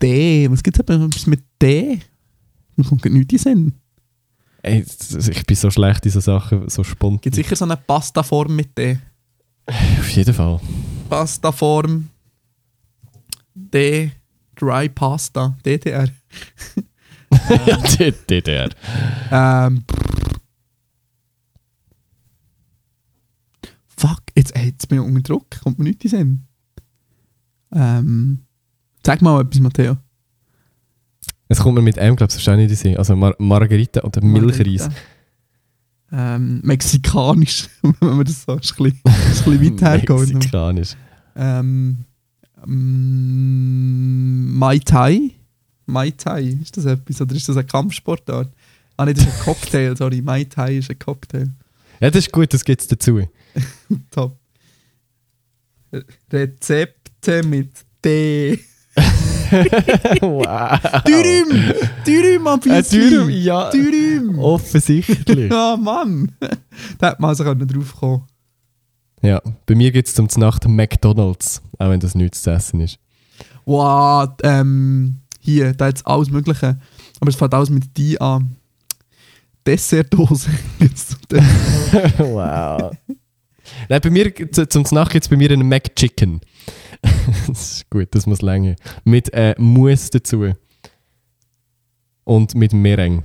D. 0.01 0.49
Was 0.49 0.63
gibt 0.63 0.79
es 0.79 1.27
mit 1.27 1.43
D? 1.61 1.99
Mir 2.75 2.85
kommt 2.85 3.03
nichts 3.05 3.33
in 3.33 3.39
Sinn. 3.39 3.73
Ey, 4.65 4.85
ich 5.29 5.45
bin 5.45 5.57
so 5.57 5.69
schlecht 5.69 6.05
in 6.05 6.11
so 6.11 6.21
Sachen, 6.21 6.69
so 6.69 6.85
spontan. 6.85 7.19
Gibt 7.19 7.35
sicher 7.35 7.55
so 7.55 7.65
eine 7.65 7.75
Pastaform 7.75 8.55
mit 8.55 8.77
D. 8.77 8.97
Auf 9.65 10.09
jeden 10.09 10.33
Fall. 10.33 10.59
Pastaform. 11.09 12.09
D. 13.53 14.11
Dry 14.55 14.87
Pasta. 14.87 15.57
DDR. 15.65 16.07
ja, 17.65 17.77
der. 18.29 18.69
Ähm. 19.31 19.83
Fuck, 23.97 24.21
jetzt, 24.35 24.55
ey, 24.55 24.67
jetzt 24.67 24.87
bin 24.87 24.99
ich 24.99 25.05
unter 25.05 25.21
Druck. 25.21 25.61
Kommt 25.61 25.77
mir 25.77 25.85
nichts 25.85 26.05
in 26.05 26.09
Sinn. 26.09 26.47
Ähm. 27.73 28.45
Sag 29.05 29.21
mal 29.21 29.41
etwas, 29.41 29.59
Matteo. 29.59 29.97
Es 31.53 31.59
kommt 31.59 31.75
mir 31.75 31.83
mit 31.83 31.97
M, 31.97 32.15
glaube 32.15 32.31
ich, 32.31 32.37
wahrscheinlich 32.37 32.71
nicht 32.71 32.83
in 32.83 32.89
Sinn. 32.91 32.97
Also 32.97 33.15
Mar 33.15 33.35
Margarita 33.37 34.01
oder 34.01 34.21
Milchreis. 34.21 34.89
Ähm, 36.11 36.61
mexikanisch, 36.63 37.69
wenn 37.81 38.17
man 38.17 38.25
das 38.25 38.43
so 38.43 38.55
ist, 38.55 38.71
ein 38.79 38.83
bisschen, 38.83 39.01
ein 39.03 39.29
bisschen 39.29 39.79
weit 39.79 39.81
hergeht. 40.09 40.33
Mexikanisch. 40.33 40.95
Ähm, 41.35 42.05
ähm, 42.63 44.57
Mai 44.57 44.79
Tai? 44.79 45.29
Mai 45.85 46.09
Tai, 46.11 46.41
ist 46.41 46.75
das 46.75 46.85
etwas? 46.85 47.21
Oder 47.21 47.35
ist 47.35 47.47
das 47.47 47.57
ein 47.57 47.67
Kampfsportart? 47.67 48.51
Ah, 48.97 49.05
nein, 49.05 49.13
das 49.13 49.25
ist 49.25 49.33
ein 49.33 49.43
Cocktail, 49.43 49.95
sorry. 49.97 50.23
Mai 50.23 50.45
Tai 50.45 50.77
ist 50.77 50.89
ein 50.89 50.97
Cocktail. 50.97 51.51
Ja, 51.99 52.09
das 52.09 52.25
ist 52.25 52.31
gut, 52.31 52.51
das 52.51 52.63
gibt 52.63 52.81
es 52.81 52.87
dazu. 52.87 53.27
Top. 54.09 54.39
Rezepte 56.31 57.43
mit 57.43 57.69
D. 58.03 58.59
wow. 60.21 60.79
Dürüm! 61.07 61.73
Dürüm 62.05 62.47
ein 62.47 62.59
Äh, 62.59 62.61
bisschen! 62.81 63.09
Dürüm, 63.09 63.29
ja. 63.29 63.69
Dürüm! 63.69 64.39
Offensichtlich. 64.39 65.51
Ja, 65.51 65.77
Mann! 65.77 66.31
da 66.99 67.09
hätte 67.11 67.21
man 67.21 67.29
also 67.29 67.43
drauf 67.43 67.95
kommen 67.95 68.23
ja, 69.25 69.41
bei 69.65 69.73
mir 69.75 69.89
gibt 69.93 70.09
es 70.09 70.15
zum 70.15 70.27
Nacht 70.35 70.67
McDonalds, 70.67 71.61
auch 71.79 71.89
wenn 71.89 72.01
das 72.01 72.13
nichts 72.13 72.41
zu 72.41 72.49
essen 72.51 72.81
ist. 72.81 72.99
Wow, 73.63 74.27
ähm, 74.43 75.21
hier, 75.39 75.71
da 75.73 75.87
jetzt 75.87 76.05
alles 76.05 76.29
Mögliche. 76.29 76.77
Aber 77.21 77.29
es 77.29 77.37
fängt 77.37 77.53
alles 77.53 77.69
mit 77.69 77.97
D 77.97 78.17
an. 78.19 78.57
Dessertdose. 79.65 80.49
Wow. 82.17 82.91
Nein, 83.87 84.01
bei 84.01 84.09
mir, 84.09 84.33
zu- 84.51 84.67
zum 84.67 84.83
Nacht 84.91 85.13
gibt 85.13 85.23
es 85.23 85.29
bei 85.29 85.37
mir 85.37 85.49
einen 85.51 85.69
McChicken. 85.69 86.41
das 87.47 87.71
ist 87.77 87.89
gut, 87.89 88.07
das 88.11 88.25
muss 88.25 88.41
länger. 88.41 88.75
Mit 89.03 89.31
äh, 89.33 89.55
Mousse 89.57 90.09
dazu. 90.11 90.53
Und 92.23 92.55
mit 92.55 92.73
Meringue. 92.73 93.23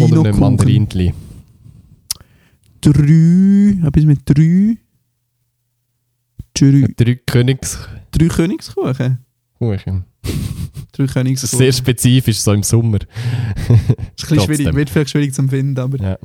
Oder 0.00 0.20
einem. 0.28 0.38
Mandarinli. 0.38 1.12
Drei, 2.80 3.86
etwas 3.86 4.04
mit 4.04 4.20
drei. 4.24 4.76
Drei, 6.54 6.86
Drei 6.96 7.14
Königs... 7.26 7.78
drei 8.10 8.28
Königskuchen. 8.28 9.18
Kuchen. 9.58 10.04
Drei 10.22 10.32
Das 10.92 11.06
ist 11.08 11.12
Königskuchen. 11.14 11.58
sehr 11.58 11.72
spezifisch, 11.72 12.40
so 12.40 12.52
im 12.52 12.62
Sommer. 12.62 12.98
ist 12.98 13.10
ein 13.68 13.78
bisschen 14.16 14.40
schwierig, 14.40 14.74
wird 14.74 14.90
vielleicht 14.90 15.10
schwierig 15.10 15.34
zu 15.34 15.46
finden, 15.48 15.78
aber 15.78 15.98
Ja. 15.98 16.18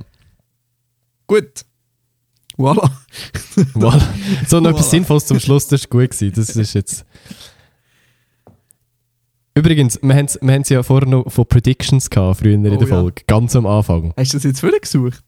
gut. 1.27 1.65
Voilà. 2.57 2.89
Voilà. 3.75 4.01
So 4.47 4.59
noch 4.59 4.71
etwas 4.71 4.87
Voilà. 4.87 4.89
Sinnvolles 4.89 5.25
zum 5.25 5.39
Schluss, 5.39 5.67
das 5.67 5.83
war 5.83 6.01
gut. 6.01 6.11
Gewesen. 6.11 6.33
Das 6.35 6.49
ist 6.55 6.73
jetzt... 6.73 7.05
Übrigens, 9.55 9.99
wir 10.03 10.13
haben 10.15 10.25
es 10.25 10.39
wir 10.41 10.61
ja 10.69 10.83
vorher 10.83 11.09
noch 11.09 11.31
von 11.31 11.45
Predictions 11.47 12.09
gehabt, 12.09 12.39
früher 12.39 12.53
in 12.53 12.63
der 12.63 12.73
Oh 12.73 12.81
ja. 12.81 12.87
Folge, 12.87 13.23
ganz 13.25 13.55
am 13.55 13.65
Anfang. 13.65 14.13
Hast 14.15 14.33
du 14.33 14.37
das 14.37 14.43
jetzt 14.43 14.61
wieder 14.61 14.79
gesucht? 14.79 15.23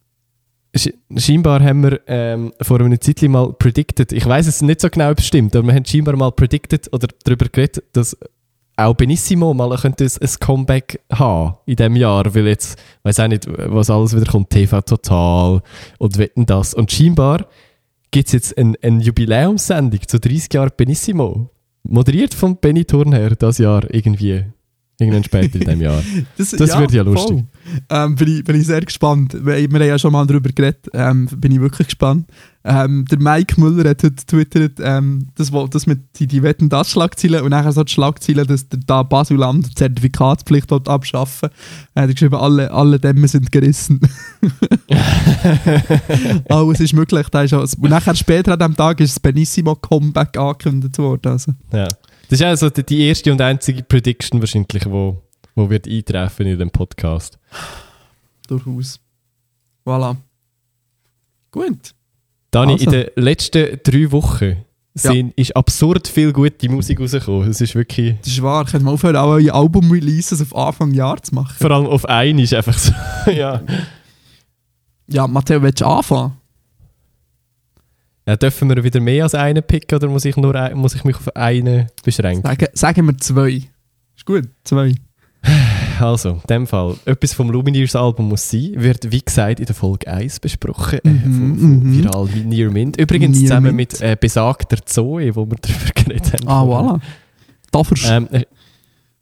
Sch 0.77 0.89
scheinbar 1.17 1.63
haben 1.63 1.81
wir 1.81 1.99
ähm, 2.05 2.53
vor 2.61 2.79
einer 2.79 3.01
Zeit 3.01 3.23
mal 3.23 3.53
predicted, 3.53 4.11
ich 4.11 4.23
weiß 4.23 4.45
es 4.45 4.61
nicht 4.61 4.81
so 4.81 4.89
genau, 4.91 5.09
ob 5.09 5.17
es 5.17 5.25
stimmt, 5.25 5.55
aber 5.55 5.65
wir 5.65 5.73
haben 5.73 5.85
scheinbar 5.85 6.15
mal 6.15 6.31
predicted 6.31 6.93
oder 6.93 7.07
darüber 7.23 7.47
geredet, 7.47 7.83
dass 7.93 8.15
auch 8.85 8.93
Benissimo 8.93 9.53
mal 9.53 9.75
könnte 9.77 10.05
ein, 10.05 10.11
ein 10.21 10.29
Comeback 10.39 11.01
haben 11.11 11.57
in 11.65 11.75
diesem 11.75 11.95
Jahr, 11.95 12.33
weil 12.33 12.47
jetzt, 12.47 12.79
weiß 13.03 13.19
auch 13.19 13.27
nicht, 13.27 13.47
was 13.47 13.89
alles 13.89 14.15
wieder 14.15 14.29
kommt, 14.29 14.49
TV 14.49 14.81
Total 14.81 15.61
und 15.97 16.17
wetten 16.17 16.45
das. 16.45 16.73
Und 16.73 16.91
scheinbar 16.91 17.47
gibt 18.11 18.27
es 18.27 18.33
jetzt 18.33 18.57
eine 18.57 18.75
ein 18.81 19.01
Jubiläumssendung 19.01 19.99
zu 20.07 20.19
30 20.19 20.53
Jahren 20.53 20.71
Benissimo, 20.75 21.49
moderiert 21.83 22.33
von 22.33 22.57
Benny 22.57 22.85
Thurnherr 22.85 23.35
das 23.35 23.57
Jahr 23.57 23.83
irgendwie, 23.93 24.45
irgendwann 24.99 25.23
später 25.23 25.55
in 25.55 25.61
diesem 25.61 25.81
Jahr. 25.81 26.03
Das 26.37 26.51
wird 26.57 26.91
ja 26.91 27.03
lustig. 27.03 27.45
Ähm, 27.89 28.15
bin, 28.15 28.37
ich, 28.37 28.43
bin 28.43 28.55
ich 28.55 28.65
sehr 28.67 28.81
gespannt. 28.81 29.33
Wir, 29.33 29.57
wir 29.57 29.79
haben 29.79 29.87
ja 29.87 29.99
schon 29.99 30.11
mal 30.11 30.25
darüber 30.25 30.49
geredet. 30.49 30.89
Ähm, 30.93 31.27
bin 31.37 31.51
ich 31.51 31.59
wirklich 31.59 31.87
gespannt. 31.87 32.29
Ähm, 32.65 33.05
der 33.09 33.19
Mike 33.19 33.59
Müller 33.59 33.89
hat 33.89 34.03
heute 34.03 34.11
getwittert, 34.15 34.73
ähm, 34.81 35.29
das, 35.35 35.49
das 35.71 35.87
mit 35.87 36.19
die, 36.19 36.27
die 36.27 36.43
Wetten 36.43 36.67
das 36.67 36.91
Schlagzeilen 36.91 37.41
und 37.41 37.51
nachher 37.51 37.71
so 37.71 37.83
die 37.85 37.91
Schlagzeilen, 37.91 38.45
dass 38.45 38.67
der 38.67 38.81
da 38.85 39.01
Basuland 39.03 39.67
die 39.69 39.75
Zertifikatspflicht 39.75 40.69
dort 40.69 40.89
abschaffen. 40.89 41.49
Er 41.95 42.03
hat 42.03 42.11
geschrieben, 42.11 42.35
alle, 42.35 42.69
alle 42.71 42.99
Dämme 42.99 43.27
sind 43.29 43.49
gerissen. 43.51 44.01
Alles 46.49 46.79
ist 46.79 46.93
möglich. 46.93 47.27
Da 47.29 47.43
ist 47.43 47.53
auch, 47.53 47.61
und 47.61 47.89
nachher 47.89 48.15
später 48.15 48.53
an 48.53 48.59
diesem 48.59 48.75
Tag 48.75 48.99
ist 48.99 49.15
das 49.15 49.19
Benissimo 49.19 49.75
Comeback 49.75 50.37
angekündigt 50.37 50.97
worden. 50.97 51.31
Also. 51.31 51.53
Ja. 51.71 51.87
Das 52.29 52.39
ist 52.39 52.43
also 52.43 52.69
die- 52.69 52.83
die 52.83 53.01
erste 53.07 53.31
und 53.31 53.41
einzige 53.41 53.83
Prediction 53.83 54.39
wahrscheinlich, 54.39 54.85
wo, 54.85 55.21
wo 55.55 55.69
wird 55.69 55.87
eintreffen 55.87 56.45
in 56.45 56.59
dem 56.59 56.69
Podcast. 56.71 57.39
Durchaus. 58.47 58.99
Voilà. 59.85 60.15
Gut. 61.51 61.93
Dani, 62.51 62.73
Also. 62.73 62.85
in 62.85 62.91
den 62.91 63.05
letzten 63.15 63.79
drei 63.83 64.11
Wochen 64.11 64.57
sind, 64.95 65.33
ist 65.37 65.55
absurd 65.55 66.07
viel 66.07 66.33
gute 66.33 66.67
Musik 66.69 66.99
rausgekommen. 66.99 67.49
Es 67.49 67.61
ist 67.61 67.75
wirklich, 67.75 68.15
Das 68.21 68.27
ist 68.33 68.41
wahr. 68.41 68.65
Könnt 68.65 68.83
mal 68.83 68.91
aufhören, 68.91 69.15
auch 69.15 69.27
eure 69.29 69.53
Album-Releases 69.53 70.41
auf 70.41 70.55
Anfang 70.55 70.91
Jahr 70.93 71.21
zu 71.21 71.35
machen? 71.35 71.55
vor 71.57 71.71
allem 71.71 71.85
auf 71.85 72.05
einen 72.05 72.39
ist 72.39 72.53
einfach 72.53 72.77
so, 72.77 72.91
ja. 73.31 73.61
Ja, 75.07 75.27
Matteo, 75.27 75.61
willst 75.61 75.81
du 75.81 75.85
anfangen? 75.85 76.33
ja. 78.27 78.35
Dürfen 78.35 78.69
wir 78.69 78.83
wieder 78.83 78.99
mehr 78.99 79.23
als 79.23 79.35
einen 79.35 79.63
picken 79.63 79.95
oder 79.95 80.07
muss 80.07 80.25
ich, 80.25 80.35
nur 80.37 80.53
ein, 80.55 80.77
muss 80.77 80.95
ich 80.95 81.03
mich 81.03 81.15
auf 81.15 81.35
einen 81.35 81.87
beschränken? 82.03 82.43
Sagen, 82.43 82.67
sagen 82.73 83.05
wir 83.07 83.17
zwei. 83.17 83.63
Ist 84.15 84.25
gut, 84.25 84.49
zwei. 84.63 84.95
Also, 85.99 86.29
in 86.31 86.41
dem 86.49 86.67
Fall, 86.67 86.95
etwas 87.05 87.33
vom 87.33 87.49
Lumineers 87.49 87.95
Album 87.95 88.29
muss 88.29 88.49
sein, 88.49 88.73
wird 88.75 89.11
wie 89.11 89.21
gesagt 89.21 89.59
in 89.59 89.65
der 89.65 89.75
Folge 89.75 90.07
1 90.11 90.39
besprochen, 90.39 90.99
äh, 91.03 91.09
Mhm, 91.09 91.21
von, 91.21 91.59
von 91.59 91.79
mhm. 91.83 91.97
Viral 91.97 92.25
Near 92.45 92.71
Mint. 92.71 92.97
Übrigens 92.97 93.37
Near 93.37 93.47
zusammen 93.49 93.75
Mint. 93.75 93.93
mit 93.93 94.01
äh, 94.01 94.15
besagter 94.19 94.77
Zoe, 94.85 95.35
wo 95.35 95.45
wir 95.45 95.57
darüber 95.61 95.91
geredet 95.95 96.33
haben. 96.33 96.47
Ah, 96.47 96.63
voilà. 96.63 96.99
Da 97.71 97.83
Ähm, 98.17 98.27
äh, 98.31 98.45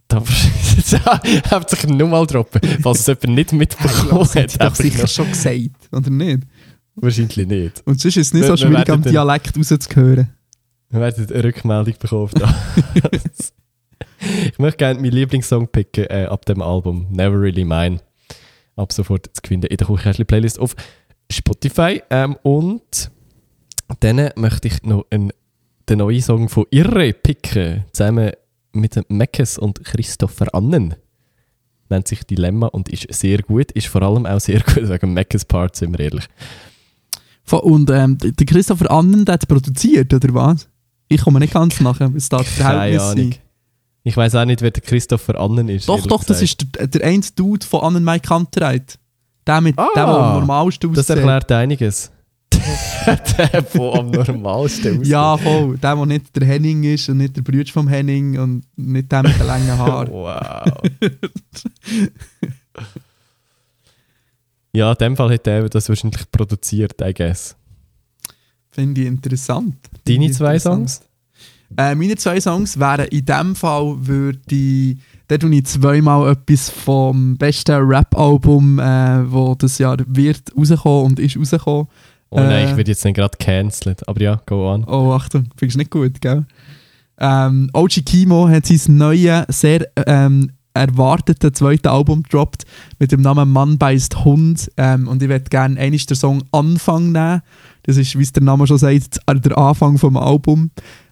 da 0.08 0.24
hauptsächlich 1.52 1.92
nur 1.92 2.08
mal 2.08 2.26
droppen, 2.26 2.62
falls 2.82 3.00
es 3.02 3.08
jemand 3.08 3.30
nicht 3.36 3.52
mitbekommen 3.54 4.20
das 4.20 4.36
hat. 4.36 4.56
doch 4.56 4.60
einfach 4.66 4.76
sicher 4.76 5.02
noch- 5.02 5.10
schon 5.10 5.28
gesagt, 5.30 5.70
oder 5.92 6.10
nicht? 6.10 6.40
Wahrscheinlich 6.96 7.46
nicht. 7.48 7.82
Und 7.86 8.00
sonst 8.00 8.16
ist 8.18 8.28
es 8.28 8.34
nicht 8.34 8.44
Wir- 8.44 8.56
so 8.56 8.58
schwierig, 8.58 8.90
am 8.90 9.02
Dialekt 9.04 9.58
rauszuhören. 9.58 10.30
Wir 10.90 11.00
werden 11.02 11.28
eine 11.30 11.44
Rückmeldung 11.44 11.96
bekommen 12.00 12.30
das. 12.36 13.54
ich 14.52 14.60
möchte 14.60 14.78
gerne 14.78 15.00
meinen 15.00 15.12
Lieblingssong 15.12 15.68
picken 15.68 16.06
äh, 16.06 16.26
ab 16.26 16.46
dem 16.46 16.62
Album 16.62 17.08
Never 17.12 17.40
Really 17.40 17.64
Mine. 17.64 18.00
Ab 18.76 18.92
sofort 18.94 19.30
zu 19.34 19.42
finden 19.46 19.68
in 19.68 19.78
der 19.78 19.88
Kuchenkästchen-Playlist 19.88 20.60
auf 20.60 20.76
Spotify. 21.32 22.02
Ähm, 22.10 22.38
und 22.44 23.12
dann 24.00 24.30
möchte 24.36 24.68
ich 24.68 24.84
noch 24.84 25.06
einen, 25.10 25.32
den 25.90 26.00
neuen 26.00 26.22
Song 26.22 26.50
von 26.50 26.66
Irre 26.70 27.14
picken, 27.14 27.86
zusammen 27.92 28.32
mit 28.74 28.96
dem 28.96 29.06
Meckes 29.10 29.58
und 29.58 29.84
Christopher 29.84 30.54
Annen. 30.54 30.96
Nennt 31.90 32.08
sich 32.08 32.24
Dilemma 32.24 32.68
und 32.68 32.90
ist 32.90 33.12
sehr 33.14 33.40
gut. 33.40 33.72
Ist 33.72 33.88
vor 33.88 34.02
allem 34.02 34.26
auch 34.26 34.40
sehr 34.40 34.60
gut 34.74 34.90
wegen 34.90 35.14
Meckes 35.14 35.46
Part, 35.46 35.76
sind 35.76 35.98
wir 35.98 36.06
ehrlich. 36.06 36.28
Und 37.50 37.90
ähm, 37.90 38.18
der 38.20 38.46
Christopher 38.46 38.92
Annen, 38.92 39.24
der 39.24 39.34
hat 39.34 39.44
es 39.44 39.48
produziert, 39.48 40.14
oder 40.14 40.34
was? 40.34 40.68
Ich 41.08 41.22
komme 41.22 41.40
nicht 41.40 41.54
ganz 41.54 41.80
nachher, 41.80 42.14
was 42.14 42.28
da 42.28 42.40
die 42.40 42.62
Keine 42.62 43.02
Ahnung. 43.02 43.16
sind. 43.16 43.40
Ich 44.08 44.16
weiß 44.16 44.36
auch 44.36 44.46
nicht, 44.46 44.62
wer 44.62 44.72
der 44.72 44.82
Christopher 44.82 45.38
Annen 45.38 45.68
ist. 45.68 45.90
Doch, 45.90 46.08
doch, 46.08 46.24
das 46.24 46.40
gesagt. 46.40 46.64
ist 46.64 46.76
der, 46.80 46.88
der 46.88 47.06
einzige 47.06 47.36
Dude 47.36 47.66
von 47.66 47.82
Annen 47.82 48.06
Mike 48.06 48.26
Kantereit. 48.26 48.98
Der 49.46 49.60
mit 49.60 49.78
Ah, 49.78 49.90
der, 49.94 50.06
der 50.06 50.16
am 50.16 50.34
normalsten 50.40 50.94
Das 50.94 51.12
aussieht. 51.12 51.18
erklärt 51.18 51.52
einiges. 51.52 52.10
der, 53.06 53.62
der 53.64 53.94
am 54.00 54.10
normalsten 54.12 55.00
aussieht. 55.00 55.08
Ja, 55.08 55.36
voll. 55.36 55.78
Der, 55.80 55.94
der 55.94 56.06
nicht 56.06 56.34
der 56.38 56.48
Henning 56.48 56.86
ist 56.86 57.10
und 57.10 57.18
nicht 57.18 57.36
der 57.36 57.42
Bruder 57.42 57.66
vom 57.70 57.90
Henning 57.90 58.40
und 58.40 58.64
nicht 58.78 59.12
der 59.12 59.24
mit 59.24 59.38
den 59.38 59.46
langen 59.46 59.68
Haaren. 59.78 60.10
Wow. 60.10 60.72
ja, 64.72 64.92
in 64.94 64.98
dem 65.00 65.18
Fall 65.18 65.34
hat 65.34 65.48
er 65.48 65.68
das 65.68 65.90
wahrscheinlich 65.90 66.32
produziert, 66.32 67.02
I 67.02 67.14
guess. 67.14 67.58
Finde 68.72 69.02
ich 69.02 69.08
interessant. 69.08 69.76
Deine 70.08 70.32
zwei. 70.32 70.60
Songs? 70.60 71.02
Äh, 71.76 71.96
meine 71.96 72.16
zwei 72.16 72.40
Songs 72.40 72.80
wären 72.80 73.08
in 73.08 73.26
dem 73.26 73.56
Fall, 73.56 73.96
würde 74.00 74.40
ich, 74.50 74.98
da 75.28 75.38
tue 75.38 75.54
ich 75.54 75.66
zweimal 75.66 76.32
etwas 76.32 76.70
vom 76.70 77.38
besten 77.38 77.76
Rap-Album, 77.76 78.80
äh, 78.80 79.30
wo 79.32 79.54
das 79.56 79.78
Jahr 79.78 79.98
wird 80.08 80.54
rauskommen 80.58 81.06
und 81.06 81.20
ist 81.20 81.38
rausgekommen. 81.38 81.88
Oh 82.30 82.38
nein, 82.40 82.52
Äh. 82.68 82.72
ich 82.72 82.78
werde 82.78 82.92
jetzt 82.92 83.04
nicht 83.06 83.16
gerade 83.16 83.38
cancelled. 83.38 84.08
Aber 84.08 84.22
ja, 84.22 84.42
go 84.46 84.72
on. 84.74 84.84
Oh, 84.86 85.12
Achtung, 85.14 85.50
findest 85.58 85.76
du 85.76 85.80
nicht 85.80 85.92
gut, 85.92 86.22
gell? 86.22 86.46
Ähm, 87.20 87.70
OG 87.74 88.06
Kimo 88.06 88.48
hat 88.48 88.66
sein 88.68 88.98
neues, 88.98 89.46
sehr 89.50 89.88
ähm, 90.06 90.52
erwarteten 90.74 91.54
zweiten 91.54 91.88
Album 91.88 92.24
gedroppt 92.24 92.64
mit 93.00 93.12
dem 93.12 93.22
Namen 93.22 93.50
Mann 93.52 93.78
beißt 93.78 94.24
Hund. 94.24 94.72
Ähm, 94.78 95.08
und 95.08 95.22
ich 95.24 95.30
würde 95.30 95.46
gerne 95.50 95.80
einmal 95.80 96.00
den 96.00 96.16
Song 96.16 96.44
Anfang 96.52 97.12
nehmen. 97.12 97.42
Das 97.84 97.98
ist, 97.98 98.18
wie 98.18 98.24
es 98.24 98.32
der 98.34 98.44
Name 98.44 98.68
schon 98.68 98.78
sagt, 98.78 99.20
der 99.28 99.58
Anfang 99.58 99.98
vom 99.98 100.18
Album. 100.18 100.70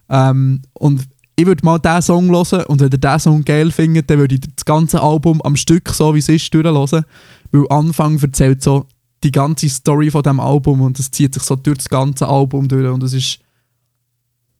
Ähm, 0.09 0.61
und 0.73 1.07
ich 1.35 1.45
würde 1.45 1.65
mal 1.65 1.79
diesen 1.79 2.01
Song 2.01 2.29
hören 2.29 2.65
und 2.65 2.79
wenn 2.79 2.91
ihr 2.91 2.97
diesen 2.97 3.19
Song 3.19 3.45
geil 3.45 3.71
findet, 3.71 4.09
dann 4.09 4.19
würde 4.19 4.35
ich 4.35 4.41
das 4.41 4.65
ganze 4.65 5.01
Album 5.01 5.41
am 5.41 5.55
Stück, 5.55 5.89
so 5.89 6.15
wie 6.15 6.19
es 6.19 6.29
ist, 6.29 6.53
durchhören. 6.53 7.05
Weil 7.51 7.65
Anfang 7.69 8.19
erzählt 8.19 8.63
so 8.63 8.85
die 9.23 9.31
ganze 9.31 9.69
Story 9.69 10.11
von 10.11 10.23
dem 10.23 10.39
Album 10.39 10.81
und 10.81 10.99
es 10.99 11.11
zieht 11.11 11.33
sich 11.33 11.43
so 11.43 11.55
durch 11.55 11.79
das 11.79 11.89
ganze 11.89 12.27
Album 12.27 12.67
durch 12.67 12.87
und 12.87 13.03
es 13.03 13.13
ist 13.13 13.39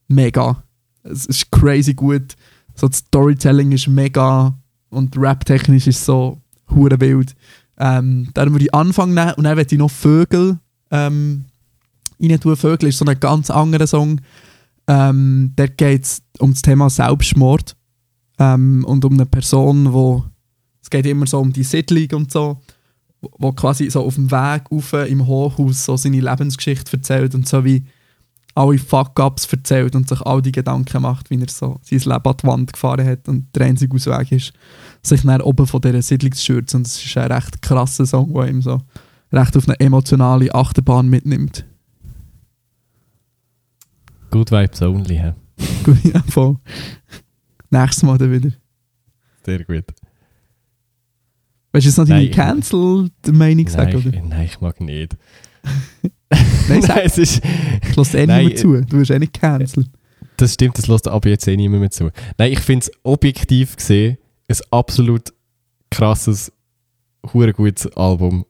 mega. 0.08 0.64
Es 1.04 1.26
ist 1.26 1.52
crazy 1.52 1.94
gut. 1.94 2.36
So 2.74 2.88
das 2.88 3.00
Storytelling 3.00 3.72
ist 3.72 3.88
mega 3.88 4.58
und 4.90 5.16
rap-technisch 5.18 5.88
ist 5.88 6.04
so 6.04 6.42
hure 6.70 7.00
wild. 7.00 7.36
Ähm, 7.78 8.30
dann 8.34 8.52
würde 8.52 8.66
ich 8.66 8.74
anfangen 8.74 9.14
nehmen 9.14 9.34
und 9.34 9.44
dann 9.44 9.58
würde 9.58 9.74
ich 9.74 9.80
noch 9.80 9.92
Vögel 9.92 10.60
ähm, 10.92 11.46
rein 12.20 12.40
tun. 12.40 12.56
Vögel 12.56 12.90
ist 12.90 12.98
so 12.98 13.06
ein 13.06 13.20
ganz 13.20 13.50
anderer 13.50 13.88
Song. 13.88 14.20
Ähm, 14.88 15.54
dort 15.56 15.78
geht 15.78 16.04
es 16.04 16.22
um 16.40 16.52
das 16.54 16.62
Thema 16.62 16.90
Selbstmord 16.90 17.76
ähm, 18.40 18.86
und 18.86 19.04
um 19.06 19.14
eine 19.14 19.26
Person, 19.26 19.94
wo 19.94 20.24
es 20.82 20.90
geht 20.90 21.08
immer 21.08 21.26
so 21.26 21.40
um 21.40 21.52
die 21.52 21.64
Siedlung 21.64 22.08
und 22.14 22.32
so, 22.32 22.62
wo, 23.22 23.32
wo 23.40 23.52
quasi 23.52 23.90
so 23.90 24.04
auf 24.04 24.16
dem 24.16 24.30
Weg 24.30 24.72
rauf 24.72 24.94
im 24.94 25.26
Hochhaus 25.26 25.86
so 25.86 25.98
seine 25.98 26.20
Lebensgeschichte 26.20 26.98
erzählt 26.98 27.34
und 27.34 27.48
so 27.48 27.66
wie 27.66 27.86
alle 28.56 28.78
Fuck-Ups 28.78 29.52
erzählt 29.52 29.96
und 29.96 30.08
sich 30.08 30.22
all 30.22 30.42
die 30.42 30.54
Gedanken 30.54 31.02
macht, 31.02 31.30
wie 31.30 31.40
er 31.40 31.50
so 31.50 31.78
sein 31.82 32.00
Leben 32.00 32.26
an 32.26 32.38
die 32.42 32.48
Wand 32.48 32.74
gefahren 32.74 33.06
hat 33.06 33.28
und 33.28 33.54
der 33.54 33.66
einzige 33.66 33.94
Ausweg 33.96 34.32
ist, 34.32 34.54
sich 35.04 35.24
dann 35.24 35.42
oben 35.42 35.68
von 35.68 35.82
dieser 35.82 36.02
Siedlung 36.02 36.32
zu 36.32 36.44
schürzen. 36.44 36.78
Und 36.78 36.88
es 36.88 37.04
ist 37.04 37.18
ein 37.18 37.32
recht 37.32 37.62
krasser 37.62 38.06
Song, 38.06 38.34
der 38.34 38.48
ihm 38.48 38.62
so 38.62 38.80
recht 39.34 39.58
auf 39.58 39.68
eine 39.68 39.80
emotionale 39.80 40.54
Achterbahn 40.56 41.10
mitnimmt. 41.10 41.66
Good 44.36 44.52
Vibes 44.52 44.82
only? 44.82 45.34
Gut, 45.86 46.04
ja, 46.04 46.22
voll. 46.28 46.58
Nächstes 47.70 48.04
Mal 48.04 48.18
dann 48.18 48.34
wieder. 48.34 48.52
Sehr 49.46 49.64
gut. 49.64 49.86
Weißt 51.72 51.86
du 51.86 51.90
jetzt 51.90 51.98
noch 51.98 52.06
deine 52.06 52.24
Nein. 52.26 52.32
Cancel-Meinung 52.32 53.68
sagen? 53.70 53.92
Nein, 53.94 53.96
Oder? 53.96 54.18
ich, 54.18 54.24
nein, 54.26 54.46
ich 54.46 54.60
mag 54.60 54.82
nicht. 54.82 55.16
Nein, 56.68 56.82
sag, 56.82 57.06
es 57.06 57.18
ist, 57.18 57.42
ich 57.82 57.96
lasse 57.96 58.18
eh 58.18 58.26
Nein, 58.26 58.48
nicht 58.48 58.66
mehr 58.66 58.82
zu. 58.82 58.86
Du 58.86 58.98
wirst 58.98 59.12
eh 59.12 59.20
nicht 59.20 59.40
cancelled. 59.40 59.90
das 60.36 60.54
stimmt, 60.54 60.78
das 60.80 60.88
lässt 60.88 61.08
aber 61.08 61.30
jetzt 61.30 61.48
eh 61.48 61.56
niemand 61.56 61.80
mehr 61.80 61.92
zu. 61.92 62.12
Nein, 62.38 62.52
ich 62.52 62.60
finde 62.60 62.88
es 62.88 62.92
objektiv 63.04 63.78
gesehen 63.78 64.18
ein 64.50 64.58
absolut 64.70 65.34
krasses, 65.92 66.52
hure 67.32 67.54
gutes 67.54 67.88
Album. 67.96 68.46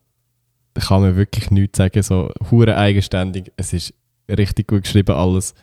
Da 0.74 0.80
kann 0.80 1.02
man 1.02 1.14
wirklich 1.14 1.52
nichts 1.52 1.78
sagen, 1.78 2.02
so 2.02 2.32
hure 2.50 2.76
eigenständig. 2.76 3.52
Es 3.56 3.72
ist 3.72 3.94
richtig 4.28 4.66
gut 4.66 4.82
geschrieben 4.82 5.14
alles. 5.14 5.54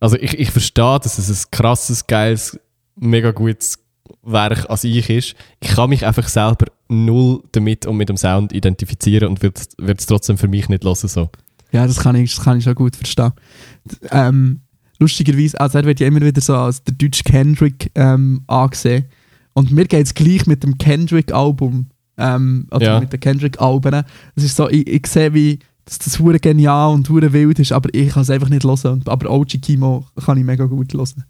Also 0.00 0.16
ich, 0.16 0.38
ich 0.38 0.50
verstehe, 0.50 0.98
dass 1.02 1.18
es 1.18 1.46
ein 1.46 1.50
krasses, 1.50 2.06
geiles, 2.06 2.58
mega 2.96 3.30
gutes 3.32 3.78
Werk 4.22 4.68
an 4.68 4.76
sich 4.76 5.08
ist. 5.10 5.34
Ich 5.60 5.68
kann 5.68 5.90
mich 5.90 6.04
einfach 6.06 6.28
selber 6.28 6.66
null 6.88 7.42
damit 7.52 7.86
und 7.86 7.96
mit 7.96 8.08
dem 8.08 8.16
Sound 8.16 8.52
identifizieren 8.52 9.28
und 9.28 9.42
wird 9.42 9.58
es 9.78 10.06
trotzdem 10.06 10.38
für 10.38 10.48
mich 10.48 10.68
nicht 10.68 10.84
hören 10.84 10.96
so. 11.08 11.30
Ja, 11.72 11.86
das 11.86 11.98
kann 12.00 12.14
ich, 12.16 12.34
das 12.34 12.44
kann 12.44 12.58
ich 12.58 12.64
schon 12.64 12.74
gut 12.74 12.94
verstehen. 12.96 13.32
Ähm, 14.10 14.60
lustigerweise, 14.98 15.60
also 15.60 15.78
er 15.78 15.84
wird 15.84 16.00
ja 16.00 16.06
immer 16.06 16.20
wieder 16.20 16.40
so 16.40 16.54
als 16.56 16.82
der 16.84 16.94
deutsche 16.94 17.24
Kendrick 17.24 17.90
ähm, 17.94 18.42
angesehen. 18.46 19.06
Und 19.54 19.72
mir 19.72 19.86
geht 19.86 20.06
es 20.06 20.14
gleich 20.14 20.46
mit 20.46 20.62
dem 20.62 20.76
Kendrick-Album. 20.78 21.86
Ähm, 22.18 22.66
oder 22.70 22.84
Ja. 22.86 23.00
mit 23.00 23.12
den 23.12 23.20
Kendrick-Alben. 23.20 24.04
Es 24.36 24.44
ist 24.44 24.56
so, 24.56 24.68
ich, 24.70 24.86
ich 24.86 25.06
sehe, 25.06 25.34
wie 25.34 25.58
dass 25.86 25.98
das 25.98 26.18
hure 26.18 26.38
genial 26.38 26.92
und 26.92 27.08
hure 27.08 27.32
wild 27.32 27.58
ist, 27.58 27.72
aber 27.72 27.88
ich 27.94 28.10
kann 28.10 28.22
es 28.22 28.30
einfach 28.30 28.48
nicht 28.50 28.64
hören. 28.64 29.02
Aber 29.06 29.30
OG 29.30 29.60
Kimo 29.62 30.04
kann 30.24 30.36
ich 30.36 30.44
mega 30.44 30.64
gut 30.66 30.92
hören. 30.92 31.24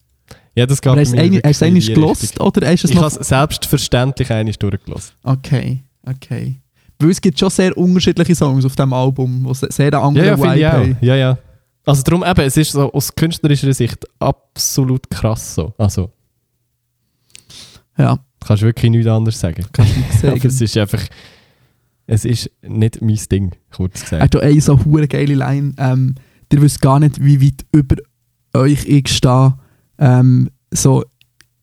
Ja, 0.56 0.66
das 0.66 0.80
geht 0.80 0.90
Aber 0.90 0.96
bei 0.96 1.40
hast 1.44 1.60
du 1.60 1.66
es 1.76 1.86
gelost 1.86 2.40
oder 2.40 2.66
hast 2.66 2.82
du 2.82 2.88
es 2.88 2.90
Ich 2.90 2.96
habe 2.96 3.06
es 3.06 3.28
selbstverständlich 3.28 4.32
eigentlich 4.32 4.58
durchgelassen. 4.58 5.14
Okay, 5.22 5.82
okay. 6.04 6.56
Weil 6.98 7.10
es 7.10 7.20
gibt 7.20 7.38
schon 7.38 7.50
sehr 7.50 7.76
unterschiedliche 7.76 8.34
Songs 8.34 8.64
auf 8.64 8.74
dem 8.74 8.92
Album, 8.94 9.44
die 9.46 9.54
se- 9.54 9.68
sehr 9.70 9.92
einen 10.02 10.16
Ja, 10.16 10.24
ja, 10.24 10.38
Vibe 10.38 10.72
haben. 10.72 10.96
Ja, 11.02 11.14
ja. 11.14 11.38
Also 11.84 12.02
darum 12.02 12.24
eben, 12.24 12.40
es 12.40 12.56
ist 12.56 12.72
so 12.72 12.90
aus 12.92 13.14
künstlerischer 13.14 13.72
Sicht 13.74 14.04
absolut 14.18 15.08
krass 15.10 15.54
so. 15.54 15.74
Also, 15.76 16.10
Ja, 17.98 18.14
du 18.40 18.46
kannst 18.46 18.62
wirklich 18.62 18.90
nichts 18.90 19.06
anderes 19.06 19.38
sagen. 19.38 19.64
kannst 19.72 19.94
du 19.94 19.98
nicht 20.00 20.14
Aber 20.24 20.36
es 20.36 20.42
sagen. 20.58 20.64
ist 20.64 20.76
einfach, 20.76 21.02
es 22.06 22.24
ist 22.24 22.50
nicht 22.62 23.02
mein 23.02 23.18
Ding, 23.30 23.52
kurz 23.70 24.00
Er 24.00 24.04
gesagt. 24.04 24.22
hat 24.22 24.36
auch 24.36 24.40
eine 24.42 24.60
so 24.60 24.84
hure 24.84 25.08
geile 25.08 25.34
Line. 25.34 25.74
Ähm, 25.78 26.14
ihr 26.52 26.62
wisst 26.62 26.80
gar 26.80 27.00
nicht, 27.00 27.22
wie 27.22 27.42
weit 27.42 27.64
über 27.72 27.96
euch 28.54 28.86
ich 28.86 29.08
stehe. 29.08 29.54
Ähm, 29.98 30.50
so, 30.70 31.04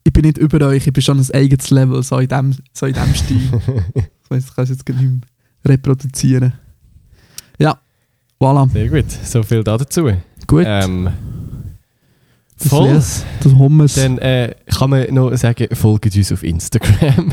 ich 0.03 0.11
bin 0.11 0.23
nicht 0.25 0.37
über 0.37 0.65
euch, 0.67 0.85
ich 0.85 0.93
bin 0.93 1.01
schon 1.01 1.19
ein 1.19 1.31
eigenes 1.33 1.69
Level, 1.69 2.03
so 2.03 2.17
in 2.17 2.27
dem, 2.27 2.55
so 2.73 2.85
in 2.85 2.93
dem 2.93 3.13
Stil. 3.15 3.41
so, 4.29 4.35
jetzt 4.35 4.55
kannst 4.55 4.69
du 4.69 4.73
jetzt 4.75 4.85
gar 4.85 4.95
nicht 4.95 5.09
mehr 5.09 5.21
reproduzieren. 5.65 6.53
Ja, 7.57 7.79
voilà. 8.39 8.69
Sehr 8.69 8.89
gut, 8.89 9.09
so 9.11 9.43
viel 9.43 9.63
da 9.63 9.77
dazu. 9.77 10.09
Gut. 10.45 10.65
Ähm, 10.67 11.09
das 12.59 12.67
voll. 12.67 12.93
Lies, 12.93 13.25
das 13.41 13.53
Hummus. 13.53 13.95
Dann 13.95 14.17
äh, 14.17 14.55
kann 14.67 14.89
man 14.89 15.13
noch 15.13 15.35
sagen, 15.37 15.67
folgt 15.73 16.15
uns 16.15 16.31
auf 16.31 16.43
Instagram. 16.43 17.31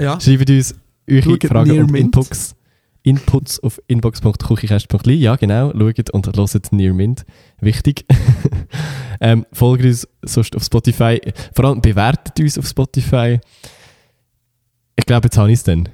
ja. 0.00 0.20
Schreibt 0.20 0.50
uns 0.50 0.74
eure 1.08 1.38
Fragen 1.46 1.70
und. 1.70 1.94
Inputs, 1.94 2.54
Inputs 3.02 3.60
auf 3.60 3.80
inbox.kuchicast.li. 3.86 5.14
Ja, 5.14 5.36
genau. 5.36 5.72
Schaut 5.72 6.10
und 6.10 6.26
hört 6.26 6.72
Near 6.72 6.94
Mint. 6.94 7.24
Wichtig. 7.60 8.04
ähm, 9.20 9.46
folgt 9.52 9.84
uns 9.84 10.08
sonst 10.22 10.54
auf 10.56 10.64
Spotify. 10.64 11.20
Vor 11.54 11.64
allem 11.64 11.80
bewertet 11.80 12.38
uns 12.40 12.58
auf 12.58 12.66
Spotify. 12.66 13.40
Ich 14.96 15.06
glaube, 15.06 15.26
jetzt 15.26 15.38
habe 15.38 15.48
ich 15.48 15.58
es 15.58 15.62
dann. 15.64 15.88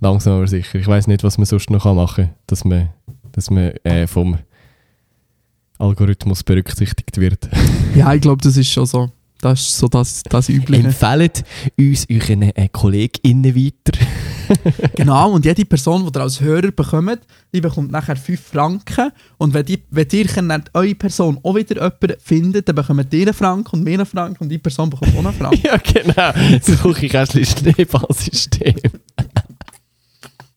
Langsam 0.00 0.34
aber 0.34 0.46
sicher. 0.46 0.78
Ich 0.78 0.86
weiß 0.86 1.06
nicht, 1.06 1.24
was 1.24 1.38
man 1.38 1.46
sonst 1.46 1.70
noch 1.70 1.84
machen 1.84 2.26
kann, 2.26 2.34
dass 2.46 2.64
man, 2.64 2.90
dass 3.32 3.50
man 3.50 3.72
äh, 3.84 4.06
vom 4.06 4.38
Algorithmus 5.78 6.42
berücksichtigt 6.42 7.18
wird. 7.18 7.48
ja, 7.94 8.14
ich 8.14 8.20
glaube, 8.20 8.42
das 8.42 8.56
ist 8.56 8.70
schon 8.70 8.86
so. 8.86 9.10
Das 9.40 9.60
ist 9.60 9.76
so 9.78 9.88
das, 9.88 10.22
das 10.22 10.48
Übliche. 10.48 10.86
Empfehlt 10.86 11.44
uns 11.78 12.06
euren 12.10 12.42
äh, 12.42 12.68
KollegInnen 12.68 13.54
weiter. 13.54 13.98
Genau, 14.96 15.32
und 15.32 15.44
jede 15.44 15.64
Person, 15.64 16.04
die 16.04 16.18
ihr 16.18 16.22
als 16.22 16.40
Hörer 16.40 16.70
bekommt, 16.70 17.20
die 17.52 17.60
bekommt 17.62 17.90
nachher 17.90 18.16
5 18.16 18.40
Franken. 18.40 19.10
Und 19.38 19.54
wenn, 19.54 19.64
die, 19.64 19.82
wenn 19.90 20.06
ihr 20.12 20.26
dann 20.26 20.64
eure 20.74 20.94
Person 20.94 21.38
auch 21.42 21.54
wieder 21.54 21.76
jemanden 21.76 22.20
findet, 22.22 22.68
dann 22.68 22.76
bekommt 22.76 23.12
ihr 23.12 23.22
einen 23.22 23.34
Franken 23.34 23.76
und 23.76 23.84
mir 23.84 23.94
einen 23.94 24.06
Franken 24.06 24.44
und 24.44 24.50
die 24.50 24.58
Person 24.58 24.90
bekommt 24.90 25.14
auch 25.16 25.24
einen 25.24 25.32
Franken. 25.32 25.62
Ja, 25.64 25.78
genau. 25.78 26.58
Das 26.58 26.82
Küchenkästchen 26.82 27.44
Schneeballsystem. 27.44 28.74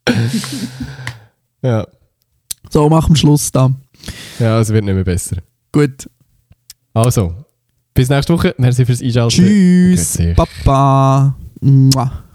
ja. 1.61 1.87
So, 2.69 2.89
mach 2.89 3.07
am 3.07 3.15
Schluss 3.15 3.51
da. 3.51 3.71
ja, 4.39 4.59
es 4.59 4.69
wird 4.69 4.83
nicht 4.83 4.95
mehr 4.95 5.03
besser. 5.03 5.37
Gut. 5.71 6.09
Also, 6.93 7.45
bis 7.97 8.09
nächste 8.09 8.33
Woche. 8.33 8.55
Merci 8.57 8.85
fürs 8.85 9.01
Einschalten. 9.01 9.29
Tschüss. 9.29 10.19
Papa. 10.35 11.35
Mua. 11.61 12.26